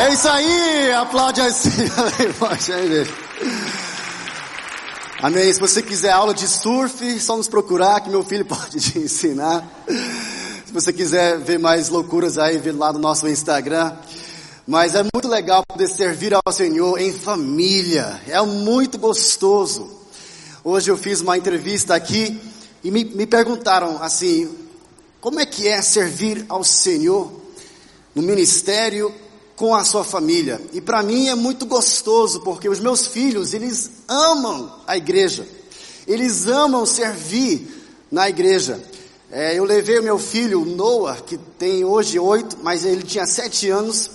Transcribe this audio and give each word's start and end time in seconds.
É 0.00 0.14
isso 0.14 0.28
aí, 0.28 0.92
aplaude 0.92 1.42
assim. 1.42 1.68
Amém. 5.20 5.52
Se 5.52 5.60
você 5.60 5.82
quiser 5.82 6.10
aula 6.10 6.32
de 6.32 6.48
surf, 6.48 7.20
só 7.20 7.36
nos 7.36 7.48
procurar 7.48 8.00
que 8.00 8.08
meu 8.08 8.24
filho 8.24 8.46
pode 8.48 8.80
te 8.80 8.98
ensinar. 8.98 9.62
Se 10.64 10.72
você 10.72 10.90
quiser 10.90 11.38
ver 11.40 11.58
mais 11.58 11.90
loucuras 11.90 12.38
aí, 12.38 12.56
vê 12.56 12.72
lá 12.72 12.94
no 12.94 12.98
nosso 12.98 13.28
Instagram. 13.28 13.94
Mas 14.66 14.94
é 14.94 15.02
muito 15.02 15.28
legal 15.28 15.62
poder 15.68 15.88
servir 15.88 16.32
ao 16.32 16.50
Senhor 16.50 16.98
em 16.98 17.12
família. 17.12 18.22
É 18.26 18.40
muito 18.40 18.96
gostoso. 18.96 19.86
Hoje 20.64 20.90
eu 20.90 20.96
fiz 20.96 21.20
uma 21.20 21.36
entrevista 21.36 21.94
aqui 21.94 22.40
e 22.82 22.90
me, 22.90 23.04
me 23.04 23.26
perguntaram 23.26 24.02
assim, 24.02 24.50
como 25.20 25.40
é 25.40 25.44
que 25.44 25.68
é 25.68 25.82
servir 25.82 26.46
ao 26.48 26.64
Senhor 26.64 27.30
no 28.14 28.22
ministério 28.22 29.14
com 29.60 29.74
a 29.74 29.84
sua 29.84 30.02
família? 30.02 30.58
E 30.72 30.80
para 30.80 31.02
mim 31.02 31.28
é 31.28 31.34
muito 31.34 31.66
gostoso, 31.66 32.40
porque 32.40 32.66
os 32.66 32.80
meus 32.80 33.06
filhos, 33.06 33.52
eles 33.52 33.90
amam 34.08 34.74
a 34.86 34.96
igreja. 34.96 35.46
Eles 36.06 36.46
amam 36.46 36.86
servir 36.86 37.68
na 38.10 38.26
igreja. 38.26 38.82
É, 39.30 39.58
eu 39.58 39.64
levei 39.64 39.98
o 39.98 40.02
meu 40.02 40.18
filho, 40.18 40.64
Noah, 40.64 41.20
que 41.20 41.36
tem 41.36 41.84
hoje 41.84 42.18
oito, 42.18 42.56
mas 42.62 42.86
ele 42.86 43.02
tinha 43.02 43.26
sete 43.26 43.68
anos 43.68 44.10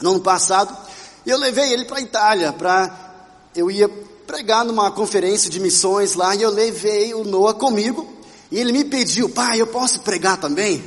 no 0.00 0.10
ano 0.10 0.20
passado, 0.20 0.76
e 1.24 1.30
eu 1.30 1.38
levei 1.38 1.72
ele 1.72 1.84
para 1.84 1.98
a 1.98 2.02
Itália, 2.02 2.52
para 2.52 3.14
eu 3.54 3.70
ia 3.70 3.88
pregar 4.26 4.64
numa 4.64 4.90
conferência 4.90 5.48
de 5.48 5.60
missões 5.60 6.14
lá, 6.14 6.34
e 6.34 6.42
eu 6.42 6.50
levei 6.50 7.14
o 7.14 7.22
Noah 7.22 7.54
comigo, 7.54 8.04
e 8.50 8.58
ele 8.58 8.72
me 8.72 8.84
pediu, 8.84 9.28
pai, 9.28 9.60
eu 9.60 9.68
posso 9.68 10.00
pregar 10.00 10.38
também? 10.38 10.82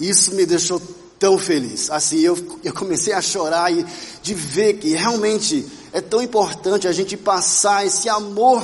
Isso 0.00 0.34
me 0.34 0.44
deixou 0.44 0.82
tão 1.18 1.38
feliz. 1.38 1.90
Assim, 1.90 2.20
eu, 2.20 2.36
eu 2.62 2.72
comecei 2.72 3.12
a 3.12 3.20
chorar 3.20 3.72
e 3.72 3.84
de 4.22 4.34
ver 4.34 4.74
que 4.74 4.90
realmente 4.90 5.66
é 5.92 6.00
tão 6.00 6.22
importante 6.22 6.88
a 6.88 6.92
gente 6.92 7.16
passar 7.16 7.86
esse 7.86 8.08
amor 8.08 8.62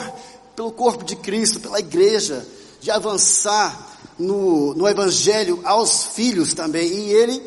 pelo 0.57 0.73
corpo 0.73 1.05
de 1.05 1.17
Cristo, 1.17 1.61
pela 1.61 1.79
igreja, 1.79 2.47
de 2.81 2.91
avançar 2.91 3.89
no, 4.19 4.75
no 4.75 4.89
Evangelho 4.89 5.61
aos 5.65 6.05
filhos 6.07 6.55
também. 6.55 6.87
E 6.89 7.13
ele, 7.13 7.43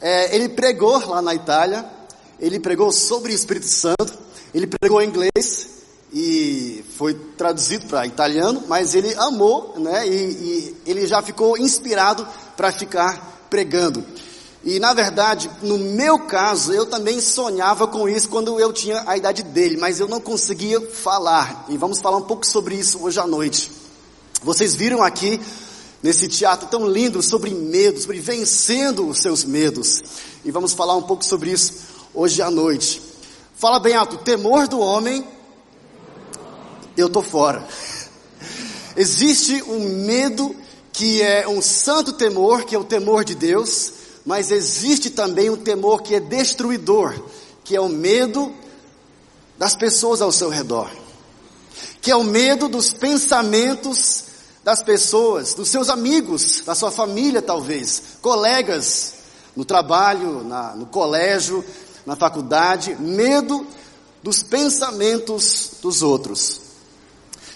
é, 0.00 0.34
ele 0.34 0.48
pregou 0.48 1.06
lá 1.06 1.20
na 1.20 1.34
Itália, 1.34 1.84
ele 2.40 2.58
pregou 2.60 2.92
sobre 2.92 3.32
o 3.32 3.34
Espírito 3.34 3.66
Santo, 3.66 4.18
ele 4.54 4.66
pregou 4.66 5.02
em 5.02 5.08
inglês 5.08 5.68
e 6.12 6.84
foi 6.96 7.14
traduzido 7.36 7.86
para 7.86 8.06
italiano, 8.06 8.64
mas 8.68 8.94
ele 8.94 9.14
amou, 9.16 9.74
né? 9.78 10.06
E, 10.06 10.12
e 10.12 10.76
ele 10.86 11.06
já 11.06 11.20
ficou 11.20 11.58
inspirado 11.58 12.26
para 12.56 12.72
ficar 12.72 13.46
pregando. 13.50 14.04
E 14.66 14.80
na 14.80 14.92
verdade, 14.92 15.48
no 15.62 15.78
meu 15.78 16.18
caso, 16.18 16.72
eu 16.72 16.84
também 16.84 17.20
sonhava 17.20 17.86
com 17.86 18.08
isso 18.08 18.28
quando 18.28 18.58
eu 18.58 18.72
tinha 18.72 19.04
a 19.06 19.16
idade 19.16 19.44
dele, 19.44 19.76
mas 19.76 20.00
eu 20.00 20.08
não 20.08 20.20
conseguia 20.20 20.80
falar. 20.80 21.66
E 21.68 21.76
vamos 21.76 22.00
falar 22.00 22.16
um 22.16 22.22
pouco 22.22 22.44
sobre 22.44 22.74
isso 22.74 22.98
hoje 23.00 23.20
à 23.20 23.26
noite. 23.28 23.70
Vocês 24.42 24.74
viram 24.74 25.04
aqui 25.04 25.40
nesse 26.02 26.26
teatro 26.26 26.66
tão 26.66 26.84
lindo 26.84 27.22
sobre 27.22 27.50
medo, 27.50 28.00
sobre 28.00 28.18
vencendo 28.18 29.08
os 29.08 29.20
seus 29.20 29.44
medos. 29.44 30.02
E 30.44 30.50
vamos 30.50 30.72
falar 30.72 30.96
um 30.96 31.02
pouco 31.02 31.24
sobre 31.24 31.52
isso 31.52 31.72
hoje 32.12 32.42
à 32.42 32.50
noite. 32.50 33.00
Fala 33.54 33.78
bem 33.78 33.94
alto, 33.94 34.18
temor 34.18 34.66
do 34.66 34.80
homem, 34.80 35.24
eu 36.96 37.08
tô 37.08 37.22
fora. 37.22 37.64
Existe 38.96 39.62
um 39.62 40.04
medo 40.04 40.56
que 40.92 41.22
é 41.22 41.46
um 41.46 41.62
santo 41.62 42.14
temor, 42.14 42.64
que 42.64 42.74
é 42.74 42.78
o 42.78 42.82
temor 42.82 43.24
de 43.24 43.36
Deus, 43.36 43.92
mas 44.26 44.50
existe 44.50 45.08
também 45.08 45.48
um 45.48 45.56
temor 45.56 46.02
que 46.02 46.16
é 46.16 46.20
destruidor, 46.20 47.14
que 47.62 47.76
é 47.76 47.80
o 47.80 47.88
medo 47.88 48.52
das 49.56 49.76
pessoas 49.76 50.20
ao 50.20 50.32
seu 50.32 50.50
redor, 50.50 50.90
que 52.02 52.10
é 52.10 52.16
o 52.16 52.24
medo 52.24 52.68
dos 52.68 52.92
pensamentos 52.92 54.24
das 54.64 54.82
pessoas, 54.82 55.54
dos 55.54 55.68
seus 55.68 55.88
amigos, 55.88 56.62
da 56.66 56.74
sua 56.74 56.90
família 56.90 57.40
talvez, 57.40 58.02
colegas 58.20 59.14
no 59.54 59.64
trabalho, 59.64 60.42
na, 60.42 60.74
no 60.74 60.86
colégio, 60.86 61.64
na 62.04 62.16
faculdade, 62.16 62.96
medo 62.96 63.64
dos 64.24 64.42
pensamentos 64.42 65.70
dos 65.80 66.02
outros. 66.02 66.60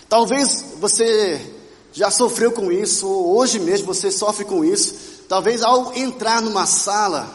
Talvez 0.09 0.65
você 0.79 1.55
já 1.93 2.13
sofreu 2.13 2.53
com 2.53 2.71
isso, 2.71 3.09
hoje 3.09 3.59
mesmo 3.59 3.89
você 3.89 4.11
sofre 4.11 4.45
com 4.45 4.65
isso, 4.65 5.10
Talvez 5.31 5.63
ao 5.63 5.95
entrar 5.95 6.43
numa 6.43 6.67
sala 6.67 7.31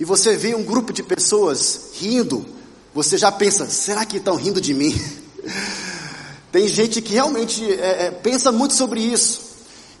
e 0.00 0.06
você 0.06 0.38
vê 0.38 0.54
um 0.54 0.62
grupo 0.62 0.90
de 0.90 1.02
pessoas 1.02 1.90
rindo, 1.92 2.46
você 2.94 3.18
já 3.18 3.30
pensa: 3.30 3.68
será 3.68 4.06
que 4.06 4.16
estão 4.16 4.36
rindo 4.36 4.58
de 4.58 4.72
mim? 4.72 4.98
Tem 6.50 6.66
gente 6.66 7.02
que 7.02 7.12
realmente 7.12 7.62
é, 7.70 8.06
é, 8.06 8.10
pensa 8.10 8.50
muito 8.50 8.72
sobre 8.72 9.02
isso. 9.02 9.42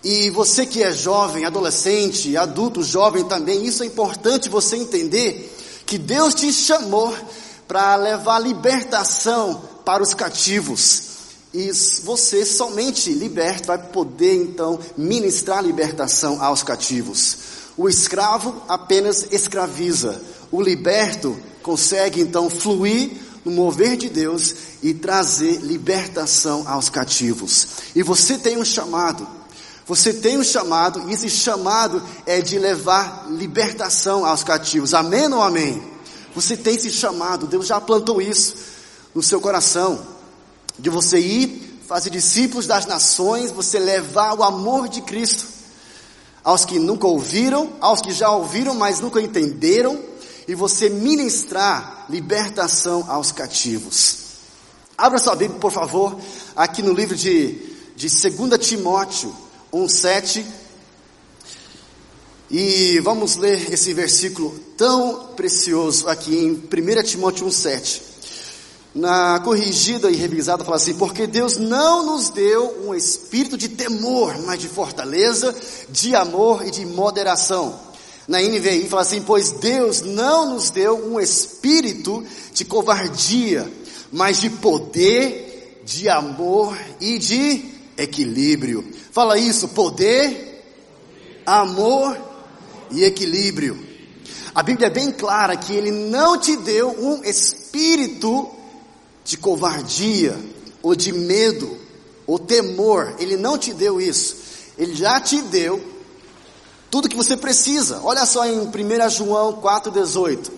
E 0.02 0.30
você 0.30 0.64
que 0.64 0.82
é 0.82 0.94
jovem, 0.94 1.44
adolescente, 1.44 2.38
adulto, 2.38 2.82
jovem 2.82 3.24
também, 3.24 3.66
isso 3.66 3.82
é 3.82 3.86
importante 3.86 4.48
você 4.48 4.76
entender 4.76 5.54
que 5.84 5.98
Deus 5.98 6.32
te 6.32 6.50
chamou 6.54 7.14
para 7.68 7.96
levar 7.96 8.38
libertação 8.38 9.62
para 9.84 10.02
os 10.02 10.14
cativos. 10.14 11.13
E 11.54 11.70
você 12.02 12.44
somente 12.44 13.12
liberto 13.12 13.68
vai 13.68 13.78
poder 13.78 14.34
então 14.34 14.76
ministrar 14.96 15.62
libertação 15.62 16.42
aos 16.42 16.64
cativos. 16.64 17.36
O 17.76 17.88
escravo 17.88 18.60
apenas 18.66 19.28
escraviza. 19.30 20.20
O 20.50 20.60
liberto 20.60 21.38
consegue 21.62 22.20
então 22.20 22.50
fluir 22.50 23.12
no 23.44 23.52
mover 23.52 23.96
de 23.96 24.08
Deus 24.08 24.52
e 24.82 24.92
trazer 24.92 25.58
libertação 25.60 26.64
aos 26.66 26.88
cativos. 26.88 27.68
E 27.94 28.02
você 28.02 28.36
tem 28.36 28.58
um 28.58 28.64
chamado. 28.64 29.24
Você 29.86 30.12
tem 30.12 30.36
um 30.38 30.42
chamado, 30.42 31.08
e 31.08 31.12
esse 31.12 31.30
chamado 31.30 32.02
é 32.26 32.40
de 32.40 32.58
levar 32.58 33.28
libertação 33.30 34.24
aos 34.24 34.42
cativos. 34.42 34.92
Amém 34.92 35.32
ou 35.32 35.42
amém? 35.42 35.80
Você 36.34 36.56
tem 36.56 36.74
esse 36.74 36.90
chamado, 36.90 37.46
Deus 37.46 37.66
já 37.66 37.80
plantou 37.80 38.20
isso 38.20 38.56
no 39.14 39.22
seu 39.22 39.40
coração 39.40 40.13
de 40.78 40.90
você 40.90 41.18
ir 41.18 41.80
fazer 41.86 42.10
discípulos 42.10 42.66
das 42.66 42.86
nações, 42.86 43.50
você 43.50 43.78
levar 43.78 44.34
o 44.34 44.42
amor 44.42 44.88
de 44.88 45.02
Cristo 45.02 45.46
aos 46.42 46.64
que 46.64 46.78
nunca 46.78 47.06
ouviram, 47.06 47.72
aos 47.80 48.00
que 48.00 48.12
já 48.12 48.30
ouviram, 48.30 48.74
mas 48.74 49.00
nunca 49.00 49.20
entenderam, 49.20 49.98
e 50.46 50.54
você 50.54 50.90
ministrar 50.90 52.04
libertação 52.10 53.04
aos 53.08 53.32
cativos. 53.32 54.18
Abra 54.96 55.18
sua 55.18 55.34
Bíblia, 55.34 55.58
por 55.58 55.72
favor, 55.72 56.18
aqui 56.54 56.82
no 56.82 56.92
livro 56.92 57.16
de, 57.16 57.52
de 57.96 58.08
2 58.08 58.58
Timóteo 58.66 59.34
1,7. 59.72 60.44
E 62.50 63.00
vamos 63.00 63.36
ler 63.36 63.72
esse 63.72 63.94
versículo 63.94 64.54
tão 64.76 65.32
precioso 65.34 66.06
aqui 66.08 66.36
em 66.36 66.50
1 66.52 67.02
Timóteo 67.04 67.46
1,7 67.46 68.13
na 68.94 69.40
corrigida 69.40 70.10
e 70.10 70.16
revisada, 70.16 70.64
fala 70.64 70.76
assim: 70.76 70.94
porque 70.94 71.26
Deus 71.26 71.56
não 71.56 72.06
nos 72.06 72.28
deu 72.28 72.86
um 72.86 72.94
espírito 72.94 73.58
de 73.58 73.68
temor, 73.68 74.38
mas 74.44 74.60
de 74.60 74.68
fortaleza, 74.68 75.54
de 75.90 76.14
amor 76.14 76.64
e 76.64 76.70
de 76.70 76.86
moderação. 76.86 77.80
Na 78.28 78.40
NVI 78.40 78.86
fala 78.88 79.02
assim: 79.02 79.22
pois 79.22 79.50
Deus 79.52 80.02
não 80.02 80.54
nos 80.54 80.70
deu 80.70 81.12
um 81.12 81.20
espírito 81.20 82.24
de 82.52 82.64
covardia, 82.64 83.70
mas 84.12 84.40
de 84.40 84.48
poder, 84.48 85.82
de 85.84 86.08
amor 86.08 86.78
e 87.00 87.18
de 87.18 87.64
equilíbrio. 87.98 88.84
Fala 89.10 89.36
isso: 89.36 89.68
poder, 89.68 90.64
amor 91.44 92.16
e 92.92 93.02
equilíbrio. 93.02 93.76
A 94.54 94.62
Bíblia 94.62 94.86
é 94.86 94.90
bem 94.90 95.10
clara 95.10 95.56
que 95.56 95.72
Ele 95.72 95.90
não 95.90 96.38
te 96.38 96.56
deu 96.56 96.90
um 96.90 97.24
espírito 97.24 98.62
de 99.24 99.38
covardia, 99.38 100.38
ou 100.82 100.94
de 100.94 101.12
medo, 101.12 101.76
ou 102.26 102.38
temor. 102.38 103.16
Ele 103.18 103.36
não 103.36 103.56
te 103.56 103.72
deu 103.72 104.00
isso. 104.00 104.36
Ele 104.76 104.94
já 104.94 105.18
te 105.18 105.40
deu 105.40 105.82
tudo 106.90 107.08
que 107.08 107.16
você 107.16 107.36
precisa. 107.36 108.00
Olha 108.04 108.26
só 108.26 108.46
em 108.46 108.60
1 108.60 109.10
João 109.10 109.54
4,18. 109.54 110.50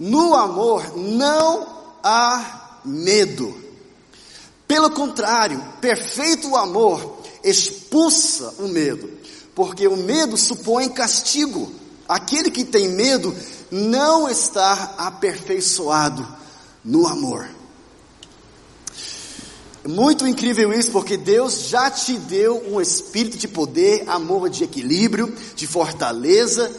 No 0.00 0.34
amor 0.34 0.96
não 0.96 1.68
há 2.02 2.80
medo. 2.84 3.54
Pelo 4.66 4.90
contrário, 4.90 5.62
perfeito 5.80 6.56
amor 6.56 7.18
expulsa 7.44 8.54
o 8.58 8.66
medo, 8.66 9.10
porque 9.54 9.86
o 9.86 9.96
medo 9.96 10.36
supõe 10.36 10.88
castigo. 10.88 11.70
Aquele 12.08 12.50
que 12.50 12.64
tem 12.64 12.88
medo 12.88 13.34
não 13.70 14.28
está 14.28 14.94
aperfeiçoado 14.96 16.26
no 16.84 17.06
amor. 17.06 17.48
Muito 19.86 20.26
incrível 20.26 20.72
isso, 20.72 20.90
porque 20.90 21.16
Deus 21.16 21.68
já 21.68 21.90
te 21.90 22.16
deu 22.16 22.62
um 22.70 22.80
espírito 22.80 23.36
de 23.36 23.46
poder, 23.46 24.04
amor, 24.06 24.48
de 24.48 24.64
equilíbrio, 24.64 25.34
de 25.54 25.66
fortaleza 25.66 26.74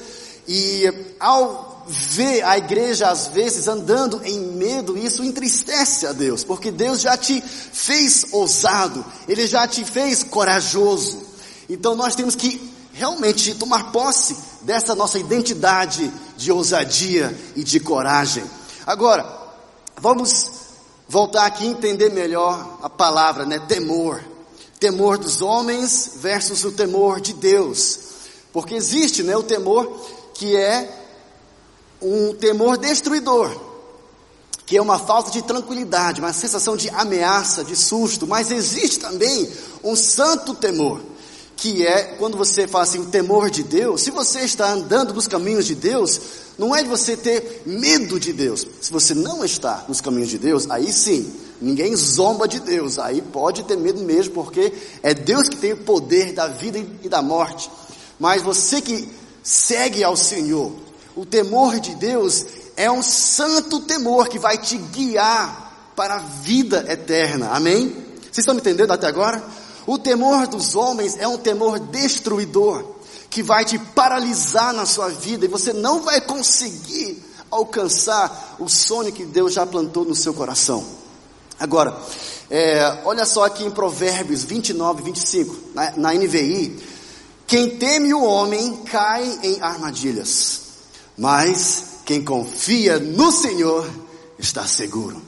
E 0.47 0.91
ao 1.19 1.85
ver 1.87 2.43
a 2.43 2.57
igreja 2.57 3.09
às 3.09 3.27
vezes 3.27 3.67
andando 3.67 4.19
em 4.23 4.39
medo, 4.39 4.97
isso 4.97 5.23
entristece 5.23 6.07
a 6.07 6.13
Deus, 6.13 6.43
porque 6.43 6.71
Deus 6.71 6.99
já 7.01 7.15
te 7.15 7.39
fez 7.41 8.25
ousado, 8.31 9.05
Ele 9.27 9.45
já 9.45 9.67
te 9.67 9.85
fez 9.85 10.23
corajoso. 10.23 11.21
Então 11.69 11.95
nós 11.95 12.15
temos 12.15 12.35
que 12.35 12.73
realmente 12.91 13.53
tomar 13.53 13.91
posse 13.91 14.35
dessa 14.63 14.95
nossa 14.95 15.19
identidade 15.19 16.11
de 16.37 16.51
ousadia 16.51 17.37
e 17.55 17.63
de 17.63 17.79
coragem. 17.79 18.43
Agora, 18.85 19.44
vamos 20.05 20.51
voltar 21.09 21.47
aqui 21.47 21.65
e 21.65 21.69
entender 21.69 22.11
melhor 22.11 22.77
a 22.83 22.87
palavra, 22.87 23.43
né? 23.43 23.57
Temor. 23.57 24.23
Temor 24.79 25.17
dos 25.17 25.41
homens 25.41 26.11
versus 26.17 26.63
o 26.63 26.71
temor 26.71 27.19
de 27.19 27.33
Deus. 27.33 27.99
Porque 28.53 28.75
existe, 28.75 29.23
né, 29.23 29.35
o 29.35 29.41
temor 29.41 29.99
que 30.35 30.55
é 30.55 30.87
um 31.99 32.35
temor 32.35 32.77
destruidor, 32.77 33.59
que 34.67 34.77
é 34.77 34.81
uma 34.81 34.99
falta 34.99 35.31
de 35.31 35.41
tranquilidade, 35.41 36.21
uma 36.21 36.33
sensação 36.33 36.77
de 36.77 36.87
ameaça, 36.89 37.63
de 37.63 37.75
susto, 37.75 38.27
mas 38.27 38.51
existe 38.51 38.99
também 38.99 39.49
um 39.83 39.95
santo 39.95 40.53
temor, 40.53 41.01
que 41.55 41.85
é 41.85 42.03
quando 42.17 42.37
você 42.37 42.67
fala 42.67 42.83
assim, 42.83 42.99
o 42.99 43.05
temor 43.05 43.49
de 43.49 43.63
Deus, 43.63 44.01
se 44.01 44.11
você 44.11 44.41
está 44.41 44.71
andando 44.71 45.13
nos 45.13 45.27
caminhos 45.27 45.65
de 45.65 45.75
Deus, 45.75 46.19
não 46.57 46.75
é 46.75 46.83
de 46.83 46.89
você 46.89 47.15
ter 47.15 47.63
medo 47.65 48.19
de 48.19 48.33
Deus. 48.33 48.65
Se 48.81 48.91
você 48.91 49.13
não 49.13 49.43
está 49.43 49.85
nos 49.87 50.01
caminhos 50.01 50.29
de 50.29 50.37
Deus, 50.37 50.69
aí 50.69 50.91
sim, 50.91 51.33
ninguém 51.61 51.95
zomba 51.95 52.47
de 52.47 52.59
Deus, 52.59 52.99
aí 52.99 53.21
pode 53.21 53.63
ter 53.63 53.77
medo 53.77 54.01
mesmo, 54.01 54.33
porque 54.33 54.73
é 55.01 55.13
Deus 55.13 55.47
que 55.47 55.57
tem 55.57 55.73
o 55.73 55.77
poder 55.77 56.33
da 56.33 56.47
vida 56.47 56.77
e 57.01 57.09
da 57.09 57.21
morte. 57.21 57.69
Mas 58.19 58.41
você 58.41 58.81
que 58.81 59.09
segue 59.43 60.03
ao 60.03 60.15
Senhor, 60.15 60.71
o 61.15 61.25
temor 61.25 61.79
de 61.79 61.95
Deus 61.95 62.45
é 62.75 62.91
um 62.91 63.01
santo 63.01 63.79
temor 63.81 64.27
que 64.27 64.39
vai 64.39 64.57
te 64.57 64.77
guiar 64.77 65.93
para 65.95 66.15
a 66.15 66.19
vida 66.19 66.85
eterna. 66.89 67.51
Amém? 67.51 67.89
Vocês 68.21 68.39
estão 68.39 68.53
me 68.53 68.59
entendendo 68.59 68.91
até 68.91 69.07
agora? 69.07 69.41
O 69.85 69.97
temor 69.97 70.47
dos 70.47 70.75
homens 70.75 71.17
é 71.17 71.27
um 71.27 71.37
temor 71.37 71.79
destruidor 71.79 72.83
que 73.29 73.43
vai 73.43 73.65
te 73.65 73.77
paralisar 73.77 74.73
na 74.73 74.85
sua 74.85 75.09
vida 75.09 75.45
e 75.45 75.49
você 75.49 75.73
não 75.73 76.01
vai 76.01 76.21
conseguir 76.21 77.23
alcançar 77.51 78.55
o 78.59 78.67
sonho 78.67 79.11
que 79.11 79.25
Deus 79.25 79.53
já 79.53 79.65
plantou 79.65 80.05
no 80.05 80.15
seu 80.15 80.33
coração. 80.33 80.83
Agora, 81.59 81.97
é, 82.49 83.01
olha 83.05 83.25
só 83.25 83.45
aqui 83.45 83.63
em 83.63 83.71
Provérbios 83.71 84.43
29, 84.43 85.03
25, 85.03 85.55
na, 85.73 85.91
na 85.91 86.13
NVI: 86.13 86.79
quem 87.47 87.77
teme 87.77 88.13
o 88.13 88.23
homem 88.23 88.77
cai 88.85 89.39
em 89.43 89.61
armadilhas 89.61 90.65
mas 91.17 91.99
quem 92.05 92.23
confia 92.23 92.99
no 92.99 93.31
Senhor 93.31 93.89
está 94.37 94.65
seguro. 94.67 95.21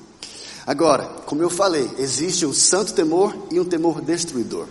Agora, 0.67 1.05
como 1.25 1.41
eu 1.41 1.49
falei, 1.49 1.89
existe 1.97 2.45
um 2.45 2.51
santo 2.51 2.93
temor 2.93 3.33
e 3.49 3.57
um 3.57 3.63
temor 3.63 4.01
destruidor. 4.01 4.67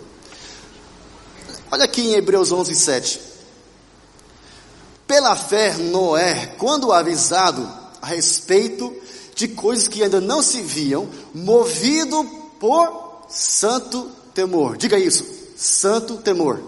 Olha 1.71 1.85
aqui 1.85 2.01
em 2.01 2.13
Hebreus 2.13 2.51
11, 2.51 2.75
7. 2.75 3.19
Pela 5.07 5.35
fé, 5.35 5.73
Noé, 5.73 6.53
quando 6.59 6.93
avisado 6.93 7.67
a 7.99 8.05
respeito 8.05 8.95
de 9.33 9.47
coisas 9.47 9.87
que 9.87 10.03
ainda 10.03 10.21
não 10.21 10.39
se 10.39 10.61
viam, 10.61 11.09
movido 11.33 12.23
por 12.59 13.23
santo 13.27 14.11
temor. 14.35 14.77
Diga 14.77 14.99
isso, 14.99 15.25
santo 15.55 16.17
temor. 16.17 16.61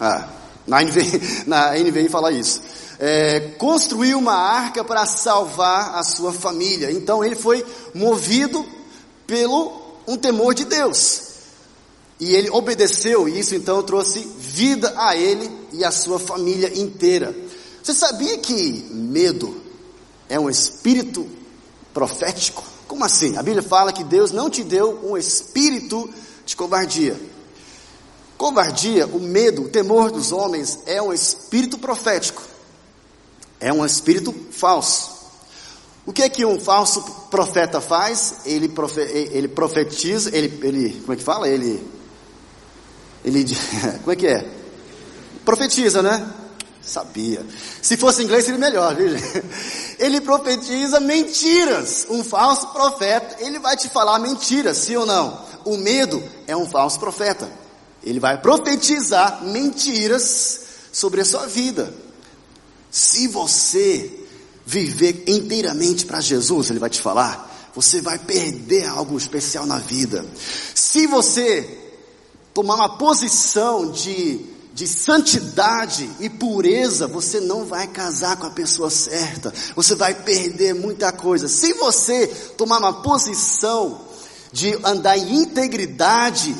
Ah, 0.00 0.30
na 0.66 0.82
NVI, 0.82 1.44
na 1.46 1.74
NVI 1.74 2.08
fala 2.08 2.32
isso. 2.32 2.62
É, 2.98 3.40
construiu 3.58 4.18
uma 4.18 4.34
arca 4.34 4.82
para 4.82 5.06
salvar 5.06 5.94
a 5.94 6.02
sua 6.02 6.32
família. 6.32 6.90
Então 6.90 7.24
ele 7.24 7.36
foi 7.36 7.64
movido 7.94 8.66
pelo 9.26 9.80
um 10.06 10.16
temor 10.16 10.54
de 10.54 10.64
Deus. 10.64 11.28
E 12.18 12.34
ele 12.34 12.50
obedeceu, 12.50 13.28
e 13.28 13.38
isso 13.38 13.54
então 13.54 13.80
trouxe 13.82 14.20
vida 14.38 14.92
a 14.96 15.14
ele 15.16 15.48
e 15.72 15.84
a 15.84 15.90
sua 15.92 16.18
família 16.18 16.76
inteira. 16.76 17.34
Você 17.80 17.94
sabia 17.94 18.38
que 18.38 18.88
medo 18.90 19.62
é 20.28 20.40
um 20.40 20.50
espírito 20.50 21.28
profético? 21.94 22.64
Como 22.88 23.04
assim? 23.04 23.36
A 23.36 23.42
Bíblia 23.42 23.62
fala 23.62 23.92
que 23.92 24.02
Deus 24.02 24.32
não 24.32 24.50
te 24.50 24.64
deu 24.64 24.98
um 25.04 25.16
espírito 25.16 26.10
de 26.44 26.56
covardia. 26.56 27.20
Covardia, 28.36 29.06
o 29.06 29.20
medo, 29.20 29.62
o 29.62 29.68
temor 29.68 30.10
dos 30.10 30.32
homens 30.32 30.80
é 30.86 31.00
um 31.00 31.12
espírito 31.12 31.78
profético. 31.78 32.42
É 33.60 33.72
um 33.72 33.84
espírito 33.84 34.34
falso. 34.50 35.18
O 36.06 36.12
que 36.12 36.22
é 36.22 36.28
que 36.28 36.44
um 36.44 36.58
falso 36.58 37.02
profeta 37.30 37.80
faz? 37.80 38.36
Ele, 38.46 38.68
profe, 38.68 39.00
ele 39.00 39.48
profetiza, 39.48 40.34
ele, 40.34 40.58
ele, 40.62 41.00
como 41.00 41.12
é 41.12 41.16
que 41.16 41.22
fala? 41.22 41.48
Ele, 41.48 41.86
ele, 43.24 43.44
como 44.00 44.12
é 44.12 44.16
que 44.16 44.26
é? 44.26 44.48
Profetiza, 45.44 46.02
né? 46.02 46.34
Sabia. 46.80 47.44
Se 47.82 47.98
fosse 47.98 48.22
inglês 48.22 48.46
seria 48.46 48.58
melhor, 48.58 48.94
viu? 48.94 49.08
Ele 49.98 50.20
profetiza 50.22 50.98
mentiras. 51.00 52.06
Um 52.08 52.24
falso 52.24 52.68
profeta, 52.68 53.44
ele 53.44 53.58
vai 53.58 53.76
te 53.76 53.88
falar 53.88 54.18
mentiras, 54.18 54.78
sim 54.78 54.96
ou 54.96 55.04
não? 55.04 55.38
O 55.64 55.76
medo 55.76 56.22
é 56.46 56.56
um 56.56 56.66
falso 56.66 56.98
profeta. 56.98 57.50
Ele 58.02 58.18
vai 58.18 58.40
profetizar 58.40 59.44
mentiras 59.44 60.60
sobre 60.90 61.20
a 61.20 61.24
sua 61.24 61.46
vida. 61.46 61.92
Se 62.90 63.28
você 63.28 64.10
viver 64.64 65.24
inteiramente 65.26 66.04
para 66.04 66.20
Jesus, 66.20 66.70
ele 66.70 66.78
vai 66.78 66.90
te 66.90 67.00
falar, 67.00 67.70
você 67.74 68.00
vai 68.00 68.18
perder 68.18 68.86
algo 68.86 69.16
especial 69.16 69.66
na 69.66 69.78
vida. 69.78 70.24
Se 70.74 71.06
você 71.06 71.78
tomar 72.52 72.74
uma 72.74 72.98
posição 72.98 73.90
de, 73.90 74.40
de 74.74 74.86
santidade 74.86 76.08
e 76.20 76.28
pureza, 76.28 77.06
você 77.06 77.40
não 77.40 77.64
vai 77.64 77.86
casar 77.86 78.36
com 78.36 78.46
a 78.46 78.50
pessoa 78.50 78.90
certa, 78.90 79.52
você 79.74 79.94
vai 79.94 80.14
perder 80.14 80.74
muita 80.74 81.12
coisa. 81.12 81.48
Se 81.48 81.72
você 81.74 82.26
tomar 82.56 82.78
uma 82.78 83.02
posição 83.02 84.06
de 84.52 84.78
andar 84.82 85.16
em 85.18 85.42
integridade, 85.42 86.56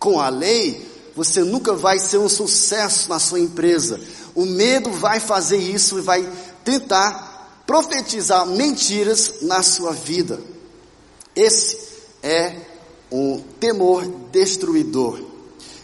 com 0.00 0.18
a 0.18 0.30
lei, 0.30 0.90
você 1.14 1.44
nunca 1.44 1.74
vai 1.74 1.98
ser 1.98 2.16
um 2.16 2.28
sucesso 2.28 3.10
na 3.10 3.18
sua 3.18 3.38
empresa. 3.38 4.00
O 4.40 4.46
medo 4.46 4.90
vai 4.90 5.20
fazer 5.20 5.58
isso 5.58 5.98
e 5.98 6.02
vai 6.02 6.26
tentar 6.64 7.62
profetizar 7.66 8.46
mentiras 8.46 9.42
na 9.42 9.62
sua 9.62 9.92
vida. 9.92 10.40
Esse 11.34 11.78
é 12.22 12.56
um 13.10 13.40
temor 13.58 14.06
destruidor. 14.30 15.20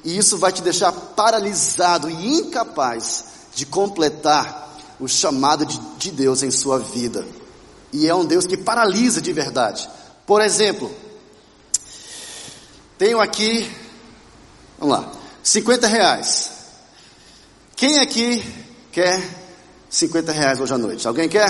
E 0.04 0.16
isso 0.16 0.38
vai 0.38 0.52
te 0.52 0.62
deixar 0.62 0.92
paralisado 0.92 2.08
e 2.08 2.38
incapaz 2.38 3.24
de 3.54 3.66
completar 3.66 4.96
o 5.00 5.08
chamado 5.08 5.66
de, 5.66 5.78
de 5.98 6.10
Deus 6.10 6.42
em 6.42 6.50
sua 6.50 6.78
vida. 6.78 7.26
E 7.92 8.08
é 8.08 8.14
um 8.14 8.24
Deus 8.24 8.46
que 8.46 8.56
paralisa 8.56 9.20
de 9.20 9.32
verdade. 9.32 9.88
Por 10.24 10.40
exemplo, 10.40 10.90
tenho 12.96 13.20
aqui 13.20 13.70
Vamos 14.78 14.98
lá. 14.98 15.12
50 15.42 15.86
reais. 15.86 16.50
Quem 17.76 17.98
aqui 17.98 18.42
quer 18.90 19.22
50 19.90 20.32
reais 20.32 20.58
hoje 20.58 20.72
à 20.72 20.78
noite? 20.78 21.06
Alguém 21.06 21.28
quer? 21.28 21.46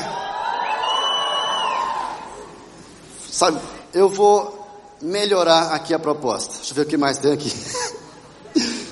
Sabe, 3.30 3.60
eu 3.94 4.08
vou 4.08 4.66
melhorar 5.00 5.72
aqui 5.72 5.94
a 5.94 6.00
proposta. 6.00 6.54
Deixa 6.56 6.72
eu 6.72 6.74
ver 6.74 6.82
o 6.82 6.86
que 6.86 6.96
mais 6.96 7.18
tem 7.18 7.32
aqui. 7.32 7.52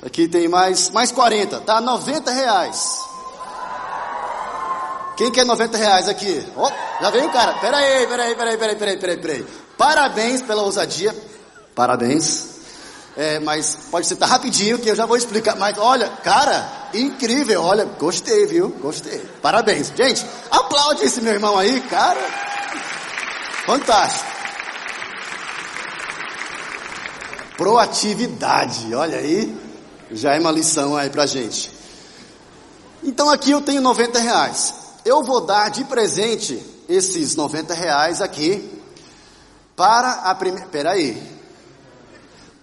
Aqui 0.00 0.28
tem 0.28 0.46
mais, 0.46 0.90
mais 0.90 1.10
40, 1.10 1.60
tá? 1.60 1.80
90 1.80 2.30
reais. 2.30 3.00
Quem 5.16 5.32
quer 5.32 5.44
90 5.44 5.76
reais 5.76 6.08
aqui? 6.08 6.46
Oh, 6.56 6.70
já 7.02 7.10
veio 7.10 7.26
o 7.26 7.32
cara. 7.32 7.54
Pera 7.54 7.78
aí, 7.78 8.06
pera 8.06 8.22
aí, 8.22 8.34
pera 8.36 8.50
aí, 8.50 8.56
pera 8.56 8.70
aí, 8.70 8.76
pera 8.76 8.90
aí, 8.92 8.96
pera 8.96 9.12
aí, 9.12 9.18
pera 9.18 9.32
aí. 9.32 9.46
Parabéns 9.76 10.40
pela 10.40 10.62
ousadia. 10.62 11.12
Parabéns. 11.74 12.57
É, 13.18 13.40
mas 13.40 13.76
pode 13.90 14.06
sentar 14.06 14.28
rapidinho 14.28 14.78
que 14.78 14.88
eu 14.88 14.94
já 14.94 15.04
vou 15.04 15.16
explicar. 15.16 15.56
Mas 15.56 15.76
olha, 15.76 16.08
cara, 16.22 16.88
incrível, 16.94 17.60
olha, 17.64 17.84
gostei, 17.84 18.46
viu? 18.46 18.68
Gostei. 18.80 19.18
Parabéns. 19.42 19.92
Gente, 19.96 20.24
aplaude 20.48 21.02
esse 21.02 21.20
meu 21.20 21.32
irmão 21.32 21.58
aí, 21.58 21.80
cara. 21.80 22.20
Fantástico. 23.66 24.24
Proatividade, 27.56 28.94
olha 28.94 29.18
aí, 29.18 29.52
já 30.12 30.36
é 30.36 30.38
uma 30.38 30.52
lição 30.52 30.96
aí 30.96 31.10
pra 31.10 31.26
gente. 31.26 31.72
Então 33.02 33.28
aqui 33.28 33.50
eu 33.50 33.60
tenho 33.60 33.82
90 33.82 34.16
reais. 34.20 34.74
Eu 35.04 35.24
vou 35.24 35.40
dar 35.40 35.70
de 35.70 35.82
presente 35.82 36.64
esses 36.88 37.34
90 37.34 37.74
reais 37.74 38.20
aqui 38.20 38.80
para 39.74 40.20
a 40.22 40.36
primeira. 40.36 40.68
Peraí, 40.68 41.37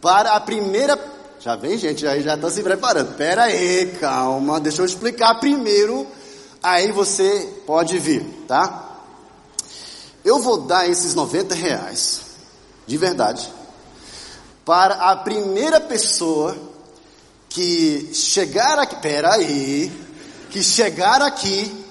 para 0.05 0.33
a 0.33 0.39
primeira. 0.39 0.99
Já 1.39 1.55
vem 1.55 1.79
gente, 1.79 2.05
aí 2.05 2.21
já 2.21 2.35
está 2.35 2.51
se 2.51 2.61
preparando. 2.61 3.15
Pera 3.15 3.45
aí, 3.45 3.97
calma, 3.99 4.59
deixa 4.59 4.83
eu 4.83 4.85
explicar 4.85 5.39
primeiro, 5.39 6.05
aí 6.61 6.91
você 6.91 7.51
pode 7.65 7.97
vir, 7.97 8.23
tá? 8.47 8.99
Eu 10.23 10.37
vou 10.37 10.61
dar 10.61 10.87
esses 10.87 11.15
90 11.15 11.55
reais, 11.55 12.21
de 12.85 12.97
verdade, 12.97 13.51
para 14.63 14.93
a 15.09 15.15
primeira 15.15 15.81
pessoa 15.81 16.55
que 17.49 18.11
chegar 18.13 18.77
aqui, 18.77 18.95
pera 18.97 19.33
aí, 19.33 19.91
que 20.51 20.61
chegar 20.61 21.19
aqui, 21.19 21.83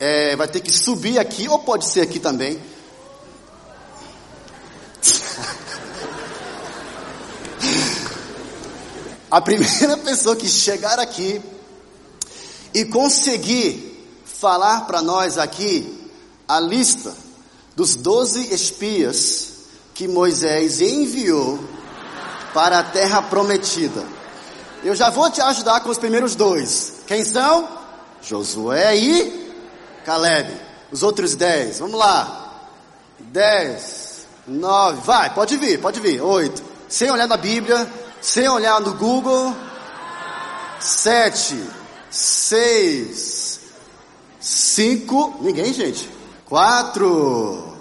é, 0.00 0.34
vai 0.34 0.48
ter 0.48 0.60
que 0.60 0.72
subir 0.72 1.18
aqui, 1.18 1.46
ou 1.46 1.58
pode 1.58 1.84
ser 1.84 2.00
aqui 2.00 2.18
também, 2.18 2.58
a 9.32 9.40
primeira 9.40 9.96
pessoa 10.04 10.36
que 10.36 10.46
chegar 10.46 10.98
aqui 11.00 11.40
e 12.74 12.84
conseguir 12.84 14.22
falar 14.26 14.82
para 14.82 15.00
nós 15.00 15.38
aqui 15.38 16.10
a 16.46 16.60
lista 16.60 17.14
dos 17.74 17.96
doze 17.96 18.52
espias 18.52 19.52
que 19.94 20.06
Moisés 20.06 20.82
enviou 20.82 21.58
para 22.52 22.80
a 22.80 22.82
terra 22.82 23.22
prometida. 23.22 24.04
Eu 24.84 24.94
já 24.94 25.08
vou 25.08 25.30
te 25.30 25.40
ajudar 25.40 25.80
com 25.80 25.88
os 25.88 25.96
primeiros 25.96 26.34
dois. 26.34 26.96
Quem 27.06 27.24
são? 27.24 27.66
Josué 28.20 28.96
e 28.98 29.54
Caleb. 30.04 30.52
Os 30.90 31.02
outros 31.02 31.34
dez, 31.34 31.78
vamos 31.78 31.98
lá. 31.98 32.68
Dez, 33.18 34.26
nove, 34.46 35.00
vai, 35.02 35.32
pode 35.32 35.56
vir, 35.56 35.80
pode 35.80 36.00
vir. 36.00 36.20
Oito. 36.20 36.62
Sem 36.86 37.10
olhar 37.10 37.26
na 37.26 37.38
Bíblia, 37.38 37.90
sem 38.22 38.48
olhar 38.48 38.80
no 38.80 38.94
Google, 38.94 39.54
sete, 40.78 41.60
seis, 42.08 43.60
cinco, 44.40 45.36
ninguém, 45.40 45.72
gente. 45.72 46.08
Quatro, 46.46 47.76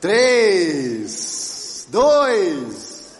três, 0.00 1.86
dois, 1.88 3.14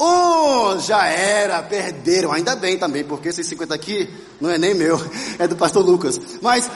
um, 0.00 0.80
já 0.80 1.06
era, 1.06 1.62
perderam. 1.62 2.32
Ainda 2.32 2.56
bem 2.56 2.76
também, 2.76 3.04
porque 3.04 3.28
esses 3.28 3.46
50 3.46 3.72
aqui 3.72 4.12
não 4.40 4.50
é 4.50 4.58
nem 4.58 4.74
meu, 4.74 4.98
é 5.38 5.46
do 5.46 5.54
pastor 5.54 5.84
Lucas. 5.84 6.20
Mas, 6.42 6.68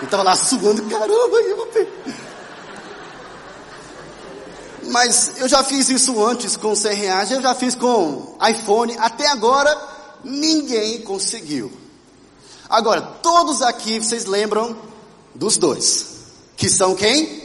eu 0.00 0.04
estava 0.04 0.22
lá 0.22 0.36
suando, 0.36 0.82
caramba, 0.84 1.36
eu 1.36 1.56
vou 1.56 1.66
perder. 1.66 2.31
Mas 4.90 5.32
eu 5.38 5.48
já 5.48 5.62
fiz 5.62 5.88
isso 5.88 6.24
antes 6.24 6.56
com 6.56 6.74
100 6.74 6.94
reais, 6.94 7.30
eu 7.30 7.40
já 7.40 7.54
fiz 7.54 7.74
com 7.74 8.36
iPhone, 8.48 8.96
até 8.98 9.26
agora 9.28 9.76
ninguém 10.24 11.00
conseguiu. 11.02 11.70
Agora, 12.68 13.00
todos 13.22 13.62
aqui 13.62 13.98
vocês 13.98 14.24
lembram 14.24 14.76
dos 15.34 15.56
dois, 15.56 16.06
que 16.56 16.68
são 16.68 16.94
quem? 16.94 17.42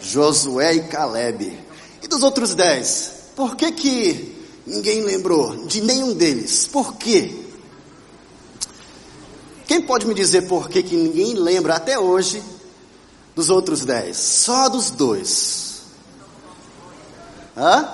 Josué 0.00 0.74
e 0.74 0.80
Caleb. 0.84 1.58
E 2.02 2.08
dos 2.08 2.22
outros 2.22 2.54
dez? 2.54 3.12
Por 3.36 3.56
que 3.56 3.72
que 3.72 4.36
ninguém 4.66 5.02
lembrou 5.02 5.66
de 5.66 5.80
nenhum 5.80 6.14
deles? 6.14 6.66
Por 6.66 6.94
quê? 6.94 7.34
Quem 9.66 9.82
pode 9.82 10.06
me 10.06 10.14
dizer 10.14 10.48
por 10.48 10.68
que 10.68 10.82
que 10.82 10.96
ninguém 10.96 11.34
lembra 11.34 11.76
até 11.76 11.98
hoje 11.98 12.42
dos 13.34 13.50
outros 13.50 13.84
dez, 13.84 14.16
só 14.16 14.68
dos 14.68 14.90
dois. 14.90 15.82
Hã? 17.56 17.88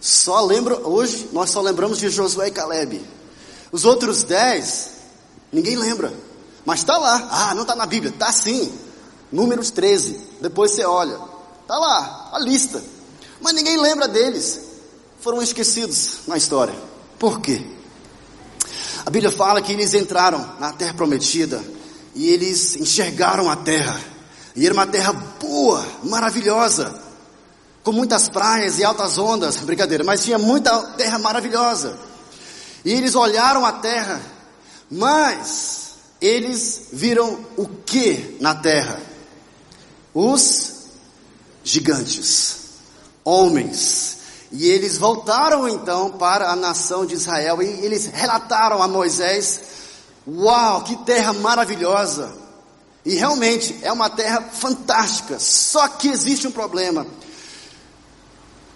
Só 0.00 0.44
lembro, 0.44 0.88
hoje 0.88 1.28
nós 1.32 1.50
só 1.50 1.60
lembramos 1.60 1.98
de 1.98 2.08
Josué 2.08 2.48
e 2.48 2.50
Caleb. 2.52 3.04
Os 3.72 3.84
outros 3.84 4.22
dez, 4.22 4.92
ninguém 5.52 5.76
lembra. 5.76 6.12
Mas 6.64 6.80
está 6.80 6.98
lá. 6.98 7.28
Ah, 7.30 7.54
não 7.54 7.62
está 7.62 7.74
na 7.74 7.86
Bíblia. 7.86 8.12
Está 8.12 8.32
sim. 8.32 8.72
Números 9.30 9.70
13. 9.70 10.20
Depois 10.40 10.72
você 10.72 10.84
olha. 10.84 11.18
Está 11.62 11.78
lá, 11.78 12.30
a 12.32 12.38
lista. 12.40 12.82
Mas 13.40 13.54
ninguém 13.54 13.76
lembra 13.76 14.08
deles. 14.08 14.60
Foram 15.20 15.40
esquecidos 15.42 16.20
na 16.26 16.36
história. 16.36 16.74
Por 17.18 17.40
quê? 17.40 17.64
A 19.04 19.10
Bíblia 19.10 19.30
fala 19.30 19.62
que 19.62 19.72
eles 19.72 19.94
entraram 19.94 20.54
na 20.58 20.72
terra 20.72 20.94
prometida 20.94 21.62
e 22.16 22.30
eles 22.30 22.74
enxergaram 22.76 23.50
a 23.50 23.54
terra. 23.54 24.00
E 24.56 24.64
era 24.64 24.74
uma 24.74 24.86
terra 24.86 25.12
boa, 25.12 25.86
maravilhosa, 26.02 26.98
com 27.84 27.92
muitas 27.92 28.26
praias 28.26 28.78
e 28.78 28.84
altas 28.84 29.18
ondas, 29.18 29.58
brincadeira, 29.62 30.02
mas 30.02 30.24
tinha 30.24 30.38
muita 30.38 30.74
terra 30.96 31.18
maravilhosa. 31.18 31.96
E 32.84 32.92
eles 32.92 33.14
olharam 33.14 33.66
a 33.66 33.72
terra, 33.72 34.20
mas 34.90 35.90
eles 36.18 36.88
viram 36.90 37.44
o 37.54 37.68
que 37.68 38.38
na 38.40 38.54
terra? 38.54 38.98
Os 40.14 40.72
gigantes, 41.62 42.56
homens. 43.22 44.16
E 44.50 44.70
eles 44.70 44.96
voltaram 44.96 45.68
então 45.68 46.12
para 46.12 46.48
a 46.48 46.56
nação 46.56 47.04
de 47.04 47.14
Israel 47.14 47.60
e 47.60 47.66
eles 47.84 48.06
relataram 48.06 48.82
a 48.82 48.88
Moisés 48.88 49.60
Uau, 50.26 50.82
que 50.82 50.96
terra 51.04 51.32
maravilhosa! 51.32 52.32
E 53.04 53.14
realmente 53.14 53.78
é 53.82 53.92
uma 53.92 54.10
terra 54.10 54.42
fantástica. 54.42 55.38
Só 55.38 55.86
que 55.86 56.08
existe 56.08 56.48
um 56.48 56.50
problema. 56.50 57.06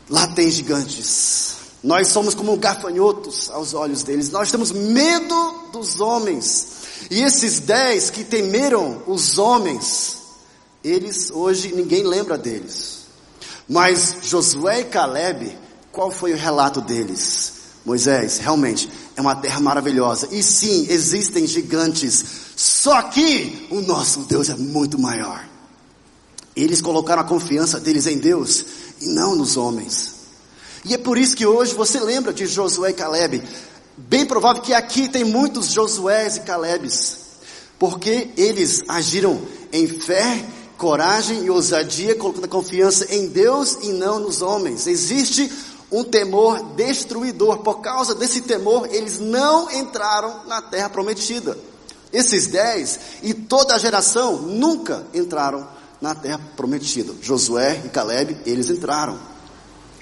Lá 0.09 0.29
tem 0.29 0.49
gigantes. 0.49 1.57
Nós 1.83 2.09
somos 2.09 2.35
como 2.35 2.57
gafanhotos 2.57 3.51
aos 3.51 3.75
olhos 3.75 4.05
deles. 4.05 4.31
Nós 4.31 4.51
temos 4.51 4.71
medo 4.71 5.71
dos 5.73 5.99
homens. 5.99 6.69
E 7.11 7.23
esses 7.23 7.59
dez 7.59 8.11
que 8.11 8.23
temeram 8.23 9.03
os 9.07 9.37
homens, 9.39 10.19
eles 10.85 11.31
hoje 11.31 11.75
ninguém 11.75 12.05
lembra 12.05 12.39
deles. 12.39 13.01
Mas 13.69 14.17
Josué 14.23 14.81
e 14.81 14.85
Caleb, 14.85 15.59
qual 15.91 16.11
foi 16.11 16.33
o 16.33 16.37
relato 16.37 16.81
deles? 16.81 17.60
Moisés, 17.85 18.39
realmente, 18.39 18.91
é 19.17 19.21
uma 19.21 19.35
terra 19.35 19.61
maravilhosa. 19.61 20.29
E 20.31 20.43
sim, 20.43 20.87
existem 20.91 21.47
gigantes. 21.47 22.25
Só 22.55 23.03
que 23.03 23.67
o 23.71 23.81
nosso 23.81 24.21
Deus 24.21 24.49
é 24.51 24.55
muito 24.55 24.99
maior. 24.99 25.49
Eles 26.55 26.81
colocaram 26.81 27.23
a 27.23 27.27
confiança 27.27 27.81
deles 27.81 28.07
em 28.07 28.19
Deus 28.19 28.65
e 29.01 29.07
não 29.07 29.35
nos 29.35 29.57
homens. 29.57 30.15
E 30.85 30.95
é 30.95 30.99
por 30.99 31.17
isso 31.17 31.37
que 31.37 31.47
hoje 31.47 31.75
você 31.75 32.01
lembra 32.01 32.33
de 32.33 32.47
Josué 32.47 32.91
e 32.91 32.95
Caleb. 32.95 33.43
Bem 33.97 34.27
provável 34.27 34.63
que 34.63 34.73
aqui 34.75 35.09
tem 35.09 35.25
muitos 35.25 35.69
Josués 35.73 36.37
e 36.37 36.41
Calebes. 36.41 37.19
Porque 37.79 38.29
eles 38.37 38.83
agiram 38.89 39.41
em 39.73 39.87
fé, 39.87 40.45
coragem 40.77 41.45
e 41.45 41.51
ousadia, 41.51 42.15
colocando 42.15 42.45
a 42.45 42.49
confiança 42.49 43.07
em 43.15 43.29
Deus 43.29 43.79
e 43.83 43.93
não 43.93 44.19
nos 44.19 44.43
homens. 44.43 44.87
Existe 44.87 45.51
um 45.91 46.05
temor 46.05 46.63
destruidor. 46.75 47.59
Por 47.59 47.81
causa 47.81 48.15
desse 48.15 48.43
temor, 48.43 48.89
eles 48.93 49.19
não 49.19 49.71
entraram 49.71 50.47
na 50.47 50.63
terra 50.63 50.89
prometida. 50.89 51.59
Esses 52.13 52.49
dez 52.49 52.99
e 53.23 53.33
toda 53.33 53.75
a 53.75 53.79
geração 53.79 54.37
nunca 54.37 55.07
entraram 55.15 55.67
na 56.01 56.15
terra 56.15 56.41
prometida. 56.57 57.13
Josué 57.21 57.83
e 57.85 57.89
Caleb, 57.89 58.37
eles 58.47 58.71
entraram. 58.71 59.19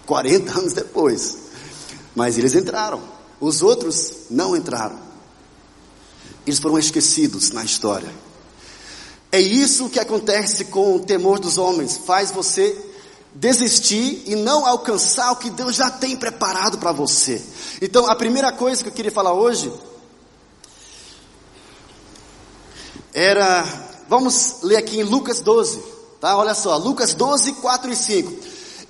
40 0.06 0.58
anos 0.58 0.72
depois. 0.72 1.36
Mas 2.14 2.38
eles 2.38 2.54
entraram. 2.54 3.02
Os 3.40 3.62
outros 3.62 4.12
não 4.30 4.56
entraram. 4.56 4.98
Eles 6.46 6.58
foram 6.58 6.78
esquecidos 6.78 7.50
na 7.50 7.62
história. 7.62 8.10
É 9.30 9.38
isso 9.38 9.90
que 9.90 10.00
acontece 10.00 10.66
com 10.66 10.96
o 10.96 11.00
temor 11.00 11.38
dos 11.38 11.58
homens. 11.58 11.98
Faz 11.98 12.30
você 12.30 12.87
desistir 13.40 14.24
e 14.26 14.34
não 14.34 14.66
alcançar 14.66 15.30
o 15.30 15.36
que 15.36 15.48
Deus 15.50 15.76
já 15.76 15.90
tem 15.90 16.16
preparado 16.16 16.78
para 16.78 16.92
você. 16.92 17.40
Então, 17.80 18.06
a 18.06 18.14
primeira 18.14 18.50
coisa 18.50 18.82
que 18.82 18.88
eu 18.88 18.92
queria 18.92 19.12
falar 19.12 19.32
hoje 19.32 19.72
era, 23.14 23.64
vamos 24.08 24.56
ler 24.62 24.76
aqui 24.76 24.98
em 24.98 25.04
Lucas 25.04 25.40
12, 25.40 25.80
tá? 26.20 26.36
Olha 26.36 26.54
só, 26.54 26.76
Lucas 26.76 27.14
12, 27.14 27.52
4 27.52 27.92
e 27.92 27.96
5. 27.96 28.32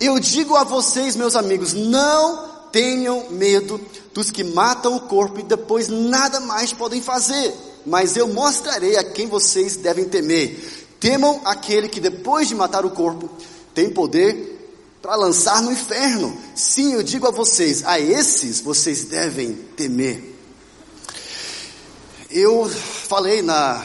Eu 0.00 0.18
digo 0.18 0.56
a 0.56 0.64
vocês, 0.64 1.14
meus 1.14 1.36
amigos, 1.36 1.74
não 1.74 2.48
tenham 2.72 3.28
medo 3.30 3.80
dos 4.14 4.30
que 4.30 4.44
matam 4.44 4.96
o 4.96 5.00
corpo 5.00 5.40
e 5.40 5.42
depois 5.42 5.88
nada 5.88 6.40
mais 6.40 6.72
podem 6.72 7.02
fazer, 7.02 7.54
mas 7.84 8.16
eu 8.16 8.28
mostrarei 8.28 8.96
a 8.96 9.04
quem 9.04 9.26
vocês 9.26 9.76
devem 9.76 10.06
temer. 10.06 10.86
Temam 10.98 11.40
aquele 11.44 11.88
que 11.88 12.00
depois 12.00 12.48
de 12.48 12.54
matar 12.54 12.84
o 12.84 12.90
corpo 12.90 13.30
tem 13.78 13.88
poder 13.88 14.58
para 15.00 15.14
lançar 15.14 15.62
no 15.62 15.70
inferno. 15.70 16.36
Sim, 16.52 16.94
eu 16.94 17.02
digo 17.04 17.28
a 17.28 17.30
vocês, 17.30 17.84
a 17.86 18.00
esses 18.00 18.58
vocês 18.58 19.04
devem 19.04 19.52
temer. 19.76 20.34
Eu 22.28 22.68
falei 22.68 23.40
na, 23.40 23.80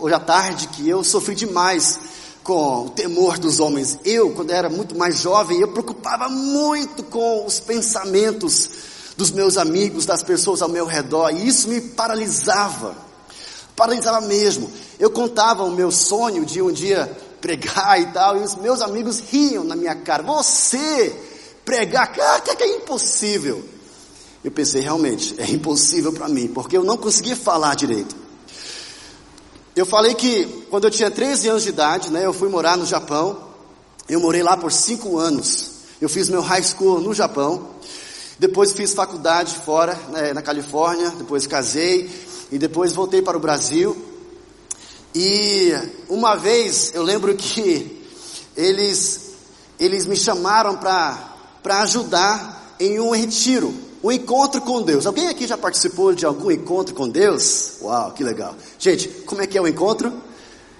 hoje 0.00 0.14
à 0.14 0.18
tarde 0.18 0.66
que 0.66 0.88
eu 0.88 1.04
sofri 1.04 1.36
demais 1.36 1.96
com 2.42 2.86
o 2.86 2.90
temor 2.90 3.38
dos 3.38 3.60
homens. 3.60 4.00
Eu, 4.04 4.32
quando 4.32 4.50
era 4.50 4.68
muito 4.68 4.98
mais 4.98 5.20
jovem, 5.20 5.60
eu 5.60 5.68
preocupava 5.68 6.28
muito 6.28 7.04
com 7.04 7.46
os 7.46 7.60
pensamentos 7.60 8.68
dos 9.16 9.30
meus 9.30 9.56
amigos, 9.56 10.06
das 10.06 10.24
pessoas 10.24 10.60
ao 10.60 10.68
meu 10.68 10.86
redor, 10.86 11.30
e 11.30 11.46
isso 11.46 11.68
me 11.68 11.80
paralisava. 11.80 12.96
Paralisava 13.76 14.20
mesmo. 14.22 14.68
Eu 14.98 15.10
contava 15.10 15.62
o 15.62 15.70
meu 15.70 15.92
sonho 15.92 16.44
de 16.44 16.60
um 16.60 16.72
dia 16.72 17.16
pregar 17.40 18.00
e 18.00 18.06
tal, 18.06 18.36
e 18.38 18.42
os 18.42 18.54
meus 18.56 18.80
amigos 18.80 19.20
riam 19.20 19.64
na 19.64 19.76
minha 19.76 19.94
cara. 19.94 20.22
Você 20.22 21.14
pregar, 21.64 22.12
cara, 22.12 22.40
que 22.40 22.62
é 22.62 22.76
impossível. 22.76 23.64
Eu 24.42 24.50
pensei, 24.50 24.80
realmente, 24.80 25.34
é 25.38 25.50
impossível 25.50 26.12
para 26.12 26.28
mim, 26.28 26.48
porque 26.48 26.76
eu 26.76 26.84
não 26.84 26.96
conseguia 26.96 27.34
falar 27.34 27.74
direito. 27.74 28.14
Eu 29.74 29.84
falei 29.84 30.14
que 30.14 30.46
quando 30.70 30.84
eu 30.84 30.90
tinha 30.90 31.10
13 31.10 31.48
anos 31.48 31.62
de 31.64 31.68
idade, 31.68 32.10
né, 32.10 32.24
eu 32.24 32.32
fui 32.32 32.48
morar 32.48 32.78
no 32.78 32.86
Japão. 32.86 33.44
Eu 34.08 34.20
morei 34.20 34.42
lá 34.42 34.56
por 34.56 34.72
5 34.72 35.18
anos. 35.18 35.72
Eu 36.00 36.08
fiz 36.08 36.30
meu 36.30 36.40
high 36.40 36.62
school 36.62 37.00
no 37.00 37.12
Japão. 37.12 37.70
Depois 38.38 38.72
fiz 38.72 38.94
faculdade 38.94 39.54
fora, 39.56 39.94
né, 40.10 40.32
na 40.32 40.40
Califórnia. 40.40 41.10
Depois 41.10 41.46
casei 41.46 42.08
e 42.50 42.58
depois 42.58 42.92
voltei 42.92 43.20
para 43.20 43.36
o 43.36 43.40
Brasil. 43.40 43.94
E 45.18 45.72
uma 46.10 46.36
vez 46.36 46.92
eu 46.94 47.02
lembro 47.02 47.34
que 47.34 48.04
eles 48.54 49.30
eles 49.80 50.04
me 50.04 50.14
chamaram 50.14 50.76
para 50.76 51.80
ajudar 51.80 52.76
em 52.78 53.00
um 53.00 53.12
retiro 53.12 53.74
um 54.04 54.12
encontro 54.12 54.60
com 54.60 54.82
Deus. 54.82 55.06
Alguém 55.06 55.28
aqui 55.28 55.46
já 55.46 55.56
participou 55.56 56.14
de 56.14 56.26
algum 56.26 56.50
encontro 56.50 56.94
com 56.94 57.08
Deus? 57.08 57.78
Uau, 57.80 58.12
que 58.12 58.22
legal. 58.22 58.54
Gente, 58.78 59.08
como 59.24 59.40
é 59.40 59.46
que 59.46 59.56
é 59.56 59.60
o 59.60 59.66
encontro? 59.66 60.12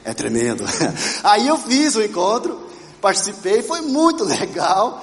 É 0.04 0.12
tremendo. 0.12 0.64
Aí 1.24 1.48
eu 1.48 1.56
fiz 1.56 1.96
o 1.96 2.02
encontro, 2.02 2.60
participei, 3.00 3.62
foi 3.62 3.80
muito 3.80 4.22
legal. 4.28 5.02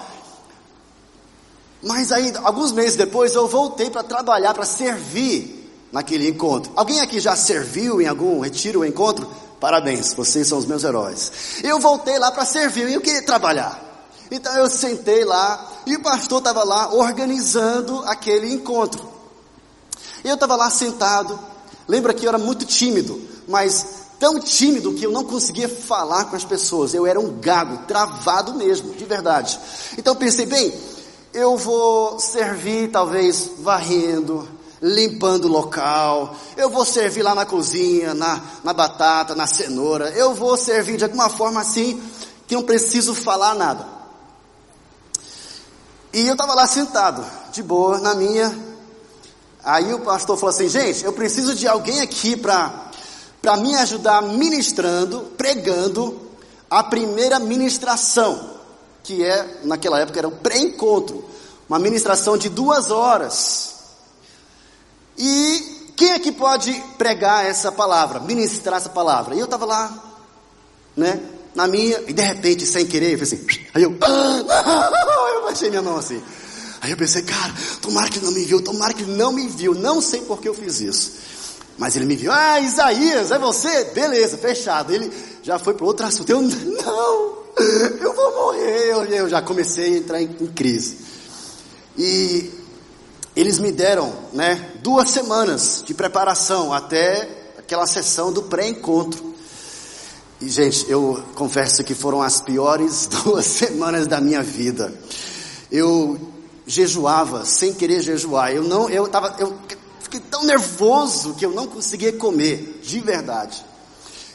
Mas 1.81 2.11
aí, 2.13 2.31
alguns 2.43 2.71
meses 2.71 2.95
depois, 2.95 3.33
eu 3.33 3.45
voltei 3.45 3.89
para 3.89 4.03
trabalhar, 4.03 4.53
para 4.53 4.63
servir 4.63 5.62
naquele 5.93 6.27
encontro. 6.27 6.71
Alguém 6.75 6.99
aqui 6.99 7.19
já 7.19 7.35
serviu 7.35 8.01
em 8.01 8.07
algum 8.07 8.39
retiro 8.39 8.79
ou 8.79 8.85
encontro? 8.85 9.29
Parabéns, 9.59 10.13
vocês 10.13 10.47
são 10.47 10.57
os 10.57 10.65
meus 10.65 10.83
heróis. 10.83 11.31
Eu 11.63 11.79
voltei 11.79 12.17
lá 12.17 12.31
para 12.31 12.43
servir 12.43 12.89
e 12.89 12.95
eu 12.95 13.01
queria 13.01 13.21
trabalhar. 13.21 13.79
Então 14.31 14.51
eu 14.57 14.67
sentei 14.69 15.23
lá 15.23 15.71
e 15.85 15.95
o 15.95 16.01
pastor 16.01 16.39
estava 16.39 16.63
lá 16.63 16.91
organizando 16.93 18.03
aquele 18.07 18.51
encontro. 18.51 19.07
Eu 20.23 20.33
estava 20.33 20.55
lá 20.55 20.69
sentado. 20.71 21.39
Lembra 21.87 22.13
que 22.13 22.25
eu 22.25 22.29
era 22.29 22.39
muito 22.39 22.65
tímido, 22.65 23.21
mas 23.47 23.85
tão 24.19 24.39
tímido 24.39 24.93
que 24.93 25.05
eu 25.05 25.11
não 25.11 25.23
conseguia 25.23 25.69
falar 25.69 26.25
com 26.25 26.35
as 26.35 26.43
pessoas. 26.43 26.93
Eu 26.93 27.05
era 27.05 27.19
um 27.19 27.39
gago, 27.39 27.85
travado 27.85 28.55
mesmo, 28.55 28.95
de 28.95 29.05
verdade. 29.05 29.59
Então 29.97 30.15
pensei, 30.15 30.45
bem, 30.47 30.73
eu 31.33 31.55
vou 31.55 32.19
servir 32.19 32.89
talvez 32.89 33.51
varrendo, 33.59 34.47
limpando 34.85 35.45
o 35.45 35.47
local, 35.47 36.35
eu 36.57 36.69
vou 36.69 36.83
servir 36.83 37.21
lá 37.21 37.33
na 37.33 37.45
cozinha, 37.45 38.13
na, 38.13 38.41
na 38.65 38.73
batata, 38.73 39.33
na 39.33 39.47
cenoura, 39.47 40.09
eu 40.09 40.33
vou 40.33 40.57
servir 40.57 40.97
de 40.97 41.05
alguma 41.05 41.29
forma 41.29 41.61
assim 41.61 42.03
que 42.45 42.53
não 42.53 42.63
preciso 42.63 43.15
falar 43.15 43.55
nada. 43.55 43.87
E 46.11 46.27
eu 46.27 46.33
estava 46.33 46.53
lá 46.53 46.67
sentado, 46.67 47.25
de 47.53 47.63
boa, 47.63 47.97
na 47.99 48.13
minha. 48.13 48.53
Aí 49.63 49.93
o 49.93 50.01
pastor 50.01 50.35
falou 50.37 50.53
assim: 50.53 50.67
gente, 50.67 51.05
eu 51.05 51.13
preciso 51.13 51.55
de 51.55 51.65
alguém 51.65 52.01
aqui 52.01 52.35
para 52.35 53.57
me 53.57 53.73
ajudar 53.75 54.21
ministrando, 54.21 55.31
pregando 55.37 56.21
a 56.69 56.83
primeira 56.83 57.39
ministração, 57.39 58.49
que 59.01 59.23
é, 59.23 59.61
naquela 59.63 60.01
época, 60.01 60.19
era 60.19 60.27
um 60.27 60.35
pré-encontro, 60.35 61.23
uma 61.69 61.79
ministração 61.79 62.37
de 62.37 62.49
duas 62.49 62.91
horas. 62.91 63.72
E 65.17 65.91
quem 65.95 66.11
é 66.11 66.19
que 66.19 66.31
pode 66.31 66.73
pregar 66.97 67.45
essa 67.45 67.71
palavra, 67.71 68.19
ministrar 68.19 68.77
essa 68.77 68.89
palavra? 68.89 69.35
E 69.35 69.39
eu 69.39 69.45
estava 69.45 69.65
lá, 69.65 70.15
né? 70.95 71.19
na 71.55 71.67
minha, 71.67 72.03
e 72.07 72.13
de 72.13 72.21
repente, 72.21 72.65
sem 72.65 72.85
querer, 72.85 73.13
eu 73.13 73.19
falei 73.19 73.33
assim, 73.33 73.45
aí 73.73 73.83
eu, 73.83 73.91
eu 73.91 75.43
baixei 75.43 75.69
minha 75.69 75.81
mão 75.81 75.97
assim. 75.97 76.21
Aí 76.81 76.91
eu 76.91 76.97
pensei, 76.97 77.21
cara, 77.21 77.53
tomara 77.81 78.09
que 78.09 78.17
ele 78.17 78.25
não 78.25 78.33
me 78.33 78.43
viu, 78.43 78.61
tomara 78.61 78.93
que 78.93 79.03
ele 79.03 79.15
não 79.15 79.31
me 79.31 79.47
viu, 79.47 79.73
não 79.73 80.01
sei 80.01 80.21
por 80.21 80.41
que 80.41 80.49
eu 80.49 80.53
fiz 80.53 80.81
isso. 80.81 81.11
Mas 81.77 81.95
ele 81.95 82.05
me 82.05 82.15
viu, 82.15 82.31
ah, 82.31 82.59
Isaías, 82.59 83.31
é 83.31 83.39
você? 83.39 83.85
Beleza, 83.85 84.37
fechado. 84.37 84.93
Ele 84.93 85.11
já 85.41 85.57
foi 85.57 85.73
para 85.73 85.85
outro 85.85 86.05
assunto. 86.05 86.29
Eu, 86.29 86.41
não, 86.41 87.37
eu 88.01 88.13
vou 88.13 88.31
morrer. 88.35 88.91
Eu, 88.91 89.05
eu 89.05 89.29
já 89.29 89.41
comecei 89.41 89.95
a 89.95 89.97
entrar 89.97 90.21
em, 90.21 90.25
em 90.39 90.47
crise. 90.47 90.97
E 91.97 92.51
eles 93.35 93.57
me 93.57 93.71
deram, 93.71 94.13
né, 94.31 94.71
duas 94.81 95.09
semanas 95.09 95.83
de 95.85 95.93
preparação 95.93 96.71
até 96.71 97.53
aquela 97.57 97.87
sessão 97.87 98.31
do 98.31 98.43
pré-encontro. 98.43 99.33
E, 100.39 100.49
gente, 100.49 100.89
eu 100.89 101.23
confesso 101.35 101.83
que 101.83 101.95
foram 101.95 102.21
as 102.21 102.41
piores 102.41 103.07
duas 103.23 103.45
semanas 103.45 104.05
da 104.07 104.21
minha 104.21 104.43
vida. 104.43 104.93
Eu 105.71 106.19
jejuava 106.67 107.45
sem 107.45 107.73
querer 107.73 108.01
jejuar. 108.01 108.51
Eu 108.51 108.63
não, 108.63 108.89
eu 108.89 109.07
tava, 109.07 109.35
eu 109.39 109.57
fiquei 110.01 110.19
tão 110.19 110.43
nervoso 110.43 111.33
que 111.33 111.45
eu 111.45 111.51
não 111.51 111.65
conseguia 111.67 112.13
comer, 112.13 112.81
de 112.83 112.99
verdade. 112.99 113.65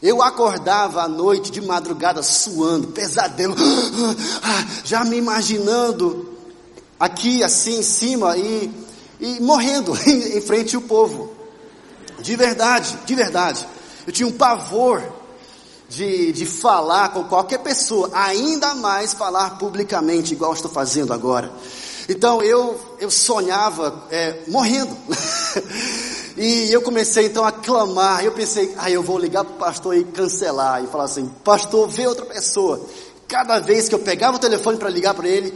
Eu 0.02 0.22
acordava 0.22 1.02
à 1.02 1.08
noite 1.08 1.50
de 1.50 1.60
madrugada 1.60 2.22
suando, 2.22 2.88
pesadelo, 2.88 3.54
já 4.84 5.04
me 5.04 5.16
imaginando 5.16 6.36
aqui 6.98 7.42
assim 7.42 7.78
em 7.78 7.82
cima 7.82 8.36
e, 8.36 8.70
e 9.20 9.40
morrendo 9.40 9.96
em, 10.06 10.40
frente 10.40 10.76
ao 10.76 10.82
povo. 10.82 11.32
De 12.20 12.36
verdade, 12.36 12.98
de 13.04 13.14
verdade. 13.14 13.66
Eu 14.06 14.12
tinha 14.12 14.26
um 14.26 14.32
pavor 14.32 15.02
de, 15.88 16.32
de 16.32 16.46
falar 16.46 17.10
com 17.10 17.24
qualquer 17.24 17.58
pessoa, 17.58 18.10
ainda 18.12 18.74
mais 18.74 19.14
falar 19.14 19.58
publicamente, 19.58 20.32
igual 20.32 20.52
estou 20.52 20.70
fazendo 20.70 21.12
agora. 21.12 21.52
Então 22.08 22.42
eu, 22.42 22.80
eu 22.98 23.10
sonhava 23.10 24.06
é, 24.10 24.40
morrendo. 24.48 24.96
e 26.38 26.72
eu 26.72 26.80
comecei 26.80 27.26
então 27.26 27.44
a 27.44 27.52
clamar. 27.52 28.24
Eu 28.24 28.32
pensei, 28.32 28.74
ah, 28.78 28.90
eu 28.90 29.02
vou 29.02 29.18
ligar 29.18 29.44
para 29.44 29.54
o 29.54 29.58
pastor 29.58 29.94
e 29.94 30.04
cancelar. 30.04 30.82
E 30.82 30.86
falar 30.86 31.04
assim: 31.04 31.30
Pastor, 31.44 31.86
vê 31.86 32.06
outra 32.06 32.24
pessoa. 32.24 32.80
Cada 33.28 33.58
vez 33.58 33.90
que 33.90 33.94
eu 33.94 33.98
pegava 33.98 34.38
o 34.38 34.40
telefone 34.40 34.78
para 34.78 34.88
ligar 34.88 35.12
para 35.12 35.28
ele, 35.28 35.52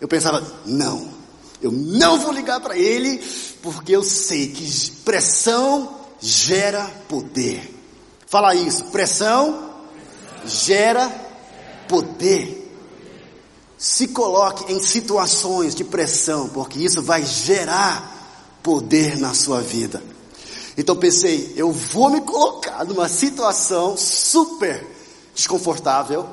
eu 0.00 0.08
pensava: 0.08 0.44
Não, 0.66 1.19
eu 1.62 1.70
não 1.70 2.18
vou 2.18 2.32
ligar 2.32 2.60
para 2.60 2.76
ele, 2.76 3.22
porque 3.62 3.92
eu 3.94 4.02
sei 4.02 4.48
que 4.48 4.90
pressão 5.04 5.96
gera 6.20 6.84
poder. 7.08 7.74
Fala 8.26 8.54
isso. 8.54 8.84
Pressão 8.86 9.70
gera 10.44 11.08
poder. 11.88 12.58
Se 13.76 14.08
coloque 14.08 14.72
em 14.72 14.80
situações 14.80 15.74
de 15.74 15.84
pressão, 15.84 16.48
porque 16.48 16.78
isso 16.78 17.02
vai 17.02 17.24
gerar 17.24 18.58
poder 18.62 19.18
na 19.18 19.34
sua 19.34 19.60
vida. 19.60 20.02
Então 20.76 20.96
pensei, 20.96 21.52
eu 21.56 21.72
vou 21.72 22.10
me 22.10 22.20
colocar 22.20 22.84
numa 22.84 23.08
situação 23.08 23.96
super 23.96 24.86
desconfortável, 25.34 26.28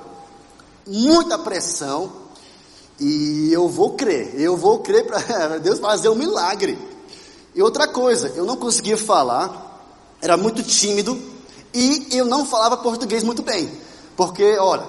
muita 0.85 1.37
pressão, 1.37 2.11
e 2.99 3.49
eu 3.51 3.67
vou 3.67 3.91
crer, 3.91 4.33
eu 4.39 4.57
vou 4.57 4.79
crer 4.79 5.05
para 5.05 5.57
Deus 5.59 5.79
fazer 5.79 6.09
um 6.09 6.15
milagre. 6.15 6.77
E 7.53 7.61
outra 7.61 7.87
coisa, 7.87 8.33
eu 8.35 8.45
não 8.45 8.57
conseguia 8.57 8.97
falar, 8.97 9.81
era 10.21 10.37
muito 10.37 10.61
tímido, 10.63 11.19
e 11.73 12.07
eu 12.11 12.25
não 12.25 12.45
falava 12.45 12.77
português 12.77 13.23
muito 13.23 13.41
bem, 13.41 13.71
porque, 14.15 14.57
olha, 14.57 14.87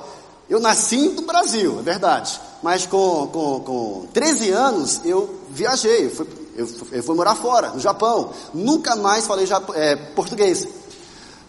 eu 0.49 0.61
nasci 0.61 1.09
no 1.09 1.23
Brasil, 1.23 1.79
é 1.79 1.83
verdade, 1.83 2.41
mas 2.63 2.87
com, 2.87 3.27
com, 3.29 3.61
com 3.61 4.07
13 4.13 4.51
anos 4.51 5.01
eu 5.05 5.39
viajei, 5.51 6.07
eu 6.07 6.11
fui, 6.11 6.27
eu, 6.57 6.69
eu 6.93 7.03
fui 7.03 7.15
morar 7.15 7.35
fora, 7.35 7.71
no 7.71 7.81
Japão, 7.81 8.33
nunca 8.53 8.97
mais 8.97 9.27
falei 9.27 9.47
é, 9.75 9.97
português. 9.97 10.67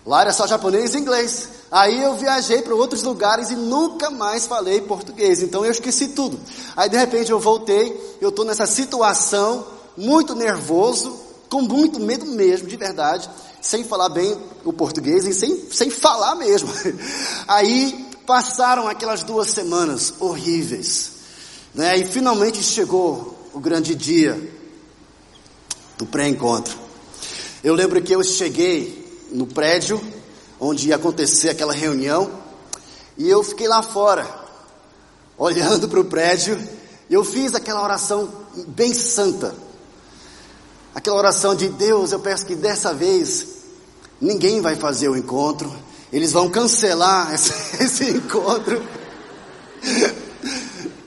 Lá 0.05 0.21
era 0.21 0.33
só 0.33 0.47
japonês 0.47 0.93
e 0.93 0.97
inglês. 0.97 1.49
Aí 1.71 2.03
eu 2.03 2.15
viajei 2.15 2.61
para 2.61 2.73
outros 2.73 3.03
lugares 3.03 3.51
e 3.51 3.55
nunca 3.55 4.09
mais 4.09 4.47
falei 4.47 4.81
português. 4.81 5.41
Então 5.43 5.65
eu 5.65 5.71
esqueci 5.71 6.09
tudo. 6.09 6.39
Aí 6.75 6.89
de 6.89 6.97
repente 6.97 7.31
eu 7.31 7.39
voltei, 7.39 8.17
eu 8.19 8.29
estou 8.29 8.45
nessa 8.45 8.65
situação, 8.65 9.65
muito 9.95 10.33
nervoso, 10.33 11.15
com 11.49 11.61
muito 11.61 11.99
medo 11.99 12.25
mesmo, 12.25 12.67
de 12.67 12.77
verdade 12.77 13.29
sem 13.61 13.83
falar 13.83 14.09
bem 14.09 14.37
o 14.63 14.71
português 14.71 15.25
e 15.25 15.33
sem, 15.33 15.69
sem 15.71 15.89
falar 15.89 16.35
mesmo. 16.35 16.69
Aí 17.47 18.07
passaram 18.25 18.87
aquelas 18.87 19.23
duas 19.23 19.49
semanas 19.49 20.13
horríveis, 20.19 21.11
né? 21.73 21.97
E 21.97 22.05
finalmente 22.05 22.63
chegou 22.63 23.37
o 23.53 23.59
grande 23.59 23.95
dia 23.95 24.39
do 25.97 26.05
pré-encontro. 26.05 26.77
Eu 27.63 27.73
lembro 27.73 28.01
que 28.01 28.13
eu 28.13 28.23
cheguei 28.23 28.98
no 29.31 29.47
prédio 29.47 30.01
onde 30.59 30.89
ia 30.89 30.95
acontecer 30.95 31.49
aquela 31.49 31.73
reunião 31.73 32.29
E 33.17 33.29
eu 33.29 33.43
fiquei 33.43 33.67
lá 33.67 33.81
fora, 33.81 34.27
olhando 35.37 35.87
para 35.87 35.99
o 35.99 36.05
prédio, 36.05 36.59
e 37.09 37.13
eu 37.13 37.23
fiz 37.23 37.53
aquela 37.55 37.83
oração 37.83 38.29
bem 38.67 38.93
santa. 38.93 39.53
Aquela 40.93 41.17
oração 41.17 41.55
de 41.55 41.67
Deus, 41.69 42.11
eu 42.11 42.19
peço 42.19 42.45
que 42.45 42.55
dessa 42.55 42.93
vez 42.93 43.47
ninguém 44.21 44.61
vai 44.61 44.75
fazer 44.75 45.09
o 45.09 45.17
encontro, 45.17 45.71
eles 46.11 46.31
vão 46.31 46.49
cancelar 46.49 47.33
esse, 47.35 47.83
esse 47.83 48.09
encontro. 48.09 48.81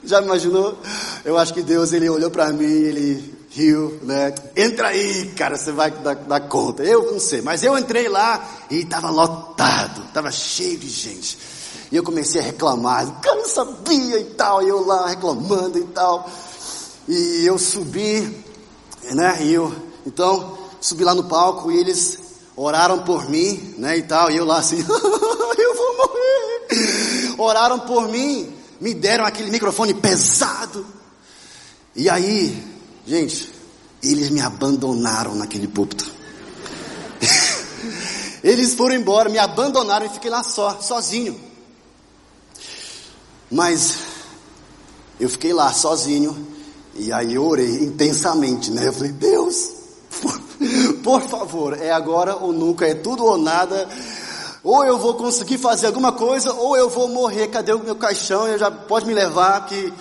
Já 0.04 0.20
imaginou? 0.20 0.78
Eu 1.24 1.38
acho 1.38 1.54
que 1.54 1.62
Deus 1.62 1.92
ele 1.92 2.08
olhou 2.08 2.30
para 2.30 2.52
mim, 2.52 2.64
ele 2.64 3.41
riu, 3.54 3.98
né? 4.02 4.34
Entra 4.56 4.88
aí, 4.88 5.26
cara, 5.36 5.56
você 5.56 5.72
vai 5.72 5.90
dar, 5.90 6.14
dar, 6.14 6.40
conta. 6.48 6.82
Eu 6.82 7.12
não 7.12 7.20
sei, 7.20 7.42
mas 7.42 7.62
eu 7.62 7.76
entrei 7.76 8.08
lá 8.08 8.48
e 8.70 8.80
estava 8.80 9.10
lotado, 9.10 10.02
estava 10.04 10.30
cheio 10.30 10.78
de 10.78 10.88
gente. 10.88 11.38
E 11.90 11.96
eu 11.96 12.02
comecei 12.02 12.40
a 12.40 12.44
reclamar, 12.44 13.20
cara, 13.20 13.36
não 13.36 13.48
sabia 13.48 14.18
e 14.18 14.24
tal, 14.24 14.62
e 14.62 14.68
eu 14.68 14.84
lá 14.86 15.08
reclamando 15.08 15.78
e 15.78 15.84
tal. 15.84 16.28
E 17.06 17.44
eu 17.44 17.58
subi, 17.58 18.44
né? 19.12 19.38
E 19.42 19.52
eu, 19.52 19.74
então, 20.06 20.58
subi 20.80 21.04
lá 21.04 21.14
no 21.14 21.24
palco 21.24 21.70
e 21.70 21.78
eles 21.78 22.18
oraram 22.56 23.02
por 23.02 23.28
mim, 23.28 23.74
né? 23.76 23.98
E 23.98 24.02
tal, 24.02 24.30
e 24.30 24.36
eu 24.36 24.46
lá 24.46 24.58
assim, 24.58 24.78
eu 24.88 25.74
vou 25.76 25.96
morrer. 25.96 27.34
Oraram 27.38 27.80
por 27.80 28.08
mim 28.08 28.62
me 28.80 28.94
deram 28.94 29.24
aquele 29.24 29.50
microfone 29.50 29.94
pesado. 29.94 30.84
E 31.94 32.08
aí, 32.08 32.71
gente, 33.06 33.52
eles 34.02 34.30
me 34.30 34.40
abandonaram 34.40 35.34
naquele 35.34 35.68
púlpito. 35.68 36.10
eles 38.42 38.74
foram 38.74 38.94
embora, 38.94 39.28
me 39.28 39.38
abandonaram 39.38 40.06
e 40.06 40.08
fiquei 40.08 40.30
lá 40.30 40.42
só, 40.42 40.80
sozinho. 40.80 41.38
Mas 43.50 43.98
eu 45.20 45.28
fiquei 45.28 45.52
lá 45.52 45.72
sozinho 45.72 46.48
e 46.94 47.12
aí 47.12 47.34
eu 47.34 47.44
orei 47.44 47.84
intensamente, 47.84 48.70
né? 48.70 48.88
Eu 48.88 48.92
falei, 48.92 49.12
Deus, 49.12 49.70
por, 51.02 51.22
favor, 51.22 51.80
é 51.80 51.90
agora 51.90 52.36
ou 52.36 52.52
nunca, 52.52 52.86
é 52.86 52.94
tudo 52.94 53.24
ou 53.24 53.38
nada. 53.38 53.88
Ou 54.62 54.84
eu 54.84 54.98
vou 54.98 55.14
conseguir 55.14 55.58
fazer 55.58 55.86
alguma 55.88 56.12
coisa, 56.12 56.52
ou 56.52 56.76
eu 56.76 56.88
vou 56.88 57.08
morrer. 57.08 57.48
Cadê 57.48 57.72
o 57.72 57.82
meu 57.82 57.96
caixão? 57.96 58.46
Eu 58.46 58.58
já 58.58 58.70
pode 58.70 59.06
me 59.06 59.14
levar 59.14 59.66
que 59.66 59.92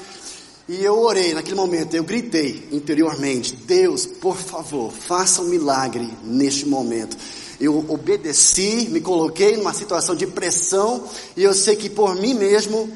e 0.71 0.85
eu 0.85 0.97
orei 0.99 1.33
naquele 1.33 1.57
momento, 1.57 1.93
eu 1.93 2.03
gritei 2.05 2.65
interiormente: 2.71 3.53
Deus, 3.53 4.05
por 4.05 4.37
favor, 4.37 4.89
faça 4.93 5.41
um 5.41 5.45
milagre 5.49 6.09
neste 6.23 6.65
momento. 6.65 7.17
Eu 7.59 7.85
obedeci, 7.89 8.87
me 8.89 9.01
coloquei 9.01 9.57
numa 9.57 9.73
situação 9.73 10.15
de 10.15 10.25
pressão, 10.25 11.03
e 11.35 11.43
eu 11.43 11.53
sei 11.53 11.75
que 11.75 11.89
por 11.89 12.15
mim 12.15 12.35
mesmo 12.35 12.89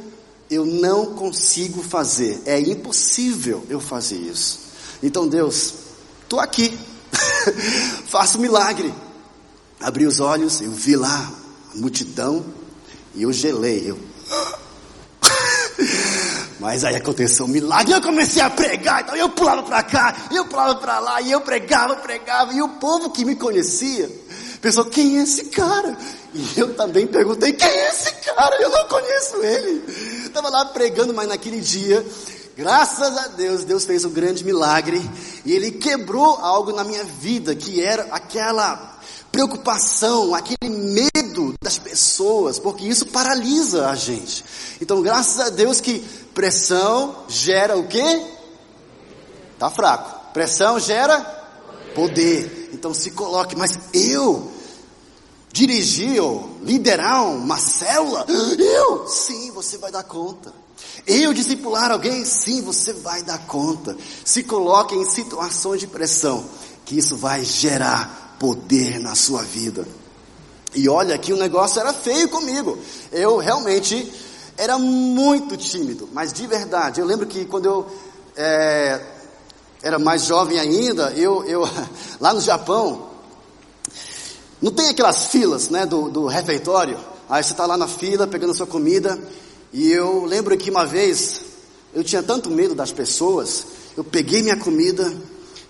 eu 0.49 0.65
não 0.65 1.15
consigo 1.15 1.83
fazer, 1.83 2.41
é 2.45 2.57
impossível 2.57 3.65
eu 3.69 3.81
fazer 3.81 4.19
isso. 4.19 4.57
Então, 5.03 5.27
Deus, 5.27 5.73
estou 6.23 6.39
aqui, 6.39 6.77
faça 8.07 8.37
um 8.37 8.41
milagre. 8.41 8.93
Abri 9.81 10.05
os 10.05 10.21
olhos, 10.21 10.61
eu 10.61 10.71
vi 10.71 10.95
lá 10.95 11.29
multidão 11.73 12.45
e 13.13 13.23
eu 13.23 13.33
gelei. 13.33 13.83
Eu... 13.85 13.99
Mas 16.65 16.83
aí 16.83 16.95
aconteceu 16.95 17.45
um 17.45 17.47
milagre, 17.47 17.93
eu 17.93 18.01
comecei 18.01 18.41
a 18.41 18.49
pregar, 18.49 19.03
então 19.03 19.15
eu 19.15 19.29
pulava 19.29 19.61
para 19.61 19.83
cá, 19.83 20.15
eu 20.31 20.45
pulava 20.45 20.73
para 20.73 20.99
lá, 20.99 21.21
e 21.21 21.31
eu 21.31 21.39
pregava, 21.41 21.95
pregava, 21.97 22.55
e 22.55 22.59
o 22.59 22.69
povo 22.69 23.11
que 23.11 23.23
me 23.23 23.35
conhecia 23.35 24.09
pensou: 24.59 24.85
quem 24.85 25.19
é 25.19 25.21
esse 25.21 25.45
cara? 25.45 25.95
E 26.33 26.59
eu 26.59 26.73
também 26.73 27.05
perguntei: 27.05 27.53
quem 27.53 27.67
é 27.67 27.89
esse 27.89 28.11
cara? 28.13 28.59
Eu 28.59 28.71
não 28.71 28.87
conheço 28.87 29.43
ele. 29.43 29.83
Estava 30.25 30.49
lá 30.49 30.65
pregando, 30.65 31.13
mas 31.13 31.27
naquele 31.27 31.61
dia, 31.61 32.03
graças 32.57 33.15
a 33.15 33.27
Deus, 33.27 33.63
Deus 33.63 33.85
fez 33.85 34.03
um 34.03 34.09
grande 34.09 34.43
milagre, 34.43 35.07
e 35.45 35.53
Ele 35.53 35.69
quebrou 35.69 36.39
algo 36.41 36.73
na 36.73 36.83
minha 36.83 37.03
vida, 37.03 37.53
que 37.53 37.79
era 37.79 38.07
aquela 38.09 38.97
preocupação, 39.31 40.33
aquele 40.33 40.67
medo 41.35 41.53
das 41.61 41.77
pessoas, 41.77 42.57
porque 42.57 42.85
isso 42.85 43.05
paralisa 43.07 43.89
a 43.89 43.95
gente. 43.95 44.43
Então, 44.81 45.01
graças 45.01 45.39
a 45.39 45.49
Deus 45.49 45.81
que 45.81 45.99
pressão 46.33 47.25
gera 47.27 47.77
o 47.77 47.87
quê? 47.87 48.25
Tá 49.59 49.69
fraco. 49.69 50.33
Pressão 50.33 50.79
gera 50.79 51.19
poder. 51.93 52.69
Então 52.73 52.93
se 52.93 53.11
coloque, 53.11 53.55
mas 53.55 53.77
eu 53.93 54.51
dirigir 55.51 56.21
ou 56.21 56.57
liderar 56.63 57.25
uma 57.25 57.57
célula, 57.57 58.25
eu, 58.27 59.07
sim, 59.07 59.51
você 59.51 59.77
vai 59.77 59.91
dar 59.91 60.03
conta. 60.03 60.53
Eu 61.07 61.33
discipular 61.33 61.91
alguém, 61.91 62.25
sim, 62.25 62.61
você 62.61 62.91
vai 62.91 63.23
dar 63.23 63.45
conta. 63.45 63.95
Se 64.25 64.43
coloque 64.43 64.93
em 64.93 65.09
situações 65.09 65.79
de 65.79 65.87
pressão, 65.87 66.43
que 66.85 66.97
isso 66.97 67.15
vai 67.15 67.45
gerar 67.45 68.35
poder 68.37 68.99
na 68.99 69.15
sua 69.15 69.41
vida. 69.41 69.87
E 70.75 70.89
olha 70.89 71.17
que 71.17 71.31
o 71.31 71.37
negócio 71.37 71.79
era 71.79 71.93
feio 71.93 72.27
comigo. 72.29 72.77
Eu 73.11 73.37
realmente 73.37 74.11
era 74.57 74.77
muito 74.77 75.55
tímido, 75.57 76.09
mas 76.11 76.33
de 76.33 76.45
verdade. 76.45 76.99
Eu 76.99 77.05
lembro 77.05 77.25
que 77.25 77.45
quando 77.45 77.65
eu 77.65 77.87
é, 78.35 79.01
era 79.81 79.97
mais 79.97 80.25
jovem 80.25 80.59
ainda, 80.59 81.13
eu, 81.15 81.43
eu 81.45 81.63
lá 82.19 82.33
no 82.33 82.41
Japão, 82.41 83.09
não 84.61 84.71
tem 84.71 84.89
aquelas 84.89 85.27
filas 85.27 85.69
né, 85.69 85.85
do, 85.85 86.09
do 86.09 86.25
refeitório. 86.25 86.97
Aí 87.29 87.43
você 87.43 87.51
está 87.51 87.65
lá 87.65 87.77
na 87.77 87.87
fila 87.87 88.27
pegando 88.27 88.51
a 88.51 88.55
sua 88.55 88.67
comida. 88.67 89.19
E 89.71 89.91
eu 89.91 90.25
lembro 90.25 90.57
que 90.57 90.69
uma 90.69 90.85
vez 90.85 91.41
eu 91.93 92.03
tinha 92.03 92.23
tanto 92.23 92.49
medo 92.49 92.75
das 92.75 92.91
pessoas, 92.91 93.65
eu 93.95 94.03
peguei 94.03 94.41
minha 94.41 94.57
comida 94.57 95.15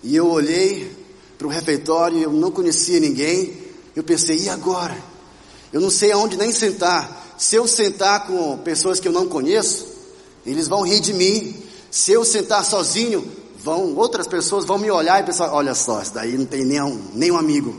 e 0.04 0.16
eu 0.16 0.28
olhei 0.28 0.92
para 1.38 1.48
o 1.48 1.50
refeitório, 1.50 2.20
eu 2.20 2.32
não 2.32 2.52
conhecia 2.52 3.00
ninguém. 3.00 3.65
Eu 3.96 4.04
pensei, 4.04 4.38
e 4.38 4.50
agora? 4.50 4.98
Eu 5.72 5.80
não 5.80 5.90
sei 5.90 6.12
aonde 6.12 6.38
nem 6.38 6.52
sentar. 6.52 7.36
Se 7.38 7.56
eu 7.56 7.68
sentar 7.68 8.28
com 8.28 8.58
pessoas 8.60 9.00
que 9.00 9.08
eu 9.08 9.12
não 9.12 9.28
conheço, 9.28 9.88
eles 10.46 10.68
vão 10.68 10.84
rir 10.84 11.00
de 11.00 11.14
mim. 11.14 11.56
Se 11.90 12.12
eu 12.12 12.26
sentar 12.26 12.64
sozinho, 12.66 13.26
vão 13.66 13.96
outras 13.96 14.28
pessoas 14.28 14.64
vão 14.64 14.78
me 14.78 14.92
olhar 14.92 15.20
e 15.20 15.26
pensar, 15.26 15.52
olha 15.52 15.74
só, 15.74 16.02
isso 16.02 16.14
daí 16.14 16.38
não 16.38 16.46
tem 16.46 16.64
nenhum, 16.64 17.02
nenhum 17.14 17.38
amigo. 17.38 17.76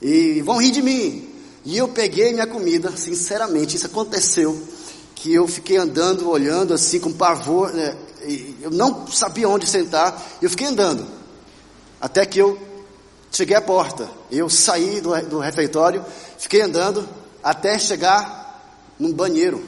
E 0.00 0.40
vão 0.42 0.58
rir 0.58 0.70
de 0.70 0.80
mim. 0.80 1.28
E 1.64 1.76
eu 1.76 1.88
peguei 1.88 2.32
minha 2.32 2.46
comida, 2.46 2.96
sinceramente, 2.96 3.76
isso 3.76 3.86
aconteceu, 3.86 4.60
que 5.14 5.32
eu 5.32 5.46
fiquei 5.46 5.76
andando, 5.76 6.28
olhando 6.28 6.74
assim 6.74 6.98
com 6.98 7.12
pavor, 7.12 7.72
né, 7.72 7.96
eu 8.60 8.70
não 8.70 9.06
sabia 9.06 9.48
onde 9.48 9.66
sentar, 9.66 10.38
eu 10.40 10.50
fiquei 10.50 10.66
andando. 10.66 11.06
Até 12.00 12.26
que 12.26 12.40
eu 12.40 12.58
cheguei 13.32 13.56
à 13.56 13.62
porta. 13.62 14.08
Eu 14.30 14.48
saí 14.48 15.00
do, 15.00 15.18
do 15.22 15.38
refeitório, 15.38 16.04
fiquei 16.38 16.60
andando 16.60 17.08
até 17.42 17.78
chegar 17.78 18.42
num 18.98 19.12
banheiro. 19.12 19.62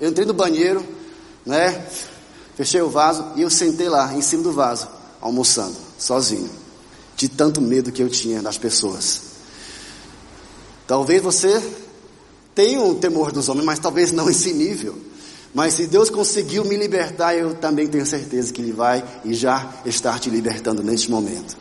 Eu 0.00 0.10
entrei 0.10 0.26
no 0.26 0.32
banheiro, 0.32 0.84
né? 1.44 1.86
Fechei 2.56 2.80
o 2.80 2.88
vaso 2.88 3.24
e 3.36 3.42
eu 3.42 3.50
sentei 3.50 3.88
lá, 3.88 4.12
em 4.14 4.22
cima 4.22 4.42
do 4.42 4.52
vaso, 4.52 4.88
almoçando, 5.20 5.76
sozinho. 5.98 6.50
De 7.16 7.28
tanto 7.28 7.60
medo 7.60 7.92
que 7.92 8.02
eu 8.02 8.08
tinha 8.08 8.42
das 8.42 8.56
pessoas. 8.56 9.20
Talvez 10.86 11.22
você 11.22 11.62
tenha 12.54 12.80
um 12.80 12.94
temor 12.94 13.30
dos 13.30 13.48
homens, 13.48 13.64
mas 13.64 13.78
talvez 13.78 14.10
não 14.10 14.28
esse 14.28 14.52
nível. 14.52 14.96
Mas 15.52 15.74
se 15.74 15.86
Deus 15.86 16.08
conseguiu 16.08 16.64
me 16.64 16.76
libertar, 16.76 17.34
eu 17.34 17.54
também 17.54 17.86
tenho 17.86 18.06
certeza 18.06 18.52
que 18.52 18.62
Ele 18.62 18.72
vai 18.72 19.04
e 19.24 19.34
já 19.34 19.74
está 19.84 20.18
te 20.18 20.30
libertando 20.30 20.82
neste 20.82 21.10
momento. 21.10 21.56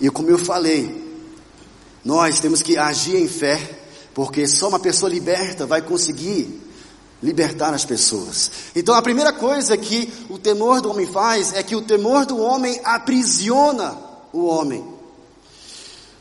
E 0.00 0.10
como 0.10 0.30
eu 0.30 0.38
falei, 0.38 1.04
nós 2.04 2.38
temos 2.38 2.62
que 2.62 2.76
agir 2.76 3.16
em 3.16 3.28
fé, 3.28 3.80
porque 4.14 4.46
só 4.46 4.68
uma 4.68 4.78
pessoa 4.78 5.10
liberta 5.10 5.66
vai 5.66 5.82
conseguir 5.82 6.62
libertar 7.22 7.72
as 7.74 7.84
pessoas. 7.84 8.50
Então 8.74 8.94
a 8.94 9.02
primeira 9.02 9.32
coisa 9.32 9.76
que 9.76 10.12
o 10.28 10.38
temor 10.38 10.80
do 10.80 10.90
homem 10.90 11.06
faz 11.06 11.52
é 11.54 11.62
que 11.62 11.74
o 11.74 11.82
temor 11.82 12.26
do 12.26 12.38
homem 12.38 12.80
aprisiona 12.84 13.96
o 14.32 14.44
homem. 14.46 14.84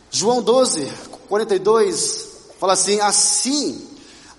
João 0.10 0.42
12, 0.42 0.92
42 1.28 2.28
fala 2.60 2.74
assim: 2.74 3.00
assim, 3.02 3.88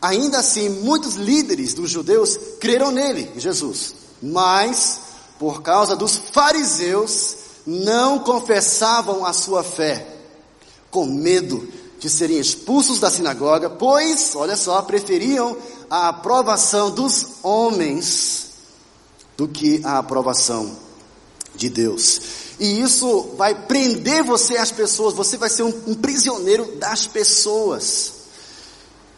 ainda 0.01 0.38
assim, 0.38 0.68
muitos 0.68 1.14
líderes 1.14 1.75
dos 1.75 1.90
judeus 1.90 2.38
creram 2.59 2.90
nele, 2.90 3.31
Jesus, 3.37 3.94
mas 4.22 5.01
por 5.38 5.62
causa 5.62 5.94
dos 5.94 6.16
fariseus 6.16 7.37
não 7.66 8.20
confessavam 8.20 9.26
a 9.26 9.33
sua 9.33 9.64
fé, 9.64 10.07
com 10.90 11.05
medo 11.05 11.68
de 11.98 12.09
serem 12.09 12.38
expulsos 12.38 13.00
da 13.00 13.11
sinagoga, 13.11 13.68
pois, 13.68 14.37
olha 14.37 14.57
só, 14.57 14.81
preferiam 14.83 15.57
a 15.90 16.09
aprovação 16.09 16.90
dos 16.90 17.26
homens 17.42 18.50
do 19.37 19.48
que 19.48 19.81
a 19.85 19.98
aprovação 19.98 20.76
de 21.55 21.68
Deus. 21.68 22.20
E 22.59 22.81
isso 22.81 23.35
vai 23.37 23.55
prender 23.55 24.22
você 24.22 24.57
às 24.57 24.70
pessoas, 24.70 25.14
você 25.14 25.37
vai 25.37 25.48
ser 25.48 25.62
um, 25.62 25.74
um 25.87 25.94
prisioneiro 25.94 26.76
das 26.76 27.07
pessoas. 27.07 28.12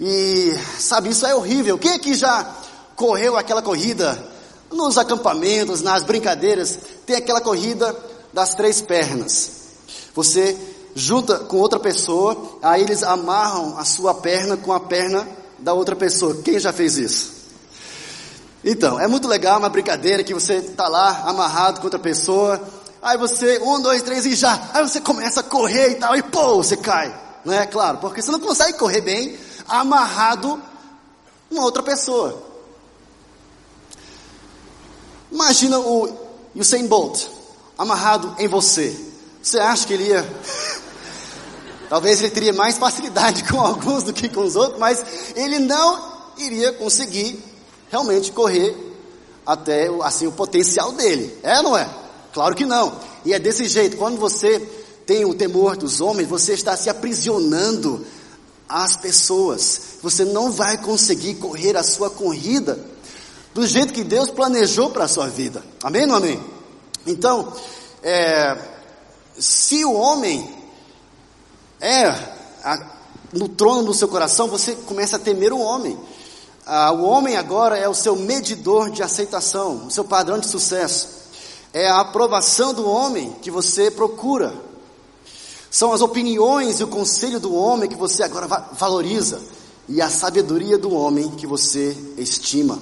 E 0.01 0.53
sabe, 0.79 1.11
isso 1.11 1.27
é 1.27 1.35
horrível. 1.35 1.79
Quem 1.79 1.93
aqui 1.93 2.15
já 2.15 2.57
correu 2.97 3.37
aquela 3.37 3.63
corrida 3.63 4.27
nos 4.71 4.97
acampamentos, 4.99 5.83
nas 5.83 6.03
brincadeiras? 6.03 6.79
Tem 7.05 7.17
aquela 7.17 7.41
corrida 7.41 7.93
das 8.39 8.55
três 8.55 8.81
pernas. 8.81 9.51
Você 10.15 10.57
junta 10.95 11.41
com 11.41 11.57
outra 11.57 11.81
pessoa, 11.81 12.59
aí 12.63 12.83
eles 12.83 13.03
amarram 13.03 13.77
a 13.77 13.85
sua 13.85 14.15
perna 14.15 14.57
com 14.57 14.73
a 14.73 14.79
perna 14.79 15.29
da 15.59 15.75
outra 15.75 15.97
pessoa. 15.97 16.37
Quem 16.45 16.57
já 16.57 16.73
fez 16.73 16.97
isso? 16.97 17.33
Então, 18.65 19.01
é 19.01 19.09
muito 19.09 19.27
legal 19.27 19.59
uma 19.59 19.69
brincadeira 19.69 20.23
que 20.23 20.33
você 20.33 20.55
está 20.55 20.87
lá 20.87 21.25
amarrado 21.27 21.81
com 21.81 21.87
outra 21.87 21.99
pessoa, 21.99 22.63
aí 23.03 23.19
você, 23.19 23.59
um, 23.59 23.81
dois, 23.81 24.03
três 24.03 24.25
e 24.25 24.37
já, 24.37 24.71
aí 24.73 24.89
você 24.89 25.01
começa 25.01 25.41
a 25.41 25.43
correr 25.43 25.91
e 25.91 25.95
tal, 25.97 26.15
e 26.15 26.23
pô, 26.23 26.57
você 26.57 26.77
cai, 26.77 27.13
não 27.45 27.53
é 27.53 27.67
claro? 27.67 27.99
Porque 27.99 28.23
você 28.23 28.31
não 28.31 28.41
consegue 28.41 28.79
correr 28.79 29.01
bem 29.01 29.37
amarrado 29.67 30.63
uma 31.51 31.65
outra 31.65 31.83
pessoa. 31.83 32.41
Imagina 35.33 35.81
o 35.81 36.09
Usain 36.55 36.87
Bolt 36.87 37.38
amarrado 37.79 38.35
em 38.39 38.49
você. 38.49 38.95
Você 39.41 39.59
acha 39.59 39.87
que 39.87 39.95
ele 39.95 40.09
ia 40.09 40.27
Talvez 41.89 42.21
ele 42.21 42.31
teria 42.31 42.53
mais 42.53 42.77
facilidade 42.77 43.45
com 43.49 43.61
alguns 43.61 44.03
do 44.03 44.13
que 44.13 44.29
com 44.29 44.43
os 44.43 44.57
outros, 44.57 44.79
mas 44.79 45.03
ele 45.35 45.59
não 45.59 46.19
iria 46.37 46.73
conseguir 46.73 47.43
realmente 47.91 48.31
correr 48.33 48.77
até 49.47 49.89
assim 50.03 50.27
o 50.27 50.33
potencial 50.33 50.93
dele. 50.93 51.37
É 51.43 51.63
não 51.63 51.77
é? 51.77 51.89
Claro 52.33 52.55
que 52.55 52.67
não. 52.67 53.01
E 53.25 53.33
é 53.33 53.39
desse 53.39 53.67
jeito. 53.67 53.97
Quando 53.97 54.19
você 54.19 54.61
tem 55.07 55.25
o 55.25 55.35
temor 55.35 55.77
dos 55.77 56.01
homens, 56.01 56.29
você 56.29 56.53
está 56.53 56.77
se 56.77 56.91
aprisionando 56.91 58.05
às 58.69 58.97
pessoas. 58.97 59.81
Você 60.03 60.25
não 60.25 60.53
vai 60.53 60.77
conseguir 60.77 61.37
correr 61.37 61.77
a 61.77 61.83
sua 61.83 62.11
corrida 62.11 62.79
do 63.55 63.67
jeito 63.67 63.95
que 63.95 64.05
Deus 64.05 64.31
planejou 64.31 64.91
para 64.91 65.05
a 65.05 65.09
sua 65.09 65.27
vida. 65.29 65.65
Amém 65.83 66.09
ou 66.09 66.17
amém? 66.17 66.58
Então, 67.09 67.51
é, 68.03 68.57
se 69.39 69.83
o 69.83 69.95
homem 69.95 70.55
é 71.81 72.07
a, 72.63 72.87
no 73.33 73.49
trono 73.49 73.85
do 73.85 73.95
seu 73.95 74.09
coração, 74.09 74.47
você 74.47 74.75
começa 74.75 75.17
a 75.17 75.19
temer 75.19 75.53
o 75.53 75.59
homem. 75.59 75.99
Ah, 76.67 76.93
o 76.93 77.03
homem 77.05 77.35
agora 77.35 77.79
é 77.79 77.89
o 77.89 77.95
seu 77.95 78.15
medidor 78.15 78.91
de 78.91 79.03
aceitação, 79.03 79.87
o 79.87 79.91
seu 79.91 80.05
padrão 80.05 80.39
de 80.39 80.49
sucesso. 80.49 81.09
É 81.73 81.89
a 81.89 82.01
aprovação 82.01 82.75
do 82.75 82.87
homem 82.87 83.35
que 83.41 83.51
você 83.51 83.91
procura. 83.91 84.55
São 85.71 85.95
as 85.95 86.03
opiniões 86.03 86.79
e 86.79 86.85
o 86.85 86.89
conselho 86.89 87.41
do 87.41 87.55
homem 87.55 87.89
que 87.89 87.97
você 87.97 88.23
agora 88.23 88.47
valoriza. 88.73 89.41
E 89.89 90.03
a 90.03 90.11
sabedoria 90.11 90.77
do 90.77 90.93
homem 90.93 91.31
que 91.31 91.47
você 91.47 91.97
estima. 92.19 92.79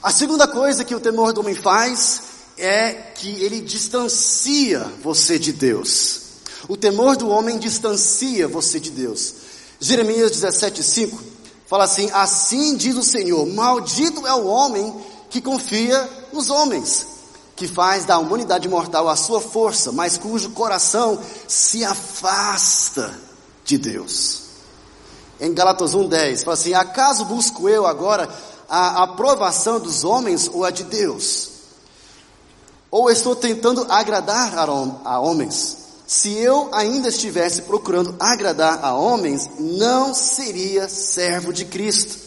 A 0.00 0.12
segunda 0.12 0.46
coisa 0.46 0.84
que 0.84 0.94
o 0.94 1.00
temor 1.00 1.32
do 1.32 1.40
homem 1.40 1.56
faz 1.56 2.29
é 2.60 2.92
que 3.14 3.42
ele 3.42 3.60
distancia 3.60 4.80
você 5.02 5.38
de 5.38 5.52
Deus. 5.52 6.20
O 6.68 6.76
temor 6.76 7.16
do 7.16 7.28
homem 7.28 7.58
distancia 7.58 8.46
você 8.46 8.78
de 8.78 8.90
Deus. 8.90 9.34
Jeremias 9.80 10.30
17:5 10.32 11.18
fala 11.66 11.84
assim: 11.84 12.10
Assim 12.12 12.76
diz 12.76 12.96
o 12.96 13.02
Senhor: 13.02 13.46
Maldito 13.46 14.26
é 14.26 14.34
o 14.34 14.46
homem 14.46 14.94
que 15.30 15.40
confia 15.40 16.08
nos 16.32 16.50
homens, 16.50 17.06
que 17.56 17.66
faz 17.66 18.04
da 18.04 18.18
humanidade 18.18 18.68
mortal 18.68 19.08
a 19.08 19.16
sua 19.16 19.40
força, 19.40 19.90
mas 19.90 20.18
cujo 20.18 20.50
coração 20.50 21.18
se 21.48 21.82
afasta 21.82 23.18
de 23.64 23.78
Deus. 23.78 24.42
Em 25.40 25.54
Galatas 25.54 25.94
1:10 25.94 26.44
fala 26.44 26.54
assim: 26.54 26.74
Acaso 26.74 27.24
busco 27.24 27.68
eu 27.68 27.86
agora 27.86 28.28
a 28.68 29.02
aprovação 29.02 29.80
dos 29.80 30.04
homens 30.04 30.48
ou 30.52 30.64
a 30.64 30.70
de 30.70 30.84
Deus? 30.84 31.49
Ou 32.90 33.08
estou 33.08 33.36
tentando 33.36 33.86
agradar 33.88 34.58
a 34.58 35.20
homens? 35.20 35.76
Se 36.06 36.36
eu 36.38 36.68
ainda 36.72 37.08
estivesse 37.08 37.62
procurando 37.62 38.16
agradar 38.18 38.84
a 38.84 38.92
homens, 38.94 39.48
não 39.60 40.12
seria 40.12 40.88
servo 40.88 41.52
de 41.52 41.64
Cristo. 41.64 42.18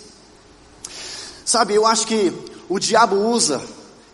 Sabe, 1.44 1.76
eu 1.76 1.86
acho 1.86 2.08
que 2.08 2.32
o 2.70 2.80
diabo 2.80 3.18
usa 3.18 3.62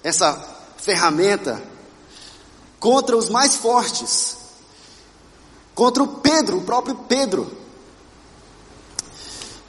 essa 0.04 0.44
ferramenta 0.78 1.62
contra 2.80 3.16
os 3.16 3.30
mais 3.30 3.56
fortes, 3.56 4.38
contra 5.76 6.02
o 6.02 6.08
Pedro, 6.08 6.58
o 6.58 6.64
próprio 6.64 6.96
Pedro. 7.08 7.56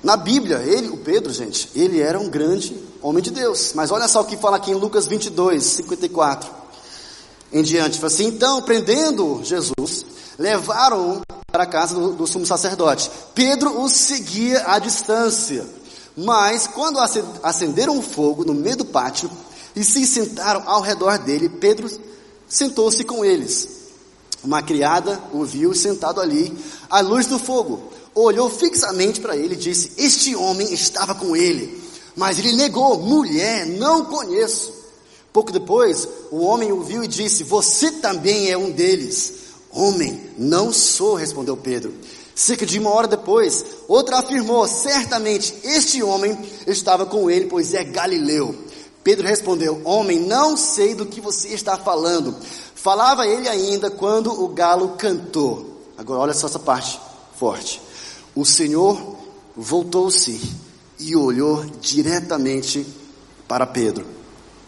Na 0.03 0.17
Bíblia, 0.17 0.63
ele, 0.63 0.89
o 0.89 0.97
Pedro, 0.97 1.31
gente, 1.31 1.71
ele 1.75 2.01
era 2.01 2.19
um 2.19 2.31
grande 2.31 2.75
homem 3.03 3.23
de 3.23 3.31
Deus. 3.31 3.75
Mas 3.75 3.91
olha 3.91 4.09
só 4.09 4.23
o 4.23 4.25
que 4.25 4.39
fala 4.39 4.57
aqui 4.57 4.71
em 4.71 4.75
Lucas 4.75 5.07
22, 5.07 5.63
54 5.63 6.60
em 7.53 7.63
diante. 7.63 7.99
Fala 7.99 8.13
assim, 8.13 8.27
então, 8.27 8.63
prendendo 8.63 9.41
Jesus, 9.45 10.05
levaram 10.39 11.21
para 11.51 11.65
a 11.65 11.67
casa 11.67 11.95
do, 11.95 12.13
do 12.13 12.27
sumo 12.27 12.47
sacerdote. 12.47 13.11
Pedro 13.35 13.83
os 13.83 13.93
seguia 13.93 14.65
à 14.67 14.79
distância. 14.79 15.67
Mas, 16.17 16.67
quando 16.67 16.99
acenderam 17.43 17.99
o 17.99 18.03
fogo 18.03 18.45
no 18.45 18.55
meio 18.55 18.77
do 18.77 18.85
pátio 18.85 19.31
e 19.75 19.85
se 19.85 20.07
sentaram 20.07 20.63
ao 20.67 20.81
redor 20.81 21.19
dele, 21.19 21.49
Pedro 21.49 21.91
sentou-se 22.49 23.05
com 23.05 23.25
eles. 23.25 23.81
Uma 24.43 24.63
criada 24.63 25.21
o 25.33 25.45
viu 25.45 25.75
sentado 25.75 26.21
ali, 26.21 26.57
à 26.89 27.01
luz 27.01 27.27
do 27.27 27.39
fogo. 27.39 27.93
Olhou 28.15 28.51
fixamente 28.51 29.21
para 29.21 29.37
ele 29.37 29.55
e 29.55 29.59
disse: 29.59 29.93
Este 29.97 30.35
homem 30.35 30.73
estava 30.73 31.15
com 31.15 31.37
ele. 31.37 31.81
Mas 32.17 32.39
ele 32.39 32.55
negou: 32.55 32.99
Mulher, 32.99 33.67
não 33.67 34.07
conheço. 34.07 34.80
Pouco 35.33 35.53
depois, 35.53 36.09
o 36.31 36.41
homem 36.41 36.73
o 36.73 36.83
viu 36.83 37.05
e 37.05 37.09
disse: 37.09 37.45
Você 37.45 37.93
também 37.93 38.51
é 38.51 38.59
um 38.59 38.71
deles. 38.71 39.35
Homem, 39.71 40.21
não 40.37 40.73
sou, 40.73 41.15
respondeu 41.15 41.57
Pedro. 41.57 41.95
Cerca 42.35 42.67
de 42.67 42.79
uma 42.79 42.91
hora 42.91 43.07
depois, 43.07 43.65
outra 43.87 44.19
afirmou: 44.19 44.67
Certamente 44.67 45.55
este 45.63 46.03
homem 46.03 46.37
estava 46.67 47.07
com 47.07 47.31
ele, 47.31 47.47
pois 47.47 47.75
é 47.75 47.85
galileu. 47.85 48.55
Pedro 49.05 49.27
respondeu: 49.27 49.81
Homem, 49.85 50.19
não 50.19 50.57
sei 50.57 50.95
do 50.95 51.07
que 51.07 51.21
você 51.21 51.49
está 51.49 51.77
falando. 51.77 52.35
Falava 52.75 53.27
ele 53.27 53.49
ainda 53.49 53.91
quando 53.91 54.43
o 54.43 54.49
galo 54.49 54.97
cantou. 54.97 55.83
Agora, 55.97 56.21
olha 56.21 56.35
só 56.35 56.47
essa 56.47 56.59
parte 56.59 56.99
forte. 57.37 57.81
O 58.35 58.45
Senhor 58.45 59.17
voltou-se 59.57 60.41
e 60.99 61.15
olhou 61.15 61.65
diretamente 61.81 62.87
para 63.47 63.67
Pedro. 63.67 64.20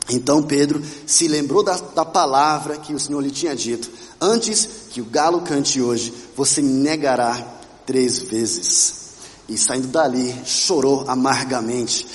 Então 0.08 0.42
Pedro 0.42 0.82
se 1.06 1.28
lembrou 1.28 1.62
da, 1.62 1.76
da, 1.76 2.04
palavra 2.04 2.76
que 2.76 2.92
o 2.92 2.98
Senhor 2.98 3.20
lhe 3.20 3.30
tinha 3.30 3.54
dito: 3.54 3.90
Antes 4.20 4.68
que 4.90 5.00
o 5.00 5.04
galo 5.04 5.42
cante 5.42 5.80
hoje, 5.80 6.12
você 6.36 6.60
me 6.60 6.72
negará 6.72 7.60
três 7.86 8.18
vezes. 8.18 9.02
E 9.48 9.56
saindo 9.56 9.88
dali, 9.88 10.34
chorou 10.44 11.04
amargamente. 11.08 12.06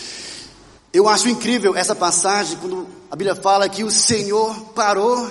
Eu 0.92 1.08
acho 1.08 1.30
incrível 1.30 1.76
essa 1.76 1.96
passagem, 1.96 2.58
quando 2.58 2.88
a 3.12 3.16
Bíblia 3.16 3.36
fala 3.36 3.70
que 3.70 3.84
o 3.84 3.92
Senhor 3.92 4.54
parou 4.74 5.30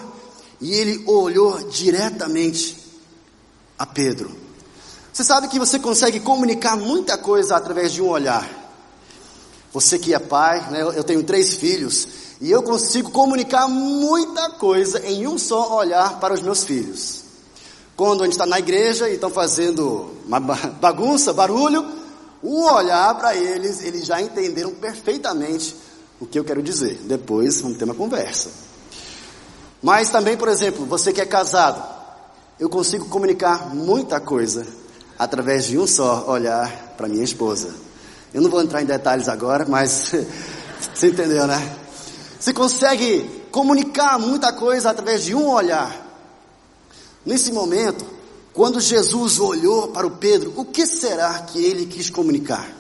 e 0.61 0.73
ele 0.73 1.05
olhou 1.07 1.69
diretamente 1.69 2.77
a 3.79 3.85
Pedro. 3.85 4.31
Você 5.13 5.25
sabe 5.25 5.49
que 5.49 5.59
você 5.59 5.79
consegue 5.79 6.21
comunicar 6.21 6.77
muita 6.77 7.17
coisa 7.17 7.57
através 7.57 7.93
de 7.93 8.03
um 8.03 8.09
olhar. 8.09 8.49
Você 9.73 9.99
que 9.99 10.15
é 10.15 10.19
pai, 10.19 10.71
né, 10.71 10.83
eu 10.83 11.05
tenho 11.05 11.23
três 11.23 11.55
filhos. 11.55 12.07
E 12.41 12.51
eu 12.51 12.63
consigo 12.63 13.11
comunicar 13.11 13.67
muita 13.67 14.51
coisa 14.51 15.01
em 15.07 15.27
um 15.27 15.39
só 15.39 15.77
olhar 15.77 16.21
para 16.21 16.35
os 16.35 16.43
meus 16.43 16.65
filhos. 16.65 17.25
Quando 17.97 18.23
a 18.23 18.25
gente 18.25 18.35
está 18.35 18.45
na 18.45 18.59
igreja 18.59 19.09
e 19.09 19.15
estão 19.15 19.31
fazendo 19.31 20.11
uma 20.27 20.39
bagunça, 20.39 21.33
barulho, 21.33 21.87
um 22.43 22.65
olhar 22.65 23.15
para 23.15 23.35
eles, 23.35 23.83
eles 23.83 24.05
já 24.05 24.21
entenderam 24.21 24.73
perfeitamente 24.73 25.75
o 26.21 26.27
que 26.27 26.39
eu 26.39 26.45
quero 26.45 26.63
dizer. 26.63 27.01
Depois 27.05 27.61
vamos 27.63 27.79
ter 27.79 27.85
uma 27.85 27.95
conversa. 27.95 28.51
Mas 29.83 30.11
também, 30.11 30.37
por 30.37 30.49
exemplo, 30.49 30.85
você 30.85 31.13
que 31.13 31.23
é 31.23 31.27
casado, 31.27 31.83
eu 32.61 32.69
consigo 32.69 33.07
comunicar 33.07 33.75
muita 33.75 34.21
coisa 34.21 34.67
através 35.19 35.65
de 35.65 35.79
um 35.79 35.87
só 35.87 36.27
olhar 36.29 36.95
para 36.99 37.09
minha 37.09 37.25
esposa. 37.25 37.75
Eu 38.35 38.43
não 38.43 38.51
vou 38.51 38.63
entrar 38.63 38.83
em 38.83 38.87
detalhes 38.87 39.27
agora, 39.27 39.65
mas 39.67 40.13
você 40.95 41.09
entendeu, 41.09 41.47
né? 41.47 41.86
Você 42.47 42.55
consegue 42.55 43.29
comunicar 43.51 44.21
muita 44.21 44.53
coisa 44.53 44.91
através 44.91 45.25
de 45.25 45.35
um 45.35 45.49
olhar. 45.49 45.93
Nesse 47.25 47.51
momento, 47.51 48.07
quando 48.53 48.81
Jesus 48.81 49.41
olhou 49.41 49.89
para 49.89 50.07
o 50.07 50.13
Pedro, 50.13 50.53
o 50.55 50.65
que 50.65 50.87
será 50.87 51.41
que 51.41 51.59
ele 51.65 51.87
quis 51.87 52.09
comunicar? 52.09 52.71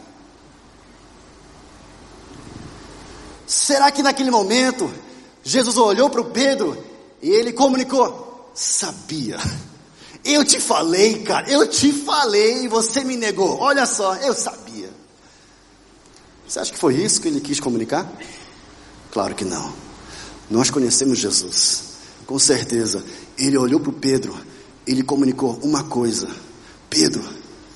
Será 3.45 3.91
que 3.91 4.05
naquele 4.05 4.31
momento 4.31 4.89
Jesus 5.43 5.77
olhou 5.77 6.09
para 6.11 6.21
o 6.21 6.31
Pedro 6.31 6.81
e 7.21 7.29
ele 7.29 7.53
comunicou: 7.53 8.53
Sabia, 8.55 9.37
eu 10.25 10.45
te 10.45 10.61
falei, 10.61 11.25
cara, 11.25 11.51
eu 11.51 11.67
te 11.67 11.93
falei 11.93 12.63
e 12.63 12.69
você 12.69 13.03
me 13.03 13.17
negou. 13.17 13.59
Olha 13.59 13.85
só, 13.85 14.15
eu 14.15 14.33
sabia. 14.33 14.91
Você 16.47 16.61
acha 16.61 16.73
que 16.73 16.79
foi 16.79 16.95
isso 16.95 17.21
que 17.21 17.27
ele 17.27 17.41
quis 17.41 17.59
comunicar? 17.59 18.09
Claro 19.17 19.35
que 19.35 19.47
não. 19.47 19.73
Nós 20.51 20.69
conhecemos 20.69 21.19
Jesus. 21.19 21.85
Com 22.27 22.39
certeza, 22.39 23.03
ele 23.39 23.57
olhou 23.57 23.81
para 23.81 23.89
o 23.89 23.95
Pedro, 23.95 24.37
ele 24.87 25.03
comunicou 25.03 25.59
uma 25.63 25.85
coisa: 25.85 26.29
Pedro, 26.91 27.25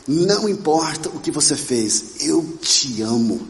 não 0.07 0.47
importa 0.47 1.09
o 1.09 1.19
que 1.19 1.31
você 1.31 1.57
fez, 1.57 2.21
eu 2.21 2.47
te 2.61 3.01
amo. 3.01 3.41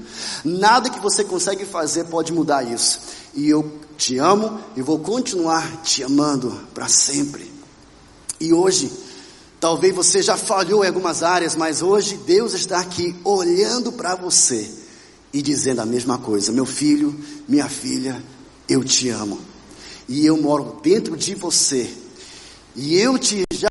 Nada 0.44 0.88
que 0.88 1.00
você 1.00 1.24
consegue 1.24 1.64
fazer 1.64 2.04
pode 2.04 2.32
mudar 2.32 2.62
isso. 2.62 3.00
E 3.34 3.50
eu 3.50 3.80
te 3.98 4.18
amo 4.18 4.60
e 4.76 4.82
vou 4.82 5.00
continuar 5.00 5.82
te 5.82 6.04
amando 6.04 6.60
para 6.72 6.86
sempre. 6.86 7.50
E 8.38 8.52
hoje, 8.52 8.88
talvez 9.58 9.92
você 9.92 10.22
já 10.22 10.36
falhou 10.36 10.84
em 10.84 10.86
algumas 10.86 11.24
áreas, 11.24 11.56
mas 11.56 11.82
hoje 11.82 12.16
Deus 12.18 12.54
está 12.54 12.78
aqui 12.78 13.16
olhando 13.24 13.90
para 13.90 14.14
você 14.14 14.78
e 15.32 15.42
dizendo 15.42 15.80
a 15.80 15.86
mesma 15.86 16.18
coisa: 16.18 16.52
Meu 16.52 16.66
filho, 16.66 17.18
minha 17.48 17.68
filha, 17.68 18.22
eu 18.68 18.84
te 18.84 19.08
amo. 19.08 19.40
E 20.08 20.26
eu 20.26 20.36
moro 20.36 20.80
dentro 20.82 21.16
de 21.16 21.34
você. 21.34 21.92
E 22.74 22.96
eu 22.98 23.18
te 23.18 23.44
já, 23.52 23.68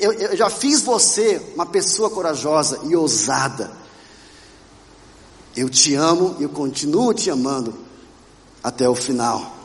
eu, 0.00 0.12
eu 0.12 0.36
já 0.36 0.48
fiz 0.48 0.82
você 0.82 1.40
uma 1.54 1.66
pessoa 1.66 2.10
corajosa 2.10 2.80
e 2.84 2.96
ousada. 2.96 3.70
Eu 5.56 5.68
te 5.68 5.94
amo 5.94 6.36
e 6.38 6.44
eu 6.44 6.48
continuo 6.48 7.12
te 7.12 7.30
amando 7.30 7.74
até 8.62 8.88
o 8.88 8.94
final. 8.94 9.56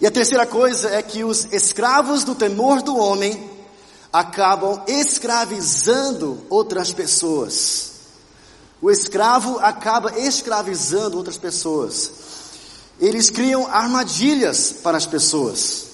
E 0.00 0.06
a 0.06 0.10
terceira 0.10 0.46
coisa 0.46 0.90
é 0.90 1.02
que 1.02 1.24
os 1.24 1.52
escravos 1.52 2.22
do 2.22 2.34
temor 2.34 2.82
do 2.82 2.96
homem 2.96 3.50
acabam 4.12 4.82
escravizando 4.86 6.42
outras 6.48 6.92
pessoas. 6.92 7.95
O 8.80 8.90
escravo 8.90 9.58
acaba 9.58 10.18
escravizando 10.18 11.16
outras 11.16 11.38
pessoas. 11.38 12.10
Eles 13.00 13.30
criam 13.30 13.66
armadilhas 13.66 14.72
para 14.82 14.96
as 14.96 15.06
pessoas. 15.06 15.86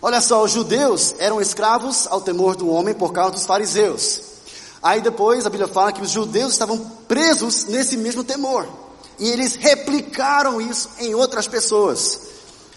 Olha 0.00 0.20
só, 0.20 0.44
os 0.44 0.52
judeus 0.52 1.14
eram 1.18 1.40
escravos 1.40 2.06
ao 2.06 2.20
temor 2.20 2.56
do 2.56 2.68
homem 2.68 2.94
por 2.94 3.12
causa 3.12 3.32
dos 3.32 3.46
fariseus. 3.46 4.20
Aí 4.82 5.00
depois 5.00 5.44
a 5.44 5.50
Bíblia 5.50 5.68
fala 5.68 5.92
que 5.92 6.02
os 6.02 6.10
judeus 6.10 6.52
estavam 6.52 6.78
presos 7.08 7.64
nesse 7.64 7.96
mesmo 7.96 8.22
temor. 8.22 8.68
E 9.18 9.28
eles 9.28 9.56
replicaram 9.56 10.60
isso 10.60 10.88
em 10.98 11.14
outras 11.14 11.48
pessoas. 11.48 12.20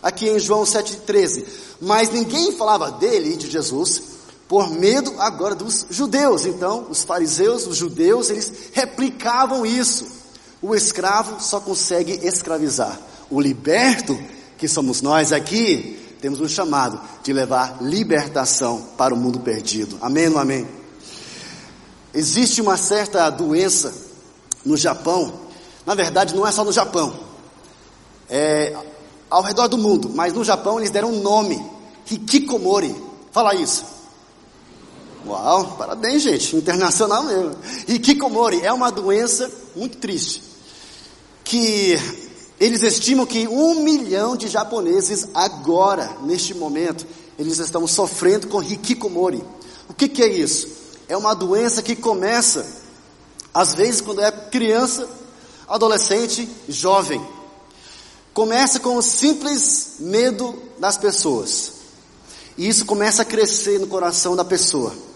Aqui 0.01 0.27
em 0.27 0.39
João 0.39 0.63
7,13. 0.63 1.45
Mas 1.80 2.10
ninguém 2.10 2.54
falava 2.54 2.91
dele, 2.91 3.36
de 3.36 3.49
Jesus, 3.49 4.01
por 4.52 4.70
medo 4.70 5.16
agora 5.18 5.56
dos 5.56 5.86
judeus. 5.90 6.46
Então, 6.46 6.88
os 6.90 7.06
fariseus, 7.06 7.66
os 7.66 7.78
judeus, 7.78 8.30
eles 8.30 8.52
replicavam 8.74 9.66
isso. 9.66 10.06
O 10.62 10.76
escravo 10.76 11.42
só 11.42 11.62
consegue 11.62 12.20
escravizar. 12.28 13.00
O 13.30 13.40
liberto, 13.40 14.20
que 14.58 14.68
somos 14.68 15.02
nós 15.02 15.32
aqui, 15.32 15.98
temos 16.20 16.42
um 16.42 16.50
chamado 16.50 17.00
de 17.24 17.32
levar 17.32 17.78
libertação 17.82 18.90
para 18.98 19.14
o 19.14 19.18
mundo 19.18 19.40
perdido. 19.40 19.98
Amém 20.02 20.28
ou 20.28 20.38
amém? 20.38 20.68
Existe 22.14 22.60
uma 22.60 22.76
certa 22.76 23.30
doença 23.30 23.94
no 24.66 24.76
Japão 24.76 25.40
na 25.86 25.96
verdade, 25.96 26.36
não 26.36 26.46
é 26.46 26.52
só 26.52 26.64
no 26.64 26.72
Japão. 26.72 27.14
É 28.30 28.76
ao 29.30 29.42
redor 29.42 29.68
do 29.68 29.78
mundo, 29.78 30.12
mas 30.14 30.34
no 30.34 30.44
Japão 30.44 30.78
eles 30.78 30.92
deram 30.92 31.10
um 31.10 31.22
nome, 31.22 31.64
Hikikomori. 32.10 32.94
Fala 33.32 33.56
isso. 33.56 34.01
Uau, 35.26 35.76
parabéns, 35.78 36.24
gente, 36.24 36.56
internacional 36.56 37.24
mesmo. 37.24 37.56
Hikikomori 37.88 38.62
é 38.62 38.74
uma 38.74 38.92
doença 38.92 39.52
muito 39.76 39.98
triste, 39.98 40.42
que 41.44 41.96
eles 42.60 42.82
estimam 42.82 43.26
que 43.26 43.48
um 43.48 43.84
milhão 43.84 44.36
de 44.36 44.48
japoneses 44.48 45.28
agora, 45.34 46.18
neste 46.24 46.54
momento, 46.54 47.06
eles 47.38 47.60
estão 47.60 47.86
sofrendo 47.88 48.48
com 48.48 48.64
Hikikomori. 48.64 49.44
O 49.88 49.94
que, 49.94 50.08
que 50.08 50.24
é 50.24 50.28
isso? 50.28 50.68
É 51.08 51.16
uma 51.16 51.36
doença 51.36 51.82
que 51.82 51.96
começa, 51.96 52.66
às 53.54 53.76
vezes, 53.76 54.02
quando 54.02 54.22
é 54.22 54.32
criança, 54.32 55.08
adolescente, 55.68 56.50
jovem. 56.68 57.22
Começa 58.34 58.80
com 58.80 58.96
o 58.96 59.02
simples 59.02 59.98
medo 60.00 60.56
das 60.80 60.98
pessoas. 60.98 61.74
E 62.58 62.68
isso 62.68 62.86
começa 62.86 63.22
a 63.22 63.26
crescer 63.26 63.80
no 63.80 63.88
coração 63.88 64.36
da 64.36 64.46
pessoa. 64.46 65.11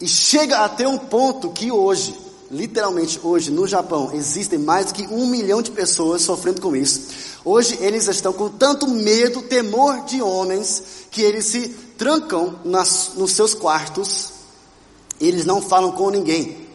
E 0.00 0.08
chega 0.08 0.64
até 0.64 0.88
um 0.88 0.96
ponto 0.96 1.50
que 1.50 1.70
hoje, 1.70 2.18
literalmente 2.50 3.20
hoje, 3.22 3.50
no 3.50 3.66
Japão, 3.66 4.10
existem 4.14 4.58
mais 4.58 4.86
do 4.86 4.94
que 4.94 5.06
um 5.06 5.26
milhão 5.26 5.60
de 5.60 5.70
pessoas 5.70 6.22
sofrendo 6.22 6.62
com 6.62 6.74
isso. 6.74 7.08
Hoje 7.44 7.76
eles 7.80 8.08
estão 8.08 8.32
com 8.32 8.48
tanto 8.48 8.88
medo, 8.88 9.42
temor 9.42 10.04
de 10.06 10.22
homens, 10.22 10.82
que 11.10 11.20
eles 11.20 11.44
se 11.44 11.68
trancam 11.98 12.58
nas, 12.64 13.12
nos 13.14 13.32
seus 13.32 13.54
quartos, 13.54 14.32
eles 15.20 15.44
não 15.44 15.60
falam 15.60 15.92
com 15.92 16.08
ninguém. 16.08 16.66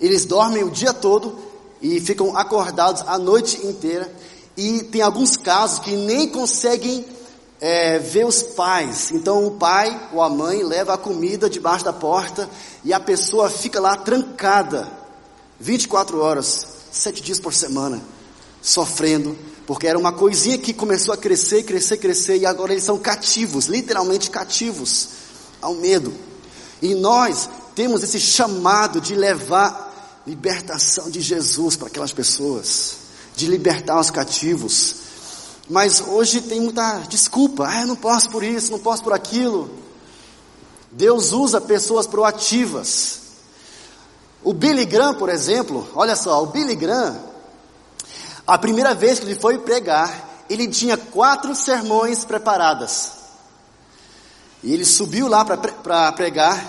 Eles 0.00 0.24
dormem 0.24 0.62
o 0.62 0.70
dia 0.70 0.92
todo 0.92 1.36
e 1.80 2.00
ficam 2.00 2.36
acordados 2.36 3.02
a 3.06 3.18
noite 3.18 3.66
inteira. 3.66 4.12
E 4.56 4.84
tem 4.84 5.00
alguns 5.02 5.36
casos 5.36 5.80
que 5.80 5.96
nem 5.96 6.28
conseguem 6.28 7.04
é, 7.62 7.96
ver 8.00 8.26
os 8.26 8.42
pais. 8.42 9.12
Então 9.12 9.46
o 9.46 9.52
pai 9.52 10.08
ou 10.12 10.20
a 10.20 10.28
mãe 10.28 10.64
leva 10.64 10.94
a 10.94 10.98
comida 10.98 11.48
debaixo 11.48 11.84
da 11.84 11.92
porta 11.92 12.50
e 12.84 12.92
a 12.92 12.98
pessoa 12.98 13.48
fica 13.48 13.80
lá 13.80 13.96
trancada 13.96 14.90
24 15.60 16.18
horas, 16.18 16.66
sete 16.90 17.22
dias 17.22 17.38
por 17.38 17.54
semana, 17.54 18.02
sofrendo, 18.60 19.38
porque 19.64 19.86
era 19.86 19.96
uma 19.96 20.12
coisinha 20.12 20.58
que 20.58 20.74
começou 20.74 21.14
a 21.14 21.16
crescer, 21.16 21.62
crescer, 21.62 21.98
crescer, 21.98 22.36
e 22.38 22.44
agora 22.44 22.72
eles 22.72 22.82
são 22.82 22.98
cativos, 22.98 23.66
literalmente 23.66 24.28
cativos 24.28 25.10
ao 25.60 25.76
medo. 25.76 26.12
E 26.82 26.96
nós 26.96 27.48
temos 27.76 28.02
esse 28.02 28.18
chamado 28.18 29.00
de 29.00 29.14
levar 29.14 30.22
libertação 30.26 31.08
de 31.08 31.20
Jesus 31.20 31.76
para 31.76 31.86
aquelas 31.86 32.12
pessoas, 32.12 32.96
de 33.36 33.46
libertar 33.46 34.00
os 34.00 34.10
cativos. 34.10 35.01
Mas 35.72 36.02
hoje 36.06 36.42
tem 36.42 36.60
muita 36.60 36.98
desculpa, 37.08 37.66
ah, 37.66 37.80
eu 37.80 37.86
não 37.86 37.96
posso 37.96 38.28
por 38.28 38.44
isso, 38.44 38.70
não 38.70 38.78
posso 38.78 39.02
por 39.02 39.14
aquilo. 39.14 39.70
Deus 40.90 41.32
usa 41.32 41.62
pessoas 41.62 42.06
proativas. 42.06 43.20
O 44.44 44.52
Billy 44.52 44.84
Graham, 44.84 45.14
por 45.14 45.30
exemplo, 45.30 45.88
olha 45.94 46.14
só, 46.14 46.42
o 46.42 46.48
Billy 46.48 46.76
Graham, 46.76 47.18
a 48.46 48.58
primeira 48.58 48.94
vez 48.94 49.18
que 49.18 49.24
ele 49.24 49.34
foi 49.34 49.60
pregar, 49.60 50.44
ele 50.50 50.68
tinha 50.68 50.98
quatro 50.98 51.54
sermões 51.54 52.22
preparadas. 52.22 53.12
E 54.62 54.74
ele 54.74 54.84
subiu 54.84 55.26
lá 55.26 55.42
para 55.42 56.12
pregar, 56.12 56.66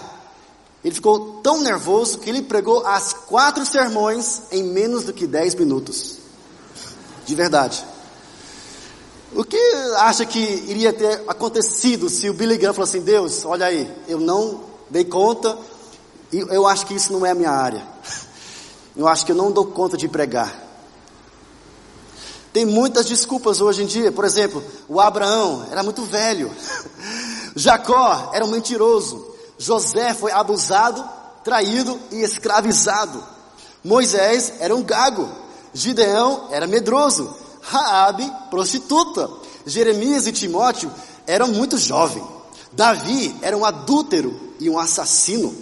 ele 0.81 0.95
ficou 0.95 1.41
tão 1.43 1.59
nervoso 1.59 2.19
que 2.19 2.29
ele 2.29 2.41
pregou 2.41 2.87
as 2.87 3.11
quatro 3.11 3.65
sermões 3.65 4.43
em 4.49 4.63
menos 4.63 5.03
do 5.03 5.11
que 5.11 5.27
dez 5.27 5.53
minutos. 5.55 6.19
De 7.25 7.35
verdade. 7.35 7.91
O 9.35 9.43
que 9.43 9.57
acha 9.97 10.25
que 10.25 10.39
iria 10.39 10.93
ter 10.93 11.23
acontecido 11.27 12.09
se 12.09 12.29
o 12.29 12.33
Billy 12.33 12.57
Graham 12.57 12.73
falasse 12.73 12.97
assim, 12.97 13.05
Deus, 13.05 13.45
olha 13.45 13.65
aí, 13.65 13.91
eu 14.07 14.19
não 14.19 14.61
dei 14.89 15.05
conta 15.05 15.57
eu 16.33 16.65
acho 16.65 16.85
que 16.85 16.95
isso 16.95 17.13
não 17.13 17.25
é 17.25 17.31
a 17.31 17.35
minha 17.35 17.51
área. 17.51 17.85
Eu 18.95 19.07
acho 19.07 19.25
que 19.25 19.31
eu 19.31 19.35
não 19.35 19.51
dou 19.51 19.65
conta 19.65 19.97
de 19.97 20.07
pregar. 20.07 20.53
Tem 22.51 22.63
muitas 22.63 23.07
desculpas 23.07 23.59
hoje 23.59 23.81
em 23.81 23.87
dia. 23.87 24.11
Por 24.11 24.23
exemplo, 24.23 24.63
o 24.87 25.01
Abraão 25.01 25.65
era 25.71 25.81
muito 25.81 26.03
velho. 26.03 26.51
Jacó 27.55 28.29
era 28.35 28.45
um 28.45 28.51
mentiroso. 28.51 29.33
José 29.57 30.13
foi 30.13 30.31
abusado, 30.31 31.03
traído 31.43 31.99
e 32.11 32.21
escravizado. 32.21 33.23
Moisés 33.84 34.53
era 34.59 34.75
um 34.75 34.84
gago. 34.84 35.27
Gideão 35.73 36.49
era 36.51 36.67
medroso. 36.67 37.36
Raabe, 37.64 38.32
prostituta. 38.49 39.30
Jeremias 39.66 40.28
e 40.28 40.32
Timóteo 40.32 40.91
eram 41.26 41.47
muito 41.47 41.78
jovens. 41.78 42.26
Davi 42.72 43.36
era 43.41 43.55
um 43.55 43.64
adúltero 43.64 44.39
e 44.59 44.70
um 44.70 44.78
assassino. 44.78 45.55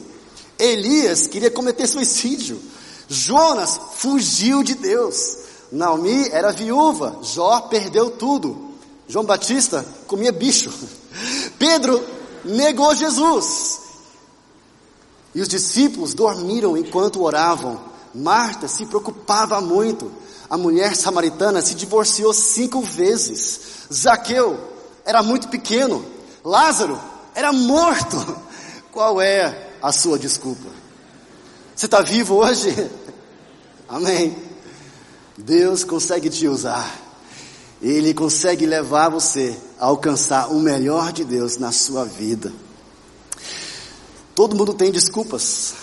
Elias 0.58 1.28
queria 1.28 1.52
cometer 1.52 1.88
suicídio. 1.88 2.60
Jonas 3.08 3.80
fugiu 3.96 4.64
de 4.64 4.76
Deus. 4.76 5.38
Naomi 5.72 6.30
era 6.30 6.52
viúva. 6.52 7.20
Jó 7.22 7.62
perdeu 7.62 8.12
tudo. 8.12 8.72
João 9.08 9.26
Batista 9.26 9.86
comia 10.08 10.32
bicho. 10.32 10.72
Pedro 11.60 12.04
negou 12.46 12.96
Jesus. 12.96 13.82
E 15.36 15.42
os 15.42 15.48
discípulos 15.48 16.14
dormiram 16.14 16.78
enquanto 16.78 17.22
oravam. 17.22 17.80
Marta 18.14 18.68
se 18.68 18.86
preocupava 18.86 19.60
muito. 19.62 20.12
A 20.52 20.58
mulher 20.58 20.98
samaritana 20.98 21.62
se 21.62 21.74
divorciou 21.74 22.34
cinco 22.34 22.82
vezes. 22.82 23.88
Zaqueu 23.94 24.60
era 25.06 25.24
muito 25.24 25.48
pequeno. 25.48 26.06
Lázaro 26.44 27.00
era 27.34 27.54
morto. 27.54 28.18
Qual 28.92 29.22
é 29.22 29.72
a 29.82 29.94
sua 29.94 30.20
desculpa? 30.20 30.68
Você 31.74 31.86
está 31.86 32.02
vivo 32.02 32.36
hoje? 32.36 32.68
Amém. 33.88 34.36
Deus 35.38 35.86
consegue 35.86 36.30
te 36.30 36.50
usar. 36.50 37.00
Ele 37.82 38.14
consegue 38.14 38.66
levar 38.66 39.08
você 39.08 39.58
a 39.80 39.86
alcançar 39.86 40.52
o 40.52 40.60
melhor 40.60 41.14
de 41.14 41.24
Deus 41.24 41.56
na 41.56 41.72
sua 41.72 42.04
vida. 42.04 42.52
Todo 44.36 44.58
mundo 44.58 44.74
tem 44.74 44.92
desculpas, 44.92 45.76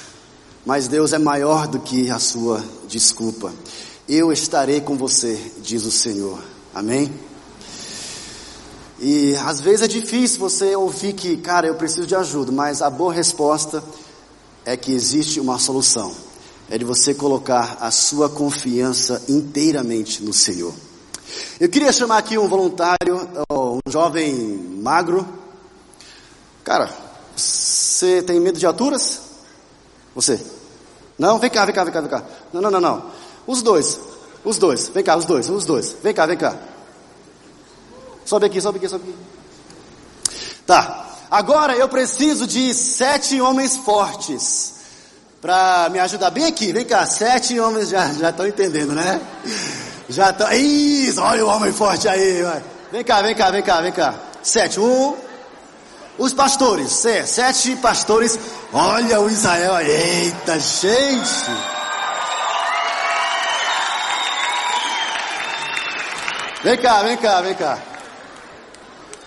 mas 0.66 0.88
Deus 0.88 1.14
é 1.14 1.18
maior 1.18 1.66
do 1.66 1.80
que 1.80 2.10
a 2.10 2.18
sua 2.18 2.62
desculpa. 2.86 3.50
Eu 4.08 4.32
estarei 4.32 4.80
com 4.80 4.96
você, 4.96 5.38
diz 5.58 5.84
o 5.84 5.90
Senhor. 5.90 6.42
Amém? 6.74 7.12
E 8.98 9.36
às 9.36 9.60
vezes 9.60 9.82
é 9.82 9.86
difícil 9.86 10.40
você 10.40 10.74
ouvir 10.74 11.12
que, 11.12 11.36
cara, 11.36 11.66
eu 11.66 11.74
preciso 11.74 12.06
de 12.06 12.16
ajuda, 12.16 12.50
mas 12.50 12.80
a 12.80 12.88
boa 12.88 13.12
resposta 13.12 13.84
é 14.64 14.78
que 14.78 14.92
existe 14.92 15.38
uma 15.38 15.58
solução. 15.58 16.14
É 16.70 16.78
de 16.78 16.86
você 16.86 17.12
colocar 17.12 17.76
a 17.82 17.90
sua 17.90 18.30
confiança 18.30 19.22
inteiramente 19.28 20.22
no 20.22 20.32
Senhor. 20.32 20.72
Eu 21.60 21.68
queria 21.68 21.92
chamar 21.92 22.16
aqui 22.16 22.38
um 22.38 22.48
voluntário, 22.48 23.28
um 23.52 23.78
jovem 23.90 24.34
magro. 24.82 25.28
Cara, 26.64 26.90
você 27.36 28.22
tem 28.22 28.40
medo 28.40 28.58
de 28.58 28.64
alturas? 28.64 29.20
Você? 30.14 30.40
Não, 31.18 31.38
vem 31.38 31.50
cá, 31.50 31.66
vem 31.66 31.74
cá, 31.74 31.84
vem 31.84 31.92
cá, 31.92 32.00
vem 32.00 32.10
cá. 32.10 32.24
Não, 32.54 32.62
não, 32.62 32.70
não, 32.70 32.80
não. 32.80 33.17
Os 33.48 33.62
dois, 33.62 33.98
os 34.44 34.58
dois, 34.58 34.90
vem 34.90 35.02
cá, 35.02 35.16
os 35.16 35.24
dois, 35.24 35.48
os 35.48 35.64
dois. 35.64 35.96
Vem 36.02 36.12
cá, 36.12 36.26
vem 36.26 36.36
cá. 36.36 36.54
Sobe 38.22 38.44
aqui, 38.44 38.60
sobe 38.60 38.76
aqui, 38.76 38.88
sobe 38.90 39.08
aqui. 39.08 39.18
Tá. 40.66 41.06
Agora 41.30 41.74
eu 41.74 41.88
preciso 41.88 42.46
de 42.46 42.74
sete 42.74 43.40
homens 43.40 43.74
fortes 43.78 44.74
para 45.40 45.88
me 45.88 45.98
ajudar 45.98 46.28
bem 46.28 46.44
aqui. 46.44 46.74
Vem 46.74 46.84
cá, 46.84 47.06
sete 47.06 47.58
homens 47.58 47.88
já 47.88 48.12
já 48.12 48.28
estão 48.28 48.46
entendendo, 48.46 48.92
né? 48.92 49.18
Já 50.10 50.28
estão. 50.28 50.52
Isso, 50.52 51.18
olha 51.22 51.46
o 51.46 51.48
homem 51.48 51.72
forte 51.72 52.06
aí. 52.06 52.42
Vai. 52.42 52.62
Vem 52.92 53.02
cá, 53.02 53.22
vem 53.22 53.34
cá, 53.34 53.50
vem 53.50 53.62
cá, 53.62 53.80
vem 53.80 53.92
cá. 53.92 54.14
Sete, 54.42 54.78
um. 54.78 55.16
Os 56.18 56.34
pastores, 56.34 56.92
sete 57.24 57.76
pastores. 57.76 58.38
Olha 58.74 59.20
o 59.20 59.30
Israel. 59.30 59.78
Eita, 59.80 60.60
gente. 60.60 61.77
Vem 66.62 66.76
cá, 66.76 67.02
vem 67.02 67.16
cá, 67.16 67.40
vem 67.40 67.54
cá. 67.54 67.78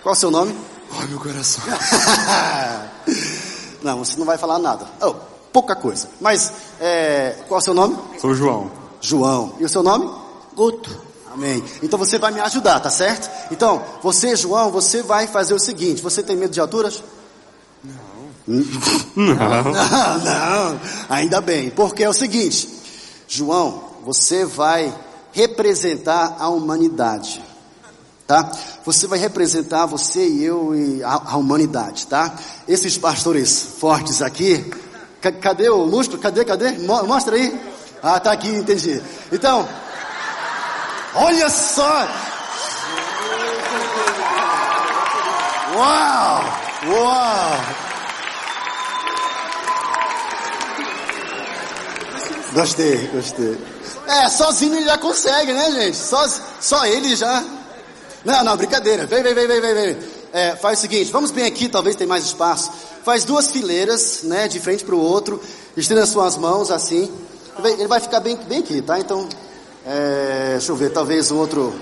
Qual 0.02 0.14
é 0.14 0.16
o 0.16 0.20
seu 0.20 0.30
nome? 0.30 0.54
Ai, 0.98 1.06
meu 1.06 1.18
coração. 1.18 1.64
não, 3.82 4.04
você 4.04 4.18
não 4.18 4.26
vai 4.26 4.36
falar 4.36 4.58
nada. 4.58 4.86
Oh, 5.00 5.14
pouca 5.50 5.74
coisa. 5.74 6.10
Mas, 6.20 6.52
é, 6.78 7.38
qual 7.48 7.58
é 7.58 7.62
o 7.62 7.64
seu 7.64 7.72
nome? 7.72 7.96
Sou 8.20 8.34
João. 8.34 8.70
João. 9.00 9.54
E 9.58 9.64
o 9.64 9.68
seu 9.68 9.82
nome? 9.82 10.10
Guto. 10.54 10.94
Amém. 11.32 11.64
Então 11.82 11.98
você 11.98 12.18
vai 12.18 12.30
me 12.30 12.40
ajudar, 12.40 12.80
tá 12.80 12.90
certo? 12.90 13.30
Então, 13.50 13.82
você, 14.02 14.36
João, 14.36 14.70
você 14.70 15.02
vai 15.02 15.26
fazer 15.26 15.54
o 15.54 15.58
seguinte: 15.58 16.02
você 16.02 16.22
tem 16.22 16.36
medo 16.36 16.52
de 16.52 16.60
alturas? 16.60 17.02
Não. 17.82 18.12
Não, 19.16 20.18
não. 20.18 20.80
Ainda 21.08 21.40
bem. 21.40 21.70
Porque 21.70 22.02
é 22.02 22.08
o 22.08 22.12
seguinte: 22.12 22.68
João, 23.26 23.84
você 24.04 24.44
vai 24.44 24.92
representar 25.32 26.36
a 26.38 26.48
humanidade. 26.48 27.42
Tá? 28.26 28.50
Você 28.84 29.06
vai 29.06 29.18
representar 29.18 29.86
você 29.86 30.26
e 30.26 30.44
eu 30.44 30.74
e 30.74 31.02
a, 31.02 31.32
a 31.32 31.36
humanidade, 31.36 32.06
tá? 32.06 32.34
Esses 32.66 32.96
pastores 32.96 33.76
fortes 33.78 34.22
aqui, 34.22 34.64
cadê 35.40 35.68
o 35.68 35.82
lustro? 35.82 36.18
Cadê, 36.18 36.44
cadê? 36.44 36.72
Mostra 36.78 37.36
aí. 37.36 37.60
Ah, 38.02 38.18
tá 38.18 38.32
aqui, 38.32 38.48
entendi. 38.48 39.02
Então, 39.30 39.68
olha 41.14 41.48
só! 41.48 42.08
Uau! 45.74 46.44
Uau! 46.88 47.82
Gostei, 52.54 53.06
gostei. 53.08 53.71
É, 54.06 54.28
sozinho 54.28 54.76
ele 54.76 54.84
já 54.84 54.98
consegue, 54.98 55.52
né, 55.52 55.70
gente? 55.72 55.96
Só, 55.96 56.26
só 56.60 56.86
ele 56.86 57.14
já. 57.16 57.44
Não, 58.24 58.44
não, 58.44 58.56
brincadeira. 58.56 59.06
Vem, 59.06 59.22
vem, 59.22 59.34
vem, 59.34 59.46
vem, 59.46 59.60
vem. 59.60 59.98
É, 60.32 60.56
faz 60.56 60.78
o 60.78 60.82
seguinte, 60.82 61.12
vamos 61.12 61.30
bem 61.30 61.44
aqui, 61.44 61.68
talvez 61.68 61.94
tem 61.94 62.06
mais 62.06 62.24
espaço. 62.24 62.70
Faz 63.04 63.24
duas 63.24 63.50
fileiras, 63.50 64.22
né, 64.22 64.48
de 64.48 64.60
frente 64.60 64.84
para 64.84 64.94
o 64.94 65.00
outro. 65.00 65.40
Estenda 65.76 66.02
as 66.02 66.08
suas 66.08 66.36
mãos 66.36 66.70
assim. 66.70 67.12
Ele 67.64 67.86
vai 67.86 68.00
ficar 68.00 68.20
bem, 68.20 68.36
bem 68.36 68.60
aqui, 68.60 68.80
tá? 68.80 68.98
Então, 68.98 69.28
é, 69.84 70.52
deixa 70.52 70.72
eu 70.72 70.76
ver, 70.76 70.90
talvez 70.90 71.30
o 71.30 71.36
outro. 71.36 71.74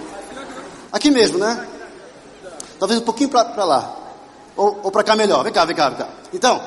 Aqui 0.90 1.10
mesmo, 1.10 1.38
né? 1.38 1.66
Talvez 2.78 3.00
um 3.00 3.04
pouquinho 3.04 3.28
para 3.28 3.64
lá. 3.64 3.96
Ou, 4.56 4.80
ou 4.84 4.90
para 4.90 5.04
cá 5.04 5.14
melhor. 5.14 5.44
Vem 5.44 5.52
cá, 5.52 5.64
vem 5.64 5.76
cá, 5.76 5.88
vem 5.90 5.98
cá. 5.98 6.08
Então, 6.32 6.60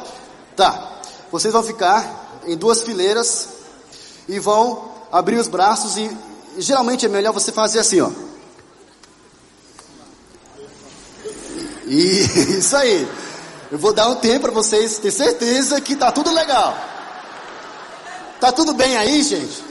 tá. 0.56 0.92
Vocês 1.32 1.52
vão 1.52 1.64
ficar 1.64 2.42
em 2.46 2.56
duas 2.56 2.82
fileiras 2.84 3.50
e 4.28 4.40
vão 4.40 4.93
abrir 5.14 5.38
os 5.38 5.48
braços 5.48 5.96
e 5.96 6.10
geralmente 6.58 7.06
é 7.06 7.10
melhor 7.10 7.32
você 7.32 7.52
fazer 7.52 7.80
assim, 7.80 8.02
ó. 8.02 8.10
E, 11.86 12.58
isso 12.58 12.76
aí. 12.76 13.08
Eu 13.72 13.78
vou 13.78 13.94
dar 13.94 14.08
um 14.10 14.16
tempo 14.16 14.42
para 14.42 14.52
vocês 14.52 14.98
ter 14.98 15.12
certeza 15.12 15.80
que 15.80 15.96
tá 15.96 16.12
tudo 16.12 16.32
legal. 16.32 16.76
Tá 18.40 18.52
tudo 18.52 18.74
bem 18.74 18.98
aí, 18.98 19.22
gente? 19.22 19.64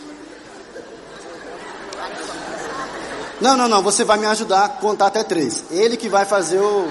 Não, 3.41 3.57
não, 3.57 3.69
não. 3.69 3.83
Você 3.83 4.05
vai 4.05 4.19
me 4.19 4.27
ajudar 4.27 4.65
a 4.65 4.69
contar 4.69 5.07
até 5.07 5.25
três. 5.25 5.65
Ele 5.71 5.97
que 5.97 6.09
vai 6.09 6.25
fazer 6.25 6.59
o, 6.59 6.89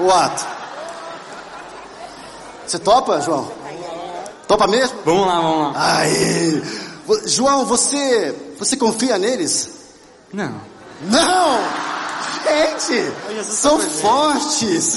o 0.00 0.10
ato. 0.10 0.46
Você 2.66 2.78
topa, 2.78 3.20
João? 3.20 3.50
Topa 4.46 4.66
mesmo? 4.66 4.98
Vamos 5.04 5.26
lá, 5.26 5.40
vamos 5.40 5.74
lá. 5.74 5.98
Aí. 5.98 6.83
João, 7.26 7.66
você, 7.66 8.34
você 8.58 8.76
confia 8.76 9.18
neles? 9.18 9.70
Não. 10.32 10.60
Não! 11.02 11.60
Gente, 12.44 13.44
são 13.44 13.78
fortes. 13.78 14.96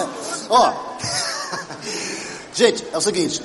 Ó, 0.48 0.72
gente, 2.52 2.86
é 2.92 2.96
o 2.96 3.00
seguinte. 3.00 3.42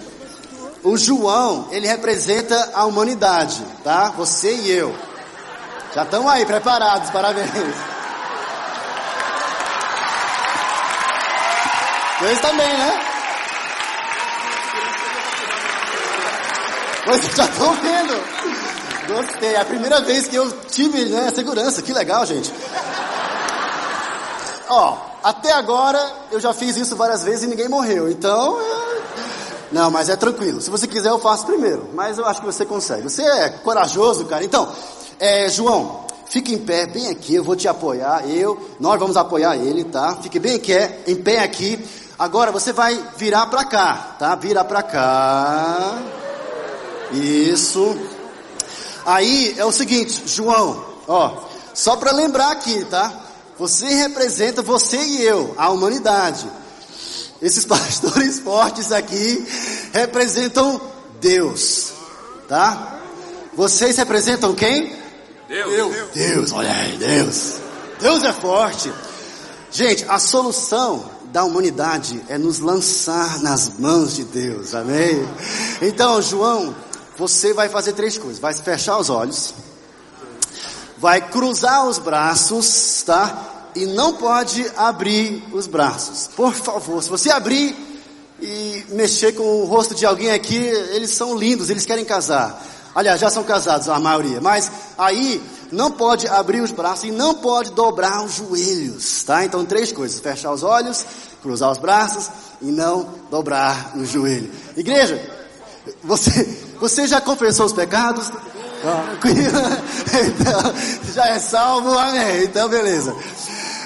O 0.84 0.97
João, 0.97 1.68
ele 1.72 1.88
representa 1.88 2.72
a 2.74 2.86
humanidade, 2.86 3.64
tá? 3.84 4.09
Você 4.18 4.53
e 4.53 4.72
eu. 4.72 4.95
Já 5.93 6.03
estão 6.03 6.28
aí, 6.28 6.45
preparados, 6.45 7.09
parabéns. 7.12 7.49
Vocês 12.20 12.39
também, 12.39 12.68
né? 12.68 13.11
Vocês 17.12 17.36
já 17.36 17.43
estão 17.43 17.74
vendo. 17.74 18.14
Gostei. 19.14 19.53
É 19.55 19.59
a 19.59 19.66
primeira 19.66 19.99
vez 19.99 20.28
que 20.28 20.36
eu 20.38 20.49
tive 20.68 21.05
né, 21.05 21.30
segurança. 21.36 21.82
Que 21.82 21.91
legal, 21.91 22.26
gente. 22.26 22.53
Ó, 24.70 24.97
até 25.22 25.51
agora 25.51 25.99
eu 26.32 26.39
já 26.39 26.53
fiz 26.53 26.78
isso 26.78 26.95
várias 26.95 27.22
vezes 27.22 27.43
e 27.43 27.47
ninguém 27.47 27.68
morreu. 27.68 28.09
Então, 28.09 28.57
eu... 28.62 29.03
não, 29.74 29.91
mas 29.91 30.07
é 30.07 30.16
tranquilo. 30.16 30.62
Se 30.62 30.70
você 30.70 30.88
quiser 30.88 31.09
eu 31.09 31.20
faço 31.20 31.45
primeiro. 31.45 31.89
Mas 31.93 32.18
eu 32.18 32.26
acho 32.26 32.39
que 32.39 32.45
você 32.45 32.66
consegue. 32.66 33.03
Você 33.03 33.24
é 33.24 33.49
corajoso, 33.49 34.24
cara. 34.24 34.45
Então, 34.45 34.74
é, 35.20 35.49
João, 35.49 36.05
fique 36.28 36.53
em 36.53 36.59
pé, 36.59 36.86
bem 36.86 37.09
aqui. 37.09 37.36
Eu 37.36 37.43
vou 37.43 37.57
te 37.57 37.68
apoiar. 37.68 38.26
Eu, 38.30 38.70
nós 38.80 38.97
vamos 38.97 39.18
apoiar 39.18 39.57
ele, 39.57 39.84
tá? 39.84 40.16
Fique 40.22 40.39
bem 40.39 40.55
aqui, 40.55 40.74
em 41.05 41.16
pé 41.18 41.39
aqui. 41.39 41.86
Agora 42.18 42.53
você 42.53 42.72
vai 42.72 42.97
virar 43.18 43.47
para 43.47 43.66
cá, 43.66 44.16
tá? 44.18 44.34
Vira 44.36 44.64
para 44.64 44.82
cá. 44.82 46.20
Isso. 47.14 47.97
Aí 49.05 49.55
é 49.57 49.66
o 49.66 49.72
seguinte, 49.72 50.24
João, 50.26 50.86
ó, 51.07 51.43
só 51.74 51.95
para 51.95 52.12
lembrar 52.12 52.51
aqui, 52.51 52.86
tá? 52.86 53.14
Você 53.57 53.86
representa 53.86 54.62
você 54.62 54.97
e 54.97 55.22
eu, 55.24 55.53
a 55.57 55.70
humanidade. 55.70 56.49
Esses 57.41 57.66
pastores 57.66 58.39
fortes 58.39 58.91
aqui 58.91 59.45
representam 59.93 60.80
Deus, 61.20 61.93
tá? 62.47 62.99
Vocês 63.53 63.97
representam 63.97 64.53
quem? 64.55 64.95
Deus. 65.47 65.95
Deus, 66.14 66.51
olha 66.53 66.72
aí, 66.72 66.97
Deus. 66.97 67.55
Deus 67.99 68.24
é 68.24 68.32
forte. 68.32 68.91
Gente, 69.70 70.05
a 70.07 70.18
solução 70.18 71.05
da 71.26 71.43
humanidade 71.43 72.22
é 72.28 72.38
nos 72.38 72.59
lançar 72.59 73.41
nas 73.41 73.78
mãos 73.78 74.16
de 74.16 74.24
Deus, 74.24 74.74
amém? 74.74 75.28
Então, 75.82 76.22
João, 76.22 76.76
você 77.22 77.53
vai 77.53 77.69
fazer 77.69 77.93
três 77.93 78.17
coisas: 78.17 78.39
vai 78.39 78.53
fechar 78.53 78.97
os 78.97 79.09
olhos, 79.09 79.53
vai 80.97 81.22
cruzar 81.30 81.88
os 81.88 81.99
braços, 81.99 83.03
tá? 83.05 83.51
e 83.76 83.86
não 83.86 84.13
pode 84.13 84.69
abrir 84.76 85.43
os 85.53 85.67
braços. 85.67 86.28
Por 86.36 86.53
favor, 86.53 87.01
se 87.01 87.09
você 87.09 87.32
abrir 87.32 87.76
e 88.41 88.86
mexer 88.89 89.34
com 89.34 89.43
o 89.43 89.65
rosto 89.65 89.93
de 89.93 90.05
alguém 90.05 90.32
aqui, 90.32 90.57
eles 90.57 91.11
são 91.11 91.38
lindos, 91.38 91.69
eles 91.69 91.86
querem 91.86 92.03
casar. 92.03 92.61
Aliás, 92.93 93.22
já 93.22 93.30
são 93.30 93.43
casados 93.43 93.88
a 93.88 93.99
maioria, 93.99 94.41
mas 94.41 94.69
aí 94.97 95.41
não 95.72 95.91
pode 95.91 96.28
abrir 96.28 96.59
os 96.59 96.72
braços 96.72 97.05
e 97.05 97.11
não 97.11 97.36
pode 97.36 97.72
dobrar 97.72 98.26
os 98.26 98.36
joelhos, 98.36 99.24
tá? 99.24 99.45
Então 99.45 99.63
três 99.65 99.91
coisas: 99.91 100.19
fechar 100.19 100.51
os 100.51 100.63
olhos, 100.63 101.05
cruzar 101.41 101.72
os 101.72 101.78
braços 101.78 102.30
e 102.61 102.72
não 102.72 103.07
dobrar 103.30 103.93
o 103.95 104.03
joelho. 104.03 104.51
Igreja, 104.76 105.22
você, 106.03 106.70
você 106.82 107.05
já 107.05 107.21
confessou 107.21 107.67
os 107.67 107.73
pecados? 107.73 108.29
Então, 110.11 111.13
já 111.13 111.27
é 111.27 111.39
salvo, 111.39 111.97
amém. 111.97 112.43
Então, 112.43 112.67
beleza. 112.67 113.15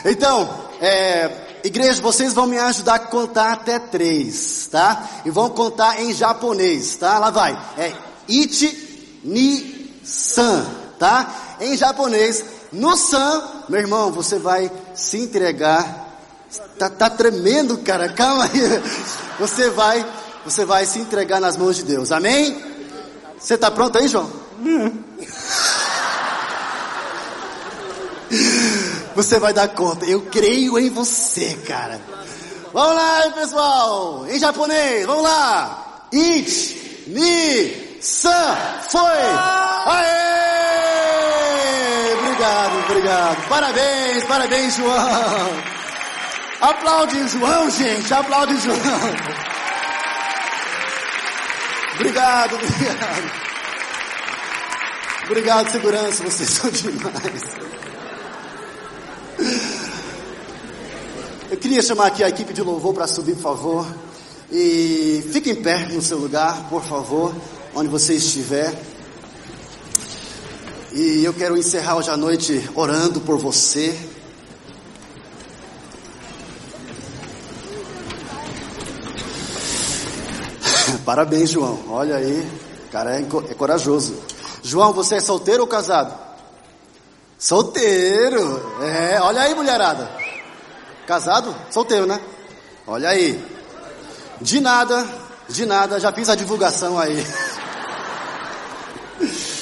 Então, 0.06 0.50
é, 0.80 1.30
igreja, 1.64 2.02
vocês 2.02 2.34
vão 2.34 2.48
me 2.48 2.58
ajudar 2.58 2.96
a 2.96 3.00
contar 3.00 3.52
até 3.52 3.78
três, 3.78 4.68
tá? 4.72 5.04
E 5.26 5.30
vão 5.30 5.50
contar 5.50 6.02
em 6.02 6.14
japonês, 6.14 6.96
tá? 6.96 7.20
Lá 7.20 7.30
vai. 7.30 7.60
É 7.78 7.92
Ichi 8.28 9.20
Ni 9.24 9.92
San, 10.04 10.66
tá? 10.98 11.58
Em 11.60 11.76
japonês. 11.76 12.44
No 12.72 12.96
San, 12.96 13.44
meu 13.68 13.82
irmão, 13.82 14.12
você 14.12 14.40
vai 14.40 14.72
se 14.94 15.18
entregar. 15.18 16.06
Tá, 16.80 16.90
tá 16.90 17.10
tremendo, 17.10 17.78
cara. 17.80 18.10
Calma 18.10 18.46
aí. 18.46 18.82
Você 19.40 19.70
vai, 19.70 20.06
você 20.46 20.64
vai 20.64 20.86
se 20.86 21.00
entregar 21.00 21.42
nas 21.42 21.58
mãos 21.58 21.76
de 21.76 21.84
Deus. 21.84 22.12
Amém? 22.12 22.75
Você 23.46 23.56
tá 23.60 23.70
pronto 23.70 23.96
aí, 23.96 24.08
João? 24.08 24.28
Você 29.16 29.38
vai 29.38 29.54
dar 29.54 29.68
conta. 29.68 30.04
Eu 30.04 30.24
creio 30.32 30.80
em 30.80 30.90
você, 30.90 31.54
cara. 31.68 32.02
Vamos 32.74 32.96
lá, 32.96 33.32
pessoal. 33.36 34.26
Em 34.28 34.40
japonês, 34.40 35.06
vamos 35.06 35.22
lá. 35.22 36.08
Ich, 36.12 37.06
ni, 37.06 38.00
san, 38.02 38.58
foi. 38.90 39.04
Aê! 39.86 40.16
Obrigado, 42.18 42.80
obrigado. 42.90 43.48
Parabéns, 43.48 44.24
parabéns, 44.24 44.76
João. 44.76 45.52
Aplaude 46.62 47.28
João, 47.28 47.70
gente. 47.70 48.12
Aplaude 48.12 48.58
João. 48.58 49.55
Obrigado, 51.96 52.56
obrigado. 52.56 53.32
Obrigado, 55.26 55.72
segurança, 55.72 56.24
vocês 56.24 56.50
são 56.50 56.70
demais. 56.70 57.56
Eu 61.50 61.58
queria 61.58 61.82
chamar 61.82 62.08
aqui 62.08 62.24
a 62.24 62.30
equipe 62.30 62.54
de 62.54 62.62
louvor 62.62 62.94
para 62.94 63.08
subir, 63.08 63.36
por 63.36 63.44
favor. 63.44 63.88
E 64.52 65.24
fique 65.32 65.52
em 65.52 65.56
pé 65.56 65.88
no 65.88 66.02
seu 66.02 66.18
lugar, 66.18 66.68
por 66.70 66.84
favor, 66.84 67.34
onde 67.74 67.90
você 67.90 68.14
estiver. 68.14 68.74
E 70.94 71.24
eu 71.24 71.34
quero 71.34 71.58
encerrar 71.58 71.96
hoje 71.96 72.10
à 72.10 72.18
noite 72.18 72.70
orando 72.76 73.22
por 73.22 73.38
você. 73.38 73.98
Parabéns, 81.06 81.52
João. 81.52 81.80
Olha 81.90 82.16
aí, 82.16 82.50
cara 82.92 83.16
é, 83.16 83.22
é 83.22 83.54
corajoso. 83.54 84.16
João, 84.64 84.92
você 84.92 85.16
é 85.16 85.20
solteiro 85.20 85.62
ou 85.62 85.68
casado? 85.68 86.18
Solteiro. 87.38 88.82
É, 88.82 89.22
olha 89.22 89.44
aí, 89.44 89.54
mulherada. 89.54 90.10
Casado? 91.06 91.56
Solteiro, 91.70 92.08
né? 92.08 92.20
Olha 92.88 93.10
aí. 93.10 93.40
De 94.42 94.60
nada, 94.60 95.08
de 95.48 95.66
nada, 95.66 96.00
já 96.00 96.12
fiz 96.12 96.28
a 96.28 96.36
divulgação 96.36 96.98
aí. 96.98 97.26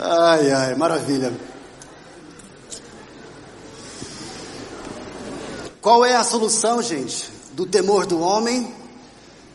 Ai, 0.00 0.52
ai, 0.52 0.74
maravilha. 0.76 1.32
Qual 5.80 6.04
é 6.04 6.14
a 6.14 6.22
solução, 6.22 6.80
gente, 6.80 7.28
do 7.52 7.66
temor 7.66 8.06
do 8.06 8.20
homem? 8.20 8.72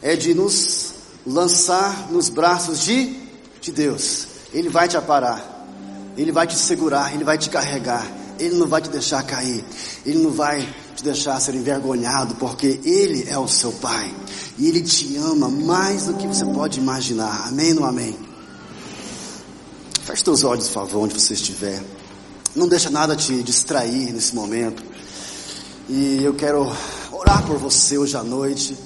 É 0.01 0.17
de 0.17 0.33
nos 0.33 0.82
lançar 1.25 2.11
nos 2.11 2.29
braços 2.29 2.79
de, 2.79 3.17
de 3.61 3.71
Deus. 3.71 4.27
Ele 4.53 4.69
vai 4.69 4.87
te 4.87 4.97
aparar. 4.97 5.51
Ele 6.15 6.31
vai 6.31 6.45
te 6.45 6.55
segurar, 6.55 7.13
ele 7.13 7.23
vai 7.23 7.37
te 7.37 7.49
carregar. 7.49 8.05
Ele 8.39 8.55
não 8.55 8.67
vai 8.67 8.81
te 8.81 8.89
deixar 8.89 9.23
cair. 9.23 9.63
Ele 10.05 10.19
não 10.19 10.31
vai 10.31 10.67
te 10.95 11.03
deixar 11.03 11.39
ser 11.39 11.55
envergonhado, 11.55 12.35
porque 12.35 12.79
ele 12.83 13.27
é 13.27 13.37
o 13.37 13.47
seu 13.47 13.71
pai. 13.71 14.13
E 14.57 14.67
ele 14.67 14.81
te 14.81 15.15
ama 15.17 15.49
mais 15.49 16.05
do 16.05 16.13
que 16.15 16.27
você 16.27 16.45
pode 16.45 16.79
imaginar. 16.79 17.47
Amém 17.47 17.77
ou 17.77 17.85
amém? 17.85 18.17
Feche 20.03 20.23
seus 20.23 20.43
olhos, 20.43 20.67
por 20.67 20.73
favor, 20.73 21.03
onde 21.03 21.13
você 21.13 21.33
estiver. 21.33 21.81
Não 22.55 22.67
deixa 22.67 22.89
nada 22.89 23.15
te 23.15 23.41
distrair 23.41 24.11
nesse 24.11 24.35
momento. 24.35 24.83
E 25.89 26.21
eu 26.23 26.33
quero 26.33 26.71
orar 27.11 27.43
por 27.45 27.57
você 27.57 27.97
hoje 27.97 28.15
à 28.15 28.23
noite. 28.23 28.77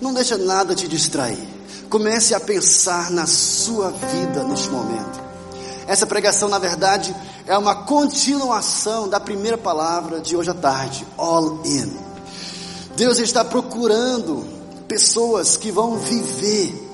Não 0.00 0.14
deixa 0.14 0.36
nada 0.38 0.74
te 0.74 0.86
distrair. 0.86 1.59
Comece 1.90 2.36
a 2.36 2.40
pensar 2.40 3.10
na 3.10 3.26
sua 3.26 3.90
vida 3.90 4.44
neste 4.44 4.68
momento. 4.68 5.20
Essa 5.88 6.06
pregação, 6.06 6.48
na 6.48 6.56
verdade, 6.56 7.12
é 7.44 7.58
uma 7.58 7.74
continuação 7.84 9.08
da 9.08 9.18
primeira 9.18 9.58
palavra 9.58 10.20
de 10.20 10.36
hoje 10.36 10.50
à 10.50 10.54
tarde, 10.54 11.04
all 11.18 11.60
in. 11.66 11.92
Deus 12.94 13.18
está 13.18 13.44
procurando 13.44 14.46
pessoas 14.86 15.56
que 15.56 15.72
vão 15.72 15.98
viver 15.98 16.88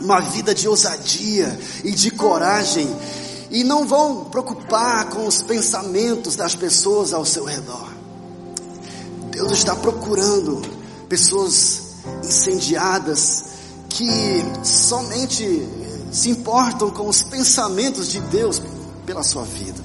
uma 0.00 0.20
vida 0.20 0.54
de 0.54 0.68
ousadia 0.68 1.58
e 1.82 1.90
de 1.90 2.12
coragem 2.12 2.88
e 3.50 3.64
não 3.64 3.88
vão 3.88 4.26
preocupar 4.26 5.08
com 5.08 5.26
os 5.26 5.42
pensamentos 5.42 6.36
das 6.36 6.54
pessoas 6.54 7.12
ao 7.12 7.24
seu 7.24 7.44
redor. 7.44 7.88
Deus 9.32 9.50
está 9.50 9.74
procurando 9.74 10.62
pessoas 11.08 11.82
incendiadas 12.22 13.47
que 13.98 14.64
somente 14.64 15.68
se 16.12 16.30
importam 16.30 16.88
com 16.88 17.08
os 17.08 17.24
pensamentos 17.24 18.08
de 18.08 18.20
Deus 18.20 18.62
pela 19.04 19.24
sua 19.24 19.42
vida. 19.42 19.82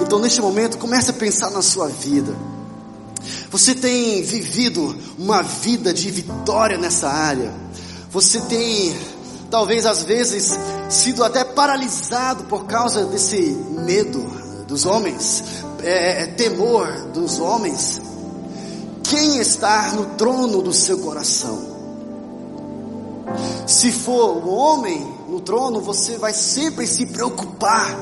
Então, 0.00 0.20
neste 0.20 0.40
momento, 0.40 0.78
comece 0.78 1.10
a 1.10 1.14
pensar 1.14 1.50
na 1.50 1.60
sua 1.60 1.88
vida. 1.88 2.32
Você 3.50 3.74
tem 3.74 4.22
vivido 4.22 4.96
uma 5.18 5.42
vida 5.42 5.92
de 5.92 6.08
vitória 6.12 6.78
nessa 6.78 7.08
área. 7.08 7.52
Você 8.12 8.40
tem, 8.42 8.96
talvez 9.50 9.84
às 9.84 10.04
vezes, 10.04 10.56
sido 10.88 11.24
até 11.24 11.42
paralisado 11.42 12.44
por 12.44 12.66
causa 12.66 13.04
desse 13.06 13.40
medo 13.84 14.64
dos 14.68 14.86
homens, 14.86 15.42
é, 15.82 16.22
é 16.22 16.26
temor 16.28 16.86
dos 17.12 17.40
homens. 17.40 18.00
Quem 19.02 19.38
está 19.38 19.90
no 19.90 20.06
trono 20.14 20.62
do 20.62 20.72
seu 20.72 20.98
coração? 20.98 21.69
Se 23.70 23.92
for 23.92 24.44
o 24.44 24.48
homem 24.48 25.14
no 25.28 25.40
trono, 25.40 25.80
você 25.80 26.18
vai 26.18 26.34
sempre 26.34 26.88
se 26.88 27.06
preocupar 27.06 27.96